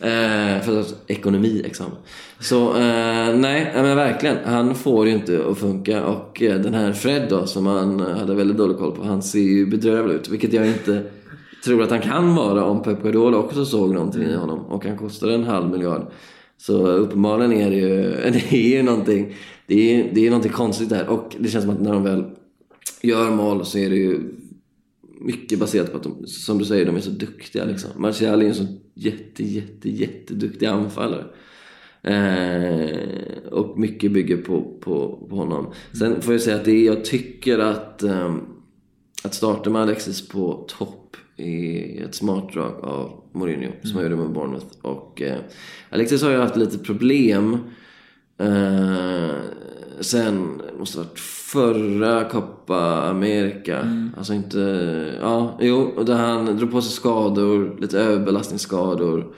Eh, 0.00 0.60
företagsekonomiexamen. 0.62 1.96
Så 2.40 2.68
eh, 2.68 3.36
nej, 3.36 3.72
men 3.74 3.96
verkligen. 3.96 4.36
Han 4.44 4.74
får 4.74 5.06
ju 5.06 5.12
inte 5.12 5.44
att 5.50 5.58
funka. 5.58 6.04
Och 6.04 6.42
eh, 6.42 6.60
den 6.60 6.74
här 6.74 6.92
Fred 6.92 7.26
då, 7.30 7.46
som 7.46 7.66
han 7.66 8.00
hade 8.00 8.34
väldigt 8.34 8.56
dålig 8.56 8.78
koll 8.78 8.92
på. 8.92 9.02
Han 9.04 9.22
ser 9.22 9.38
ju 9.38 9.66
bedrövlig 9.66 10.14
ut. 10.14 10.28
Vilket 10.28 10.52
jag 10.52 10.66
inte 10.66 11.02
tror 11.64 11.82
att 11.82 11.90
han 11.90 12.00
kan 12.00 12.34
vara 12.34 12.64
om 12.64 12.82
Pep 12.82 13.02
Guardiola 13.02 13.36
också 13.36 13.64
såg 13.64 13.94
någonting 13.94 14.22
i 14.22 14.34
honom. 14.34 14.58
Och 14.58 14.84
han 14.84 14.98
kostar 14.98 15.28
en 15.28 15.44
halv 15.44 15.70
miljard. 15.70 16.06
Så 16.66 16.86
uppenbarligen 16.86 17.52
är 17.52 17.70
det 17.70 17.76
ju, 17.76 18.02
det 18.30 18.52
är 18.52 18.76
ju 18.76 18.82
någonting, 18.82 19.34
det 19.66 19.74
är, 19.74 20.10
det 20.14 20.26
är 20.26 20.30
någonting 20.30 20.52
konstigt 20.52 20.88
där. 20.88 21.08
Och 21.08 21.36
det 21.38 21.48
känns 21.48 21.64
som 21.64 21.74
att 21.74 21.80
när 21.80 21.92
de 21.92 22.04
väl 22.04 22.24
gör 23.02 23.30
mål 23.30 23.66
så 23.66 23.78
är 23.78 23.90
det 23.90 23.96
ju 23.96 24.20
mycket 25.20 25.58
baserat 25.58 25.90
på 25.90 25.96
att 25.96 26.02
de, 26.02 26.26
som 26.26 26.58
du 26.58 26.64
säger, 26.64 26.86
de 26.86 26.96
är 26.96 27.00
så 27.00 27.10
duktiga 27.10 27.64
liksom. 27.64 27.90
Martial 27.96 28.40
är 28.40 28.42
ju 28.42 28.48
en 28.48 28.54
så 28.54 28.66
jätte, 28.94 29.44
jätte, 29.44 29.90
jätteduktig 29.90 30.66
anfallare. 30.66 31.24
Eh, 32.02 33.48
och 33.50 33.78
mycket 33.78 34.12
bygger 34.12 34.36
på, 34.36 34.78
på, 34.80 35.26
på 35.30 35.36
honom. 35.36 35.72
Sen 35.98 36.22
får 36.22 36.34
jag 36.34 36.42
säga 36.42 36.56
att 36.56 36.64
det 36.64 36.84
jag 36.84 37.04
tycker 37.04 37.58
att, 37.58 38.02
eh, 38.02 38.36
att 39.24 39.34
starta 39.34 39.70
med 39.70 39.82
Alexis 39.82 40.28
på 40.28 40.66
topp 40.78 41.16
är 41.36 42.04
ett 42.04 42.14
smart 42.14 42.52
drag 42.52 42.84
av 42.84 43.22
Mourinho 43.32 43.72
som 43.82 43.92
han 43.94 44.02
gjorde 44.02 44.16
med 44.16 44.30
Bournemouth. 44.30 44.66
Och 44.82 45.22
eh, 45.22 45.38
Alexis 45.90 46.22
har 46.22 46.30
ju 46.30 46.38
haft 46.38 46.56
lite 46.56 46.78
problem 46.78 47.58
eh, 48.38 49.34
sen, 50.00 50.62
måste 50.78 50.98
ha 50.98 51.04
varit 51.04 51.18
förra 51.18 52.24
Copa 52.24 53.02
America. 53.02 54.10
Alltså 54.16 54.34
inte, 54.34 54.58
ja, 55.20 55.58
jo, 55.60 56.04
där 56.06 56.14
han 56.14 56.56
drog 56.56 56.70
på 56.70 56.82
sig 56.82 56.92
skador, 56.92 57.76
lite 57.80 57.98
överbelastningsskador. 57.98 59.34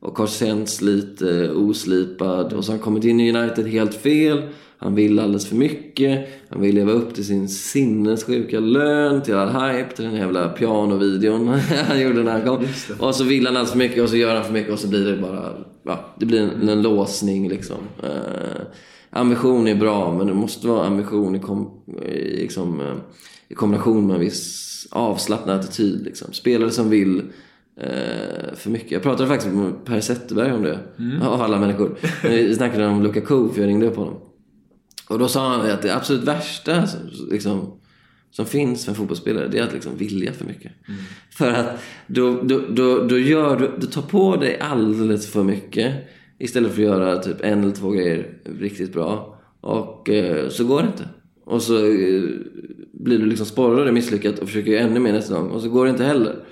Och 0.00 0.18
har 0.18 0.26
känts 0.26 0.80
lite 0.80 1.50
oslipad. 1.50 2.52
Och 2.52 2.64
så 2.64 2.72
har 2.72 2.76
han 2.76 2.84
kommit 2.84 3.04
in 3.04 3.20
i 3.20 3.32
United 3.32 3.66
helt 3.66 3.94
fel. 3.94 4.42
Han 4.80 4.94
vill 4.94 5.18
alldeles 5.18 5.46
för 5.46 5.56
mycket. 5.56 6.28
Han 6.48 6.60
vill 6.60 6.74
leva 6.74 6.92
upp 6.92 7.14
till 7.14 7.26
sin 7.26 7.48
sinnessjuka 7.48 8.60
lön, 8.60 9.22
till 9.22 9.34
all 9.34 9.48
hype, 9.48 9.96
till 9.96 10.04
den 10.04 10.14
jävla 10.14 10.48
pianovideon 10.48 11.48
han 11.88 12.00
gjorde 12.00 12.22
när 12.22 12.32
han 12.32 12.42
kom. 12.42 12.66
Och 12.98 13.14
så 13.14 13.24
vill 13.24 13.46
han 13.46 13.56
alldeles 13.56 13.70
för 13.70 13.78
mycket 13.78 14.02
och 14.02 14.08
så 14.08 14.16
gör 14.16 14.34
han 14.34 14.44
för 14.44 14.52
mycket 14.52 14.72
och 14.72 14.78
så 14.78 14.88
blir 14.88 15.04
det 15.04 15.16
bara... 15.16 15.54
Ja, 15.82 16.14
det 16.18 16.26
blir 16.26 16.40
en, 16.40 16.68
en 16.68 16.82
låsning 16.82 17.48
liksom. 17.48 17.76
Eh, 18.02 18.62
ambition 19.10 19.68
är 19.68 19.74
bra, 19.74 20.14
men 20.18 20.26
det 20.26 20.34
måste 20.34 20.66
vara 20.66 20.86
ambition 20.86 21.36
i, 21.36 21.38
kom, 21.38 21.70
i, 22.06 22.40
liksom, 22.42 22.80
eh, 22.80 22.96
i 23.48 23.54
kombination 23.54 24.06
med 24.06 24.14
en 24.14 24.20
viss 24.20 24.86
avslappnad 24.90 25.60
attityd. 25.60 26.04
Liksom. 26.04 26.32
Spelare 26.32 26.70
som 26.70 26.90
vill 26.90 27.18
eh, 27.18 27.24
för 28.54 28.70
mycket. 28.70 28.92
Jag 28.92 29.02
pratade 29.02 29.28
faktiskt 29.28 29.54
med 29.54 29.84
Per 29.84 30.00
Zetterberg 30.00 30.52
om 30.52 30.62
det, 30.62 30.78
av 31.22 31.42
alla 31.42 31.58
människor. 31.58 31.98
Vi 32.22 32.54
snackade 32.54 32.86
om 32.86 33.02
Lukaku, 33.02 33.48
för 33.48 33.60
jag 33.60 33.68
ringde 33.68 33.86
upp 33.86 33.96
honom. 33.96 34.20
Och 35.08 35.18
då 35.18 35.28
sa 35.28 35.48
han 35.48 35.70
att 35.70 35.82
det 35.82 35.94
absolut 35.94 36.24
värsta 36.24 36.86
som, 36.86 37.00
liksom, 37.30 37.78
som 38.30 38.46
finns 38.46 38.84
för 38.84 38.92
en 38.92 38.96
fotbollsspelare, 38.96 39.48
det 39.48 39.58
är 39.58 39.62
att 39.62 39.72
liksom 39.72 39.96
vilja 39.96 40.32
för 40.32 40.44
mycket. 40.44 40.72
För 41.30 41.52
att 41.52 41.82
då, 42.06 42.42
då, 42.42 42.60
då, 42.68 43.06
då, 43.06 43.18
gör 43.18 43.56
du, 43.56 43.70
du 43.80 43.86
tar 43.86 44.02
på 44.02 44.36
dig 44.36 44.58
alldeles 44.60 45.30
för 45.30 45.42
mycket 45.42 45.94
istället 46.38 46.72
för 46.72 46.82
att 46.82 46.88
göra 46.88 47.18
typ 47.18 47.40
en 47.40 47.62
eller 47.62 47.74
två 47.74 47.90
grejer 47.90 48.38
riktigt 48.58 48.92
bra. 48.92 49.40
Och 49.60 50.08
eh, 50.08 50.48
så 50.48 50.64
går 50.64 50.82
det 50.82 50.86
inte. 50.86 51.08
Och 51.44 51.62
så 51.62 51.76
eh, 51.76 52.22
blir 52.92 53.18
du 53.18 53.26
liksom 53.26 53.46
sporrad 53.46 53.88
och 53.88 53.94
misslyckat 53.94 54.38
och 54.38 54.48
försöker 54.48 54.78
ännu 54.78 55.00
mer 55.00 55.12
nästa 55.12 55.34
gång. 55.34 55.50
Och 55.50 55.62
så 55.62 55.68
går 55.68 55.84
det 55.84 55.90
inte 55.90 56.04
heller. 56.04 56.44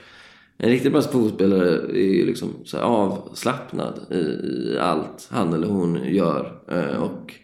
En 0.59 0.71
riktigt 0.71 0.93
bra 0.93 1.03
fotbollsspelare 1.03 1.69
är 1.93 2.15
ju 2.15 2.27
liksom 2.27 2.55
avslappnad 2.75 4.13
i, 4.13 4.79
allt 4.79 5.29
han 5.31 5.53
eller 5.53 5.67
hon 5.67 6.05
gör. 6.05 6.61
Eh, 6.69 7.03
och 7.03 7.35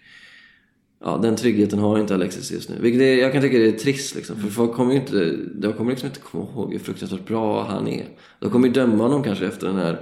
Ja, 1.04 1.18
den 1.22 1.36
tryggheten 1.36 1.78
har 1.78 1.98
inte 1.98 2.14
Alexis 2.14 2.52
just 2.52 2.68
nu. 2.68 2.76
Vilket 2.80 3.02
är, 3.02 3.16
jag 3.16 3.32
kan 3.32 3.42
tycka 3.42 3.58
det 3.58 3.68
är 3.68 3.72
trist 3.72 4.14
liksom. 4.14 4.36
För 4.36 4.48
folk 4.48 4.72
kommer 4.72 4.92
ju 4.92 5.00
inte, 5.00 5.36
de 5.54 5.72
kommer 5.72 5.90
liksom 5.90 6.06
inte 6.06 6.20
komma 6.20 6.44
ihåg 6.44 6.72
hur 6.72 6.78
fruktansvärt 6.78 7.26
bra 7.26 7.64
han 7.64 7.88
är. 7.88 8.06
De 8.38 8.50
kommer 8.50 8.66
ju 8.68 8.72
döma 8.74 9.04
honom 9.04 9.22
kanske 9.22 9.46
efter 9.46 9.66
den 9.66 9.76
här 9.76 9.98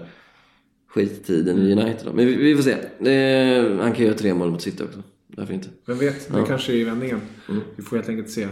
skittiden 0.88 1.58
i 1.58 1.72
United. 1.72 2.06
Då. 2.06 2.12
Men 2.12 2.26
vi, 2.26 2.34
vi 2.34 2.56
får 2.56 2.62
se. 2.62 2.76
Han 3.80 3.92
kan 3.92 4.04
göra 4.04 4.14
tre 4.14 4.34
mål 4.34 4.50
mot 4.50 4.62
City 4.62 4.82
också. 4.82 5.02
Varför 5.26 5.54
inte? 5.54 5.68
Vem 5.86 5.98
vet, 5.98 6.34
det 6.34 6.44
kanske 6.46 6.72
är 6.72 6.76
i 6.76 6.84
vändningen. 6.84 7.20
Vi 7.76 7.82
får 7.82 7.96
helt 7.96 8.08
enkelt 8.08 8.30
se. 8.30 8.48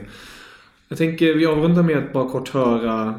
Jag 0.89 0.99
tänker 0.99 1.35
vi 1.35 1.47
avrundar 1.47 1.83
med 1.83 1.99
att 1.99 2.13
bara 2.13 2.29
kort 2.29 2.49
höra... 2.49 3.15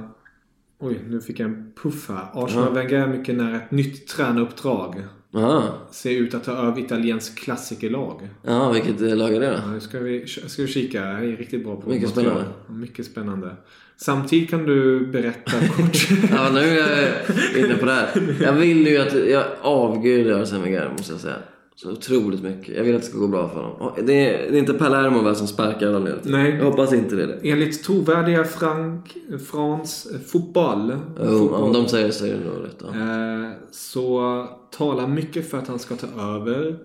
Oj, 0.82 1.00
nu 1.10 1.22
fick 1.22 1.40
jag 1.40 1.50
en 1.50 1.72
puff 1.84 2.10
här. 2.10 2.28
Arsenal 2.34 2.74
Wenger 2.74 3.00
är 3.00 3.08
mycket 3.08 3.36
nära 3.36 3.56
ett 3.56 3.72
nytt 3.72 4.08
tränaruppdrag. 4.08 5.04
Aha. 5.36 5.64
Ser 5.92 6.12
ut 6.12 6.34
att 6.34 6.44
ta 6.44 6.52
över 6.52 6.80
italiensk 6.80 7.40
klassikerlag. 7.40 8.30
Ja, 8.44 8.72
vilket 8.72 9.02
eh, 9.02 9.16
lag 9.16 9.34
är 9.36 9.40
det 9.40 9.48
då? 9.48 9.54
Ja, 9.54 9.72
nu 9.72 9.80
ska 9.80 10.00
vi, 10.00 10.28
ska 10.28 10.62
vi 10.62 10.68
kika. 10.68 11.02
Det 11.02 11.08
är 11.08 11.38
riktigt 11.38 11.64
bra 11.64 11.76
på 11.82 11.90
Mycket 11.90 12.10
spännande. 12.10 12.46
Mycket 12.70 13.06
spännande. 13.06 13.56
Samtidigt 13.98 14.50
kan 14.50 14.66
du 14.66 15.08
berätta 15.08 15.52
kort. 15.78 16.10
Ja, 16.32 16.50
nu 16.54 16.60
är 16.60 17.24
jag 17.56 17.66
inne 17.66 17.76
på 17.76 17.86
det 17.86 17.92
här. 17.92 18.36
Jag 18.42 18.54
vill 18.54 18.88
ju 18.88 18.98
att... 18.98 19.30
Jag 19.30 19.46
avgudar 19.62 20.42
Arsene 20.42 20.64
Wenger, 20.64 20.90
måste 20.98 21.14
jag 21.14 21.22
säga. 21.22 21.36
Så 21.82 21.92
otroligt 21.92 22.42
mycket. 22.42 22.76
Jag 22.76 22.84
vill 22.84 22.96
att 22.96 23.02
det 23.02 23.08
ska 23.08 23.18
gå 23.18 23.28
bra 23.28 23.50
för 23.50 23.64
honom. 23.64 23.94
Det 24.06 24.36
är, 24.36 24.52
det 24.52 24.58
är 24.58 24.60
inte 24.60 24.74
Palermo 24.74 25.22
väl 25.22 25.36
som 25.36 25.48
sparkar 25.48 26.00
ledare? 26.00 26.22
Nej. 26.24 26.56
Jag 26.56 26.66
hoppas 26.66 26.94
inte 26.94 27.16
det 27.16 27.24
är. 27.24 27.40
Enligt 27.44 27.84
trovärdiga 27.84 28.44
Frank, 28.44 29.18
Frans 29.52 30.08
fotboll, 30.28 30.98
Jo, 31.20 31.26
fotboll 31.26 31.64
om 31.64 31.74
de 31.74 31.88
säger 31.88 32.12
så 32.12 32.26
är 32.26 32.34
det 32.34 32.40
nog 32.40 32.66
rätt. 32.66 32.82
Eh, 32.82 33.70
så 33.72 34.48
talar 34.72 35.08
mycket 35.08 35.50
för 35.50 35.58
att 35.58 35.68
han 35.68 35.80
ska 35.80 35.96
ta 35.96 36.08
över 36.36 36.80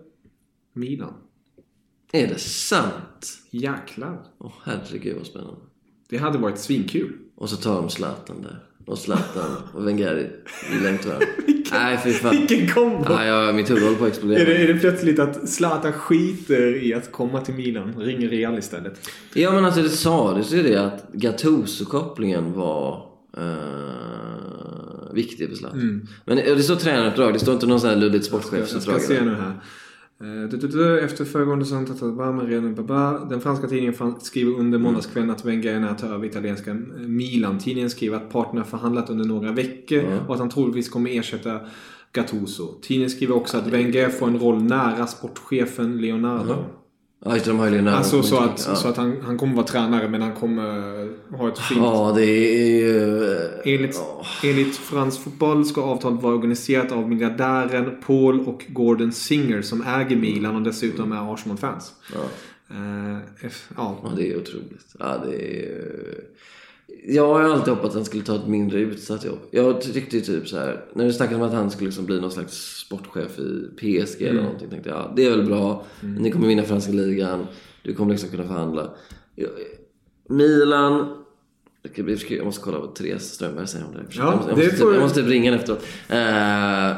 Milan. 0.73 1.15
Är 2.13 2.27
det 2.27 2.39
sant? 2.39 3.39
Jäklar. 3.51 4.23
Åh 4.39 4.53
herregud 4.65 5.17
vad 5.17 5.27
spännande. 5.27 5.61
Det 6.09 6.17
hade 6.17 6.39
varit 6.39 6.59
svinkul. 6.59 7.13
Och 7.37 7.51
så 7.51 7.57
tar 7.57 7.75
de 7.75 7.91
Zlatan 7.91 8.43
där. 8.43 8.63
Och 8.87 8.99
Zlatan 8.99 9.57
och 9.73 9.87
Wenger 9.89 10.31
gillar 10.73 10.91
inte 10.91 11.09
varandra. 11.09 11.27
Nej 11.73 12.01
fy 12.05 12.13
fan. 12.13 12.31
Vilken 12.31 12.69
kombo! 12.69 13.05
Ja, 13.09 13.25
jag, 13.25 13.55
mitt 13.55 13.71
huvud 13.71 13.83
håller 13.83 13.97
på 13.97 14.05
att 14.05 14.11
explodera. 14.11 14.41
Är 14.41 14.47
det, 14.47 14.57
är 14.57 14.75
det 14.75 14.81
plötsligt 14.81 15.19
att 15.19 15.49
Zlatan 15.49 15.93
skiter 15.93 16.85
i 16.85 16.95
att 16.95 17.13
komma 17.13 17.41
till 17.41 17.55
Milan? 17.55 17.95
Ringer 17.99 18.29
Real 18.29 18.59
istället. 18.59 19.09
Ja 19.35 19.53
men 19.53 19.65
alltså 19.65 19.83
det 19.83 19.89
sades 19.89 20.53
ju 20.53 20.63
det 20.63 20.77
att 20.77 21.13
Gattuso-kopplingen 21.13 22.53
var 22.53 23.07
eh, 23.37 25.15
viktig 25.15 25.49
för 25.49 25.57
Zlatan. 25.57 26.09
Men 26.25 26.37
det 26.37 26.63
står 26.63 26.77
tränaruppdrag, 26.77 27.33
det 27.33 27.39
står 27.39 27.55
inte 27.55 27.67
någon 27.67 27.81
sån 27.81 27.91
här 27.91 27.97
luddigt 27.97 28.33
Mm. 28.33 28.41
Jag 28.61 28.69
ska 28.69 28.81
sportchefsuppdrag. 28.81 29.01
se 29.03 29.25
nu 29.25 29.35
här. 29.35 29.53
Eh, 30.25 31.05
Efter 31.05 31.25
föregående 31.25 32.75
baba. 32.75 33.25
Den 33.25 33.41
franska 33.41 33.67
tidningen 33.67 34.15
skriver 34.21 34.59
under 34.59 34.79
måndagskvällen 34.79 35.31
att 35.31 35.45
Wenger 35.45 35.75
är 35.75 35.81
nära 35.81 35.91
att 35.91 35.99
ta 35.99 36.07
över 36.07 36.27
italienska 36.27 36.71
eh, 36.71 36.77
Milan. 37.07 37.59
Tidningen 37.59 37.91
skriver 37.91 38.17
att 38.17 38.31
parterna 38.31 38.65
förhandlat 38.65 39.11
under 39.11 39.25
några 39.25 39.53
veckor 39.53 40.05
och 40.29 40.35
att 40.35 40.41
han 40.41 40.51
troligtvis 40.51 40.89
kommer 40.89 41.19
ersätta 41.19 41.61
Gattuso. 42.13 42.81
Tidningen 42.83 43.11
skriver 43.11 43.35
också 43.35 43.59
att 43.59 43.67
Wenger 43.67 44.09
får 44.09 44.27
en 44.27 44.39
roll 44.39 44.63
nära 44.63 45.07
sportchefen 45.07 45.99
Leonardo. 46.01 46.55
Ja 47.27 47.35
just 47.35 47.47
de 47.47 47.59
har 47.59 47.67
ju 47.67 47.73
Leonardo. 47.73 47.97
Alltså 47.97 48.23
så 48.23 48.35
Ja. 48.35 48.45
att, 48.45 48.61
så 48.61 48.89
att 48.89 48.97
han, 48.97 49.17
han 49.23 49.39
kommer 49.39 49.55
vara 49.55 49.67
tränare 49.67 50.09
men 50.09 50.23
han 50.23 50.35
kommer 50.35 50.67
ha 51.37 51.49
ett 51.49 51.59
fint... 51.59 51.81
Ja, 51.81 52.13
det 52.17 52.25
är 52.27 53.23
eh, 53.65 53.75
Enligt, 53.75 54.01
enligt 54.45 54.77
Frans 54.77 55.19
Fotboll 55.19 55.65
ska 55.65 55.83
avtalet 55.83 56.23
vara 56.23 56.35
organiserat 56.35 56.93
av 56.93 57.09
miljardären 57.09 57.97
Paul 58.07 58.41
och 58.41 58.65
Gordon 58.69 59.13
Singer 59.13 59.63
som 59.63 59.83
äger 59.87 60.17
Milan 60.17 60.57
och 60.57 60.63
dessutom 60.63 61.13
är 61.13 61.35
Arsenal-fans. 61.35 61.93
Eh, 62.71 63.19
F- 63.41 63.69
ja. 63.77 63.99
Ja, 64.03 64.11
det 64.17 64.31
är 64.33 64.37
otroligt. 64.37 64.95
Ja, 64.99 65.23
det 65.27 65.63
är... 65.67 65.85
Jag 67.07 67.27
har 67.35 67.43
alltid 67.43 67.75
hoppats 67.75 67.89
att 67.89 67.95
han 67.95 68.05
skulle 68.05 68.23
ta 68.25 68.35
ett 68.37 68.47
mindre 68.47 68.79
utsatt 68.81 69.25
jobb. 69.25 69.39
Jag 69.51 69.81
tyckte 69.81 70.17
ju 70.17 70.23
typ 70.23 70.49
så 70.49 70.57
här, 70.59 70.85
när 70.95 71.05
det 71.05 71.13
snackades 71.13 71.41
om 71.41 71.49
att 71.49 71.55
han 71.55 71.71
skulle 71.71 71.89
liksom 71.89 72.07
bli 72.07 72.21
någon 72.21 72.31
slags 72.31 72.77
sportchef 72.79 73.39
i 73.39 73.69
PSG 73.77 74.23
eller 74.23 74.43
någonting, 74.43 74.69
tänkte 74.71 74.89
jag, 74.89 74.99
ja, 74.99 75.13
det 75.17 75.27
är 75.27 75.31
väl 75.31 75.47
bra. 75.47 75.85
Ni 76.19 76.31
kommer 76.31 76.49
vinna 76.49 76.63
franska 76.63 76.93
ligan. 76.93 77.47
Du 77.83 77.95
kommer 77.95 78.13
liksom 78.13 78.31
kunna 78.31 78.45
förhandla. 78.45 78.91
Jag- 79.35 79.49
Milan... 80.29 81.17
Jag 82.29 82.45
måste 82.45 82.63
kolla 82.65 82.79
vad 82.79 82.95
Therese 82.95 83.23
Strömberg 83.33 83.67
säger 83.67 83.85
om 83.87 83.93
det. 83.93 84.01
Ja, 84.11 84.25
jag, 84.25 84.37
måste, 84.37 84.51
jag, 84.51 84.59
det 84.59 84.65
måste, 84.65 84.77
får 84.77 84.85
typ, 84.85 84.89
du- 84.89 84.95
jag 84.95 85.03
måste 85.03 85.21
typ 85.21 85.29
ringa 85.31 85.55
efteråt. 85.55 85.83
Eh, 86.09 86.97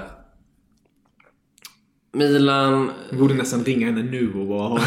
Milan... 2.17 2.91
Jag 3.11 3.19
borde 3.19 3.35
nästan 3.35 3.65
ringa 3.65 3.87
henne 3.87 4.03
nu 4.03 4.33
och 4.35 4.47
bara 4.47 4.69
ha. 4.69 4.79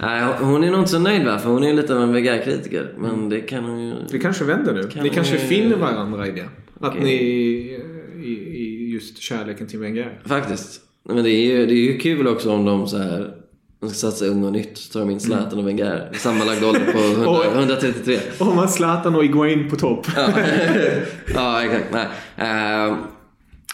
Nej, 0.00 0.24
hon 0.40 0.64
är 0.64 0.70
nog 0.70 0.80
inte 0.80 0.90
så 0.90 0.98
nöjd 0.98 1.24
va? 1.26 1.38
För 1.38 1.50
hon 1.50 1.62
är 1.64 1.68
ju 1.68 1.74
lite 1.74 1.94
av 1.94 2.02
en 2.02 2.12
Wenger-kritiker. 2.12 2.94
Men 2.98 3.28
det 3.28 3.40
kan 3.40 3.64
hon 3.64 3.80
ju... 3.88 3.94
Det 4.10 4.18
kanske 4.18 4.44
vänder 4.44 4.74
nu. 4.74 4.82
Kan 4.82 5.02
ni 5.02 5.08
kanske 5.08 5.32
vi- 5.36 5.46
finner 5.46 5.76
varandra 5.76 6.26
i 6.26 6.30
det. 6.30 6.48
Att 6.80 6.92
Okej. 6.92 7.00
ni 7.04 7.12
i, 8.24 8.30
i 8.30 8.90
just 8.92 9.18
kärleken 9.18 9.66
till 9.66 9.78
Wenger. 9.78 10.20
Faktiskt. 10.26 10.80
Men 11.04 11.24
det 11.24 11.30
är 11.30 11.46
ju, 11.46 11.66
det 11.66 11.72
är 11.72 11.92
ju 11.92 11.98
kul 11.98 12.26
också 12.28 12.50
om 12.52 12.64
de 12.64 12.88
så 12.88 12.98
här... 12.98 13.30
De 13.80 13.90
ska 13.90 14.10
satsa 14.10 14.24
unga 14.26 14.46
och 14.46 14.52
nytt. 14.52 14.78
Så 14.78 14.92
tar 14.92 15.00
de 15.00 15.10
in 15.10 15.20
Zlatan 15.20 15.58
och 15.58 15.68
Wenger. 15.68 16.10
Sammanlagd 16.12 16.64
ålder 16.64 16.92
på 16.92 16.98
100, 16.98 17.30
Oj. 17.30 17.46
133. 17.54 18.18
Om 18.38 18.56
man 18.56 18.68
Zlatan 18.68 19.14
och 19.14 19.24
Iguain 19.24 19.70
på 19.70 19.76
topp. 19.76 20.06
Ja, 21.34 21.62
exakt. 21.64 21.86
Nej. 21.92 22.06
Uh, 22.88 22.96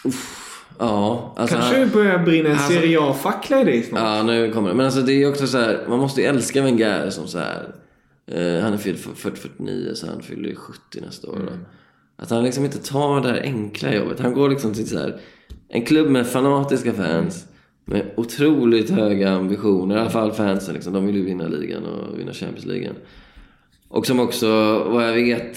uff, 0.04 0.45
ja, 0.78 1.34
alltså... 1.36 1.56
Kanske 1.56 1.78
det 1.78 1.86
börjar 1.86 2.18
brinna 2.18 2.48
en 2.48 2.54
Alltså- 2.56 2.72
Serie 2.72 3.00
A-fackla 3.00 3.60
i 3.60 3.64
dig 3.64 3.82
snart. 3.82 4.00
Ja, 4.02 4.22
nu 4.22 4.52
kommer 4.52 4.68
det. 4.68 4.74
Men 4.74 4.86
alltså 4.86 5.00
det 5.00 5.12
är 5.22 5.28
också 5.30 5.46
så 5.46 5.58
här, 5.58 5.84
man 5.88 5.98
måste 5.98 6.20
ju 6.20 6.26
älska 6.26 6.62
Wenger 6.62 7.10
som 7.10 7.26
så 7.28 7.38
här. 7.38 7.74
Eh, 8.30 8.62
han 8.62 8.72
är 8.72 8.76
fylld 8.76 8.98
40-49 8.98 9.94
så 9.94 10.06
han 10.06 10.22
fyller 10.22 10.48
ju 10.48 10.56
70 10.56 11.00
nästa 11.00 11.28
år. 11.30 11.36
Då. 11.46 11.52
Att 12.22 12.30
han 12.30 12.44
liksom 12.44 12.64
inte 12.64 12.78
tar 12.78 13.20
det 13.20 13.28
här 13.28 13.40
enkla 13.42 13.94
jobbet. 13.94 14.20
Han 14.20 14.34
går 14.34 14.48
liksom 14.48 14.74
till 14.74 14.88
så 14.88 14.98
här, 14.98 15.20
en 15.68 15.84
klubb 15.84 16.08
med 16.10 16.26
fanatiska 16.26 16.92
fans. 16.92 17.46
Med 17.84 18.02
otroligt 18.16 18.90
höga 18.90 19.30
ambitioner. 19.30 19.96
I 19.96 20.00
alla 20.00 20.10
fall 20.10 20.32
fansen 20.32 20.74
liksom. 20.74 20.92
De 20.92 21.06
vill 21.06 21.16
ju 21.16 21.24
vinna 21.24 21.48
ligan 21.48 21.84
och 21.84 22.18
vinna 22.18 22.32
Champions 22.32 22.66
League. 22.66 22.90
Och 23.88 24.06
som 24.06 24.20
också, 24.20 24.48
vad 24.88 25.08
jag 25.08 25.12
vet, 25.14 25.56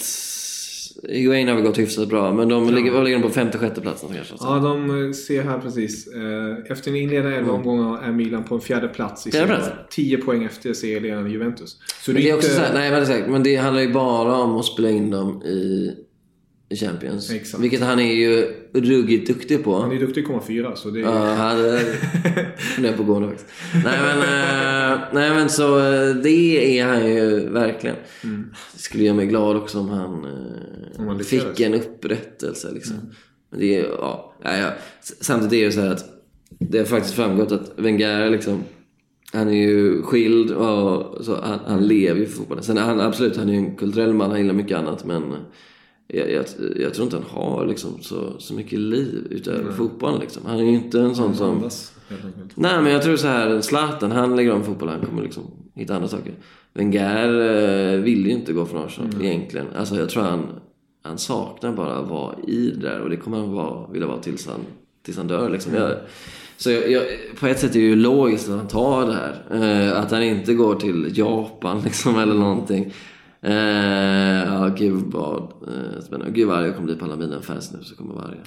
Higuain 1.09 1.47
har 1.47 1.55
väl 1.55 1.63
gått 1.63 1.79
hyfsat 1.79 2.09
bra. 2.09 2.33
Men 2.33 2.49
de 2.49 2.69
ligger, 2.73 2.91
vad 2.91 3.03
ligger 3.03 3.17
de 3.17 3.23
på 3.23 3.29
femte, 3.29 3.57
sjätte 3.57 3.81
platsen 3.81 4.09
kanske? 4.15 4.35
Ja, 4.39 4.59
de 4.59 5.05
eh, 5.07 5.11
ser 5.11 5.43
här 5.43 5.59
precis. 5.59 6.07
Eh, 6.07 6.71
Efter 6.71 6.91
en 6.91 6.97
inledande 6.97 7.37
elva 7.37 7.51
omgångar 7.53 8.03
är 8.03 8.11
Milan 8.11 8.43
på 8.43 8.55
en 8.55 8.61
fjärde 8.61 8.87
plats 8.87 9.27
i 9.27 9.29
Mm. 9.37 9.47
Fjärde 9.47 9.61
serien. 9.63 9.77
plats? 9.77 9.95
10 9.95 10.17
poäng 10.17 10.43
efter 10.43 10.73
serieledaren 10.73 11.31
Juventus. 11.31 11.77
Så 12.01 12.11
Men 12.11 12.21
det 12.21 12.29
är 12.29 12.35
också 12.35 12.47
inte- 12.49 12.59
så 12.61 12.65
här, 12.73 12.73
nej 12.73 13.25
men 13.29 13.43
det 13.43 13.55
handlar 13.55 13.81
ju 13.81 13.93
bara 13.93 14.35
om 14.35 14.57
att 14.57 14.65
spela 14.65 14.89
in 14.89 15.09
dem 15.11 15.41
i, 15.43 15.91
i 16.69 16.75
Champions. 16.75 17.31
Exakt. 17.31 17.63
Vilket 17.63 17.81
han 17.81 17.99
är 17.99 18.13
ju 18.13 18.53
ruggigt 18.73 19.27
duktig 19.27 19.63
på. 19.63 19.81
Han 19.81 19.91
är 19.91 19.99
duktig 19.99 20.21
att 20.21 20.27
komma 20.27 20.41
fyra, 20.47 20.75
så 20.75 20.89
det 20.89 20.99
är... 20.99 21.03
Ja, 21.03 21.33
han 21.33 21.57
funderar 22.57 22.93
på 22.97 23.01
att 23.01 23.07
gå 23.07 23.19
nu 23.19 23.27
faktiskt. 23.27 23.49
Nej 23.73 23.99
men, 24.03 24.17
eh, 24.17 24.99
nej 25.13 25.29
men 25.29 25.49
så 25.49 25.77
eh, 25.79 26.15
det 26.15 26.79
är 26.79 26.85
han 26.85 27.07
ju 27.07 27.49
verkligen. 27.49 27.95
Det 28.73 28.79
skulle 28.79 29.03
göra 29.03 29.15
mig 29.15 29.25
glad 29.27 29.57
också 29.57 29.79
om 29.79 29.89
han, 29.89 30.25
eh, 30.25 30.29
Mm. 30.99 31.01
Om 31.01 31.07
han. 31.07 31.15
Mm. 31.15 31.55
fick 31.55 31.59
en 31.59 31.73
upprättelse 31.73 32.71
liksom. 32.73 32.95
Men 33.49 33.59
det 33.59 33.75
är, 33.75 33.83
ja, 33.83 34.35
ja, 34.43 34.57
ja. 34.57 34.69
Samtidigt 35.21 35.53
är 35.53 35.57
det 35.57 35.63
ju 35.63 35.71
så 35.71 35.81
här 35.81 35.91
att 35.91 36.05
det 36.59 36.77
har 36.77 36.85
faktiskt 36.85 37.15
framgått 37.15 37.51
att 37.51 37.71
Wenger 37.75 38.29
liksom 38.29 38.63
han 39.33 39.47
är 39.47 39.53
ju 39.53 40.01
skild 40.01 40.51
och 40.51 41.25
så, 41.25 41.41
han, 41.41 41.59
han 41.65 41.87
lever 41.87 42.19
ju 42.19 42.25
för 42.25 42.37
fotbollen. 42.37 42.63
Sen 42.63 42.77
är 42.77 42.81
han 42.81 42.99
absolut, 42.99 43.37
han 43.37 43.49
är 43.49 43.53
ju 43.53 43.59
en 43.59 43.75
kulturell 43.75 44.13
man, 44.13 44.29
han 44.31 44.39
gillar 44.39 44.53
mycket 44.53 44.77
annat 44.77 45.05
men 45.05 45.23
jag, 46.13 46.31
jag, 46.31 46.45
jag 46.75 46.93
tror 46.93 47.05
inte 47.05 47.17
han 47.17 47.25
har 47.29 47.65
liksom 47.65 48.01
så, 48.01 48.39
så 48.39 48.53
mycket 48.53 48.79
liv 48.79 49.27
utöver 49.29 49.71
fotbollen 49.71 50.19
liksom. 50.19 50.43
Han 50.45 50.59
är 50.59 50.63
ju 50.63 50.75
inte 50.75 50.99
en 50.99 51.15
sån 51.15 51.35
som... 51.35 51.49
Andas. 51.49 51.93
Nej 52.55 52.81
men 52.81 52.91
jag 52.91 53.01
tror 53.01 53.15
så 53.15 53.27
här, 53.27 53.61
Zlatan 53.61 54.11
han 54.11 54.35
lägger 54.35 54.51
om 54.53 54.63
fotboll, 54.63 54.89
han 54.89 55.01
kommer 55.01 55.23
liksom 55.23 55.43
hitta 55.75 55.95
andra 55.95 56.07
saker. 56.07 56.33
Wenger 56.73 57.39
eh, 57.93 57.99
vill 57.99 58.25
ju 58.25 58.31
inte 58.31 58.53
gå 58.53 58.65
från 58.65 58.85
Arsenal 58.85 59.25
egentligen. 59.25 59.67
Alltså 59.75 59.95
jag 59.95 60.09
tror 60.09 60.23
han, 60.23 60.47
han 61.03 61.17
saknar 61.17 61.73
bara 61.73 61.97
att 61.97 62.09
vara 62.09 62.35
i 62.47 62.71
det 62.71 62.89
där 62.89 62.99
och 62.99 63.09
det 63.09 63.17
kommer 63.17 63.37
han 63.37 63.51
vara, 63.51 63.87
vilja 63.91 64.07
vara 64.07 64.19
tills 64.19 64.47
han, 64.47 64.59
tills 65.05 65.17
han 65.17 65.27
dör 65.27 65.49
liksom. 65.49 65.73
Jag, 65.73 65.91
så 66.57 66.71
jag, 66.71 66.91
jag, 66.91 67.03
på 67.39 67.47
ett 67.47 67.59
sätt 67.59 67.75
är 67.75 67.79
det 67.79 67.85
ju 67.85 67.95
logiskt 67.95 68.49
att 68.49 68.57
han 68.57 68.67
tar 68.67 69.07
det 69.07 69.13
här. 69.13 69.43
Eh, 69.51 69.99
att 69.99 70.11
han 70.11 70.23
inte 70.23 70.53
går 70.53 70.75
till 70.75 71.17
Japan 71.17 71.81
liksom 71.85 72.19
eller 72.19 72.35
någonting. 72.35 72.93
Eh, 73.41 74.43
ja, 74.45 74.67
gud 74.77 75.03
vad 75.11 75.41
eh, 75.41 76.01
spännande. 76.01 76.31
Gud 76.31 76.47
vad 76.47 76.57
arg 76.57 76.65
jag 76.65 76.75
kommer 76.75 76.85
bli 76.85 76.95
på 76.95 77.05
alla 77.05 77.15
mina 77.15 77.41
fans 77.41 77.71
nu 77.73 77.83
så 77.83 77.95
kommer 77.95 78.13
vara 78.13 78.25
arga. 78.25 78.41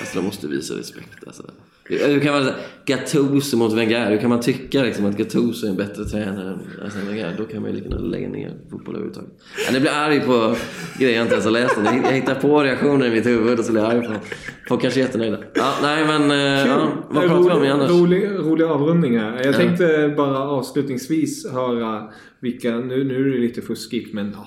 Alltså 0.00 0.18
de 0.18 0.24
måste 0.24 0.48
visa 0.48 0.74
respekt 0.74 1.26
alltså. 1.26 1.42
Hur 1.88 2.20
kan 2.20 2.32
man 2.44 2.52
Gattuso 2.86 3.56
mot 3.56 3.72
Wenger? 3.72 4.10
Hur 4.10 4.16
kan 4.18 4.30
man 4.30 4.40
tycka 4.40 4.82
liksom, 4.82 5.06
att 5.06 5.16
Gattuso 5.16 5.66
är 5.66 5.70
en 5.70 5.76
bättre 5.76 6.04
tränare 6.04 6.50
än 6.50 6.58
alltså, 6.84 6.98
Wenger? 7.08 7.34
Då 7.38 7.44
kan 7.44 7.62
man 7.62 7.70
ju 7.70 7.76
lika 7.76 7.88
gärna 7.88 8.02
lägga 8.02 8.28
ner 8.28 8.54
fotboll 8.70 8.94
överhuvudtaget. 8.94 9.30
Ja, 9.66 9.72
ni 9.72 9.80
blir 9.80 9.90
arg 9.90 10.20
på 10.20 10.56
grejer 10.98 11.14
jag 11.14 11.24
inte 11.24 11.32
ens 11.34 11.44
har 11.44 11.52
läst. 11.52 11.76
Jag 12.04 12.12
hittar 12.12 12.34
på 12.34 12.62
reaktioner 12.62 13.06
i 13.06 13.10
mitt 13.10 13.26
huvud 13.26 13.58
och 13.58 13.64
så 13.64 13.72
blir 13.72 13.82
jag 13.82 13.90
arg 13.92 14.06
på 14.06 14.14
Folk 14.68 14.82
kanske 14.82 15.00
är 15.00 15.04
jättenöjda. 15.04 15.38
Ja, 15.54 15.74
nej 15.82 16.04
men... 16.06 16.30
eh, 16.30 16.68
Ja, 16.68 16.88
vad 17.10 17.26
pratar 17.26 17.44
vi 17.44 17.50
om 17.50 17.64
igen, 17.64 17.80
Anders? 17.80 17.90
Rolig, 17.90 18.24
rolig 18.38 18.64
avrundning 18.64 19.18
här. 19.18 19.44
Jag 19.44 19.54
tänkte 19.54 20.14
bara 20.16 20.38
avslutningsvis 20.38 21.50
höra 21.50 22.10
vilka, 22.40 22.70
nu, 22.76 23.04
nu 23.04 23.28
är 23.28 23.32
det 23.34 23.38
lite 23.38 23.62
fuskigt 23.62 24.14
men 24.14 24.32
ja, 24.36 24.46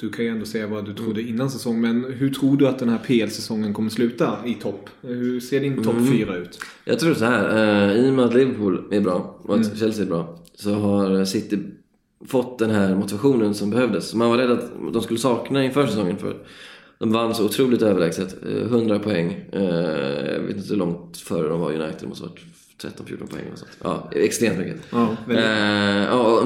du 0.00 0.10
kan 0.10 0.24
ju 0.24 0.30
ändå 0.30 0.44
säga 0.44 0.66
vad 0.66 0.84
du 0.84 0.94
trodde 0.94 1.22
innan 1.22 1.50
säsong. 1.50 1.80
Men 1.80 2.04
hur 2.12 2.30
tror 2.30 2.56
du 2.56 2.68
att 2.68 2.78
den 2.78 2.88
här 2.88 2.98
PL-säsongen 2.98 3.74
kommer 3.74 3.90
sluta 3.90 4.32
i 4.46 4.54
topp? 4.54 4.90
Hur 5.02 5.40
ser 5.40 5.60
din 5.60 5.84
topp 5.84 5.95
Mm. 5.98 6.12
fyra 6.12 6.36
ut? 6.36 6.58
Jag 6.84 6.98
tror 6.98 7.14
så 7.14 7.24
här. 7.24 7.56
Eh, 7.88 7.96
I 7.96 8.10
och 8.10 8.14
med 8.14 8.24
att 8.24 8.34
Liverpool 8.34 8.84
är 8.90 9.00
bra 9.00 9.36
och 9.42 9.54
att 9.54 9.78
Chelsea 9.78 10.04
är 10.04 10.08
bra 10.08 10.38
så 10.54 10.74
har 10.74 11.24
City 11.24 11.58
fått 12.26 12.58
den 12.58 12.70
här 12.70 12.94
motivationen 12.94 13.54
som 13.54 13.70
behövdes. 13.70 14.14
Man 14.14 14.30
var 14.30 14.38
rädd 14.38 14.50
att 14.50 14.70
de 14.92 15.02
skulle 15.02 15.18
sakna 15.20 15.64
inför 15.64 15.86
säsongen 15.86 16.16
för 16.16 16.36
de 16.98 17.12
vann 17.12 17.34
så 17.34 17.44
otroligt 17.44 17.82
överlägset. 17.82 18.36
Eh, 18.46 18.62
100 18.62 18.98
poäng. 18.98 19.44
Eh, 19.52 19.62
Jag 20.34 20.40
vet 20.40 20.56
inte 20.56 20.68
hur 20.68 20.76
långt 20.76 21.16
före 21.16 21.48
de 21.48 21.60
var 21.60 21.72
United. 21.72 21.94
Det 22.00 22.06
måste 22.06 22.24
ha 22.24 22.30
varit 22.30 22.40
13-14 22.82 23.26
poäng 23.26 23.42
eller 23.46 23.56
sånt. 23.56 23.70
Ja, 23.82 24.08
extremt 24.12 24.58
mycket. 24.58 24.76
Ja. 24.90 25.34
Eh, 25.34 26.20
och, 26.20 26.42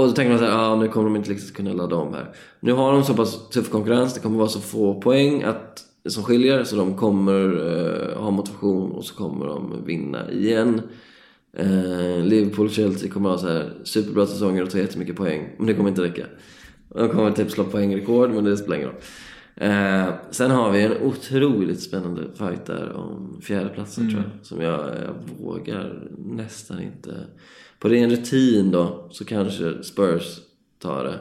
och, 0.00 0.06
då 0.06 0.12
tänker 0.12 0.30
man 0.30 0.38
så 0.38 0.44
här, 0.44 0.72
ah, 0.72 0.76
nu 0.76 0.88
kommer 0.88 1.04
de 1.04 1.16
inte 1.16 1.30
riktigt 1.30 1.54
kunna 1.56 1.72
ladda 1.72 1.96
om 1.96 2.14
här. 2.14 2.30
Nu 2.60 2.72
har 2.72 2.92
de 2.92 3.04
så 3.04 3.14
pass 3.14 3.48
tuff 3.48 3.70
konkurrens, 3.70 4.14
det 4.14 4.20
kommer 4.20 4.38
vara 4.38 4.48
så 4.48 4.60
få 4.60 5.00
poäng 5.00 5.42
att, 5.42 5.84
som 6.10 6.22
skiljer, 6.22 6.64
så 6.64 6.76
de 6.76 6.96
kommer 6.96 7.44
eh, 7.44 8.22
ha 8.22 8.30
motivation 8.30 8.92
och 8.92 9.04
så 9.04 9.14
kommer 9.14 9.46
de 9.46 9.84
vinna 9.84 10.30
igen. 10.30 10.80
Eh, 11.52 12.22
Liverpool 12.22 12.66
och 12.66 12.72
Chelsea 12.72 13.10
kommer 13.10 13.30
ha 13.30 13.38
så 13.38 13.48
här 13.48 13.72
superbra 13.84 14.26
säsonger 14.26 14.62
och 14.62 14.70
ta 14.70 14.78
jättemycket 14.78 15.16
poäng, 15.16 15.48
men 15.56 15.66
det 15.66 15.74
kommer 15.74 15.88
inte 15.88 16.02
räcka. 16.02 16.26
De 16.88 17.08
kommer 17.08 17.30
typ 17.30 17.50
slå 17.50 17.64
poängrekord, 17.64 18.30
men 18.30 18.44
det 18.44 18.56
spelar 18.56 18.76
ingen 18.76 18.88
roll. 18.88 19.00
Eh, 19.60 20.08
sen 20.30 20.50
har 20.50 20.70
vi 20.70 20.82
en 20.82 21.02
otroligt 21.02 21.80
spännande 21.80 22.22
fight 22.34 22.66
där 22.66 22.92
om 22.92 23.40
fjärdeplatsen 23.42 24.10
tror 24.10 24.22
jag. 24.22 24.46
Som 24.46 24.60
jag, 24.60 24.80
jag 24.80 25.44
vågar 25.44 26.08
nästan 26.18 26.82
inte... 26.82 27.14
På 27.78 27.88
ren 27.88 28.10
rutin 28.10 28.70
då, 28.70 29.08
så 29.10 29.24
kanske 29.24 29.82
Spurs 29.82 30.40
tar 30.78 31.04
det. 31.04 31.18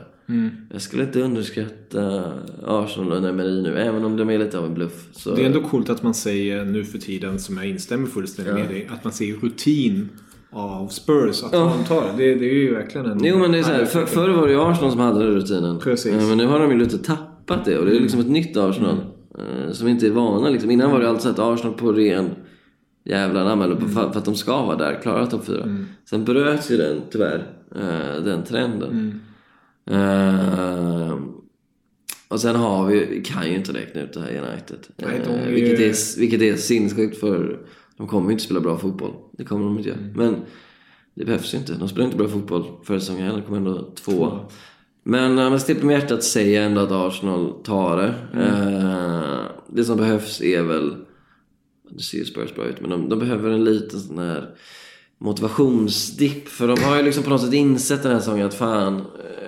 Jag 0.72 0.82
skulle 0.82 1.04
inte 1.04 1.22
underskatta 1.22 2.24
Arsenal 2.66 3.12
och 3.12 3.30
Emery 3.30 3.62
nu, 3.62 3.78
även 3.78 4.06
om 4.06 4.18
de 4.18 4.30
är 4.30 4.38
lite 4.40 4.58
av 4.60 4.66
en 4.66 4.74
bluff. 4.74 5.08
Så... 5.12 5.36
Det 5.36 5.42
är 5.42 5.46
ändå 5.46 5.62
coolt 5.62 5.90
att 5.90 6.04
man 6.04 6.14
säger 6.14 6.66
nu 6.66 6.84
för 6.84 6.98
tiden, 6.98 7.40
som 7.40 7.58
jag 7.58 7.68
instämmer 7.70 8.08
fullständigt 8.08 8.54
med 8.56 8.68
dig, 8.70 8.90
att 8.94 9.04
man 9.04 9.14
ser 9.14 9.34
rutin 9.34 10.10
av 10.52 10.88
Spurs. 10.88 11.44
Att 11.44 11.52
man 11.52 11.84
tar 11.84 12.04
det. 12.18 12.36
det. 12.36 12.46
Är 12.50 12.54
ju 12.54 12.74
verkligen 12.74 13.06
en... 13.08 13.20
Jo 13.24 13.38
men 13.40 13.52
det 13.52 13.60
är 13.60 13.64
så 13.64 13.72
här, 13.72 13.86
för, 13.86 14.06
förr 14.06 14.30
var 14.30 14.48
det 14.48 14.54
ju 14.54 14.62
Arsenal 14.62 14.92
som 14.92 15.00
hade 15.00 15.20
den 15.20 15.34
rutinen. 15.36 15.80
Precis. 15.80 16.14
Eh, 16.14 16.28
Men 16.30 16.38
nu 16.38 16.46
har 16.46 16.60
de 16.60 16.72
ju 16.72 16.78
lite 16.78 16.98
tappat 16.98 17.66
det 17.66 17.78
och 17.78 17.86
det 17.86 17.96
är 17.96 18.00
liksom 18.00 18.20
ett 18.20 18.30
nytt 18.30 18.58
Arsenal. 18.58 18.98
eh, 19.38 19.72
Som 19.72 19.88
inte 19.88 20.08
är 20.08 20.12
vana 20.12 20.50
liksom. 20.50 20.72
Innan 20.72 20.92
var 20.92 21.00
det 21.00 21.10
alltid 21.10 21.22
så 21.24 21.30
att 21.30 21.40
Arsenal 21.40 21.74
på 21.74 21.92
ren 21.92 22.30
jävla 23.06 23.44
namn, 23.44 23.62
eller 23.62 23.76
på- 23.76 23.88
för, 23.88 24.10
för 24.12 24.20
att 24.20 24.26
de 24.26 24.36
ska 24.36 24.62
vara 24.66 24.78
där, 24.78 25.00
klara 25.02 25.26
topp 25.26 25.46
fyra. 25.46 25.76
Sen 26.10 26.26
bröts 26.26 26.72
ju 26.72 26.78
den 26.78 27.02
tyvärr, 27.12 27.48
eh, 27.76 28.24
den 28.24 28.44
trenden. 28.44 29.22
Eh, 29.92 31.18
och 32.28 32.42
sen 32.42 32.56
har 32.56 32.86
vi, 32.86 33.06
vi 33.06 33.22
kan 33.24 33.48
ju 33.50 33.56
inte 33.56 33.74
räkna 33.74 34.02
ut 34.02 34.14
det 34.14 34.20
här 34.22 34.30
United. 34.30 34.78
Nej, 34.96 35.22
de 35.26 35.32
Eh, 35.32 35.48
är- 35.48 35.52
vilket, 35.52 35.80
är, 35.80 36.20
vilket 36.20 36.42
är 36.42 36.56
sinnessjukt 36.56 37.20
för 37.20 37.60
de 37.98 38.08
kommer 38.08 38.28
ju 38.28 38.32
inte 38.32 38.44
spela 38.44 38.60
bra 38.60 38.78
fotboll. 38.78 39.14
Det 39.32 39.44
kommer 39.44 39.66
de 39.66 39.78
inte 39.78 39.90
göra. 39.90 40.00
Men 40.16 40.36
det 41.16 41.26
behövs 41.26 41.54
ju 41.54 41.58
inte. 41.58 41.74
De 41.74 41.90
spelar 41.90 42.06
inte 42.06 42.18
bra 42.18 42.28
fotboll 42.28 42.64
förra 42.84 43.00
säsongen 43.00 43.24
heller. 43.26 43.38
De 43.40 43.46
kom 43.46 43.56
ändå 43.56 43.94
två. 43.96 44.40
Men 45.04 45.40
uh, 45.40 45.50
med 45.50 45.62
stipp 45.62 45.84
med 45.84 45.94
hjärtat 46.00 46.24
säger 46.24 46.56
jag 46.62 46.66
ändå 46.66 46.82
att 46.82 46.92
Arsenal 46.92 47.54
tar 47.64 47.98
det. 47.98 48.14
Eh, 48.44 49.46
det 49.76 49.84
som 49.84 49.98
behövs 49.98 50.42
är 50.42 50.62
väl... 50.62 50.96
Det 51.90 52.04
ser 52.04 52.18
ju 52.18 52.26
Spurs 52.26 52.56
bra 52.56 52.66
ut, 52.66 52.82
men 52.82 52.90
de, 52.90 53.10
de 53.10 53.20
behöver 53.20 53.50
en 53.50 53.64
liten 53.64 54.00
sån 54.00 54.18
här 54.18 54.50
motivationsdipp. 55.18 56.48
För 56.48 56.68
de 56.68 56.80
har 56.84 56.98
ju 56.98 57.04
liksom 57.04 57.24
på 57.24 57.30
något 57.30 57.42
sätt 57.42 57.54
insett 57.54 58.04
den 58.04 58.12
här 58.12 58.20
säsongen 58.20 58.48
att 58.48 58.54
fan, 58.54 58.96
eh, 58.98 59.47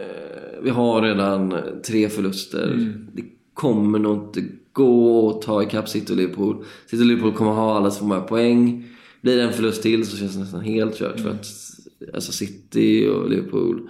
vi 0.64 0.70
har 0.70 1.02
redan 1.02 1.54
tre 1.86 2.10
förluster. 2.10 2.94
Det 3.14 3.24
kommer 3.54 4.00
nog 4.00 4.18
inte 4.18 4.44
gå 4.74 5.30
att 5.30 5.42
ta 5.42 5.64
ikapp 5.64 5.90
City 5.90 6.14
och 6.14 6.18
Liverpool. 6.18 6.66
City 6.86 7.04
och 7.04 7.08
Liverpool 7.08 7.34
kommer 7.34 7.52
ha 7.52 7.78
alla 7.78 7.92
så 7.92 8.06
många 8.06 8.22
poäng. 8.22 8.86
Blir 9.22 9.38
det 9.38 9.44
en 9.44 9.54
förlust 9.54 9.82
till 9.82 10.06
så 10.06 10.18
känns 10.18 10.34
det 10.34 10.40
nästan 10.40 10.62
helt 10.62 10.98
kört. 10.98 11.20
För 11.20 11.30
att 11.30 11.46
alltså 12.14 12.32
City 12.32 13.08
och 13.08 13.30
Liverpool 13.30 13.90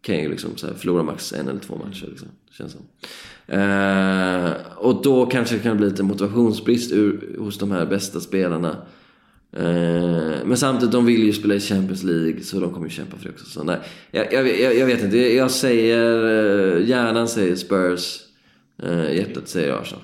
kan 0.00 0.18
ju 0.18 0.28
liksom 0.28 0.50
så 0.56 0.66
förlora 0.74 1.02
max 1.02 1.32
en 1.32 1.48
eller 1.48 1.60
två 1.60 1.76
matcher. 1.76 2.06
Liksom, 2.06 2.28
känns 2.50 2.72
som. 2.72 2.82
Eh, 3.46 4.50
och 4.76 5.02
då 5.02 5.26
kanske 5.26 5.56
det 5.56 5.62
kan 5.62 5.76
bli 5.76 5.90
lite 5.90 6.02
motivationsbrist 6.02 6.92
ur, 6.92 7.36
hos 7.38 7.58
de 7.58 7.70
här 7.70 7.86
bästa 7.86 8.20
spelarna. 8.20 8.76
Eh, 9.52 10.44
men 10.44 10.56
samtidigt, 10.56 10.92
de 10.92 11.06
vill 11.06 11.22
ju 11.22 11.32
spela 11.32 11.54
i 11.54 11.60
Champions 11.60 12.02
League 12.02 12.40
så 12.40 12.60
de 12.60 12.72
kommer 12.72 12.86
ju 12.86 12.90
kämpa 12.90 13.16
för 13.16 13.24
det 13.24 13.30
också. 13.30 13.44
Så 13.46 13.64
nej, 13.64 13.78
jag, 14.10 14.32
jag, 14.32 14.76
jag, 14.76 14.86
vet 14.86 15.02
inte. 15.02 15.16
Jag 15.18 15.50
säger, 15.50 16.24
eh, 16.76 16.88
hjärnan 16.88 17.28
säger 17.28 17.56
Spurs, 17.56 18.20
eh, 18.82 19.16
hjärtat 19.16 19.48
säger 19.48 19.72
Arsenal. 19.72 20.02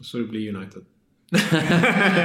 Så 0.00 0.18
det 0.18 0.24
blir 0.24 0.56
United. 0.56 0.82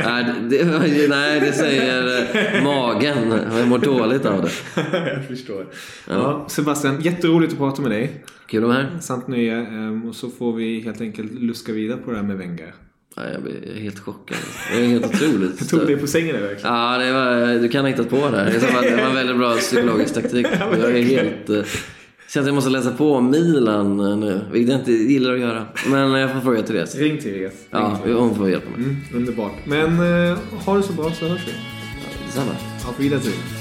nej, 0.05 0.25
det, 0.49 1.07
nej, 1.09 1.39
det 1.39 1.53
säger 1.53 2.63
magen. 2.63 3.31
Jag 3.57 3.67
mår 3.67 3.79
dåligt 3.79 4.25
av 4.25 4.41
det. 4.41 4.51
jag 5.15 5.27
förstår. 5.27 5.67
Ja. 6.07 6.45
Sebastian, 6.49 7.01
jätteroligt 7.01 7.53
att 7.53 7.59
prata 7.59 7.81
med 7.81 7.91
dig. 7.91 8.23
Kul 8.47 8.63
att 8.63 8.69
vara 8.69 8.77
här. 8.77 8.99
Sant 8.99 9.27
nöje. 9.27 9.55
ehm, 9.55 10.09
Och 10.09 10.15
så 10.15 10.29
får 10.29 10.53
vi 10.53 10.79
helt 10.79 11.01
enkelt 11.01 11.31
luska 11.31 11.71
vidare 11.71 11.97
på 11.97 12.11
det 12.11 12.17
här 12.17 12.23
med 12.23 12.37
Wenger. 12.37 12.73
Ja, 13.15 13.21
jag 13.33 13.43
blir 13.43 13.81
helt 13.81 13.99
chockad. 13.99 14.37
Det 14.73 14.83
är 14.83 14.87
helt 14.87 15.05
otroligt. 15.05 15.55
Jag 15.59 15.69
tog 15.69 15.87
dig 15.87 15.97
på 15.97 16.07
sängen 16.07 16.35
där 16.35 16.41
verkligen. 16.41 16.73
Ja, 16.75 16.97
det 16.97 17.11
var, 17.11 17.59
du 17.61 17.69
kan 17.69 17.81
ha 17.81 17.89
hittat 17.89 18.09
på 18.09 18.15
det 18.15 18.37
här. 18.37 18.45
Det 18.45 18.95
var 18.95 19.09
en 19.09 19.15
väldigt 19.15 19.37
bra 19.37 19.55
psykologisk 19.55 20.13
taktik. 20.13 20.47
Jag 20.59 20.97
är 20.97 21.03
helt... 21.03 21.49
eh, 21.49 21.63
Känns 22.33 22.43
att 22.43 22.47
jag 22.47 22.55
måste 22.55 22.69
läsa 22.69 22.91
på 22.91 23.13
om 23.13 23.29
Milan 23.31 23.99
eh, 23.99 24.17
nu, 24.17 24.41
vilket 24.51 24.71
jag 24.71 24.81
inte 24.81 24.91
gillar 24.91 25.33
att 25.33 25.39
göra. 25.39 25.65
Men 25.87 26.11
jag 26.11 26.33
får 26.33 26.41
fråga 26.41 26.61
Therese. 26.61 26.95
Ring 26.95 27.17
till 27.17 27.33
Therese. 27.33 27.53
Ring 27.71 27.81
Ja, 27.81 27.99
hon 28.05 28.35
får 28.35 28.49
hjälpa 28.49 28.69
mig. 28.69 28.79
Mm, 28.79 28.95
underbart. 29.13 29.51
Men 29.65 29.89
eh, 30.29 30.37
ha 30.65 30.77
det 30.77 30.83
så 30.83 30.93
bra 30.93 31.11
så 31.11 31.27
hörs 31.27 31.41
vi. 31.47 31.53
Detsamma. 32.25 32.51
Auf 32.87 32.99
Wiedersehen. 32.99 33.60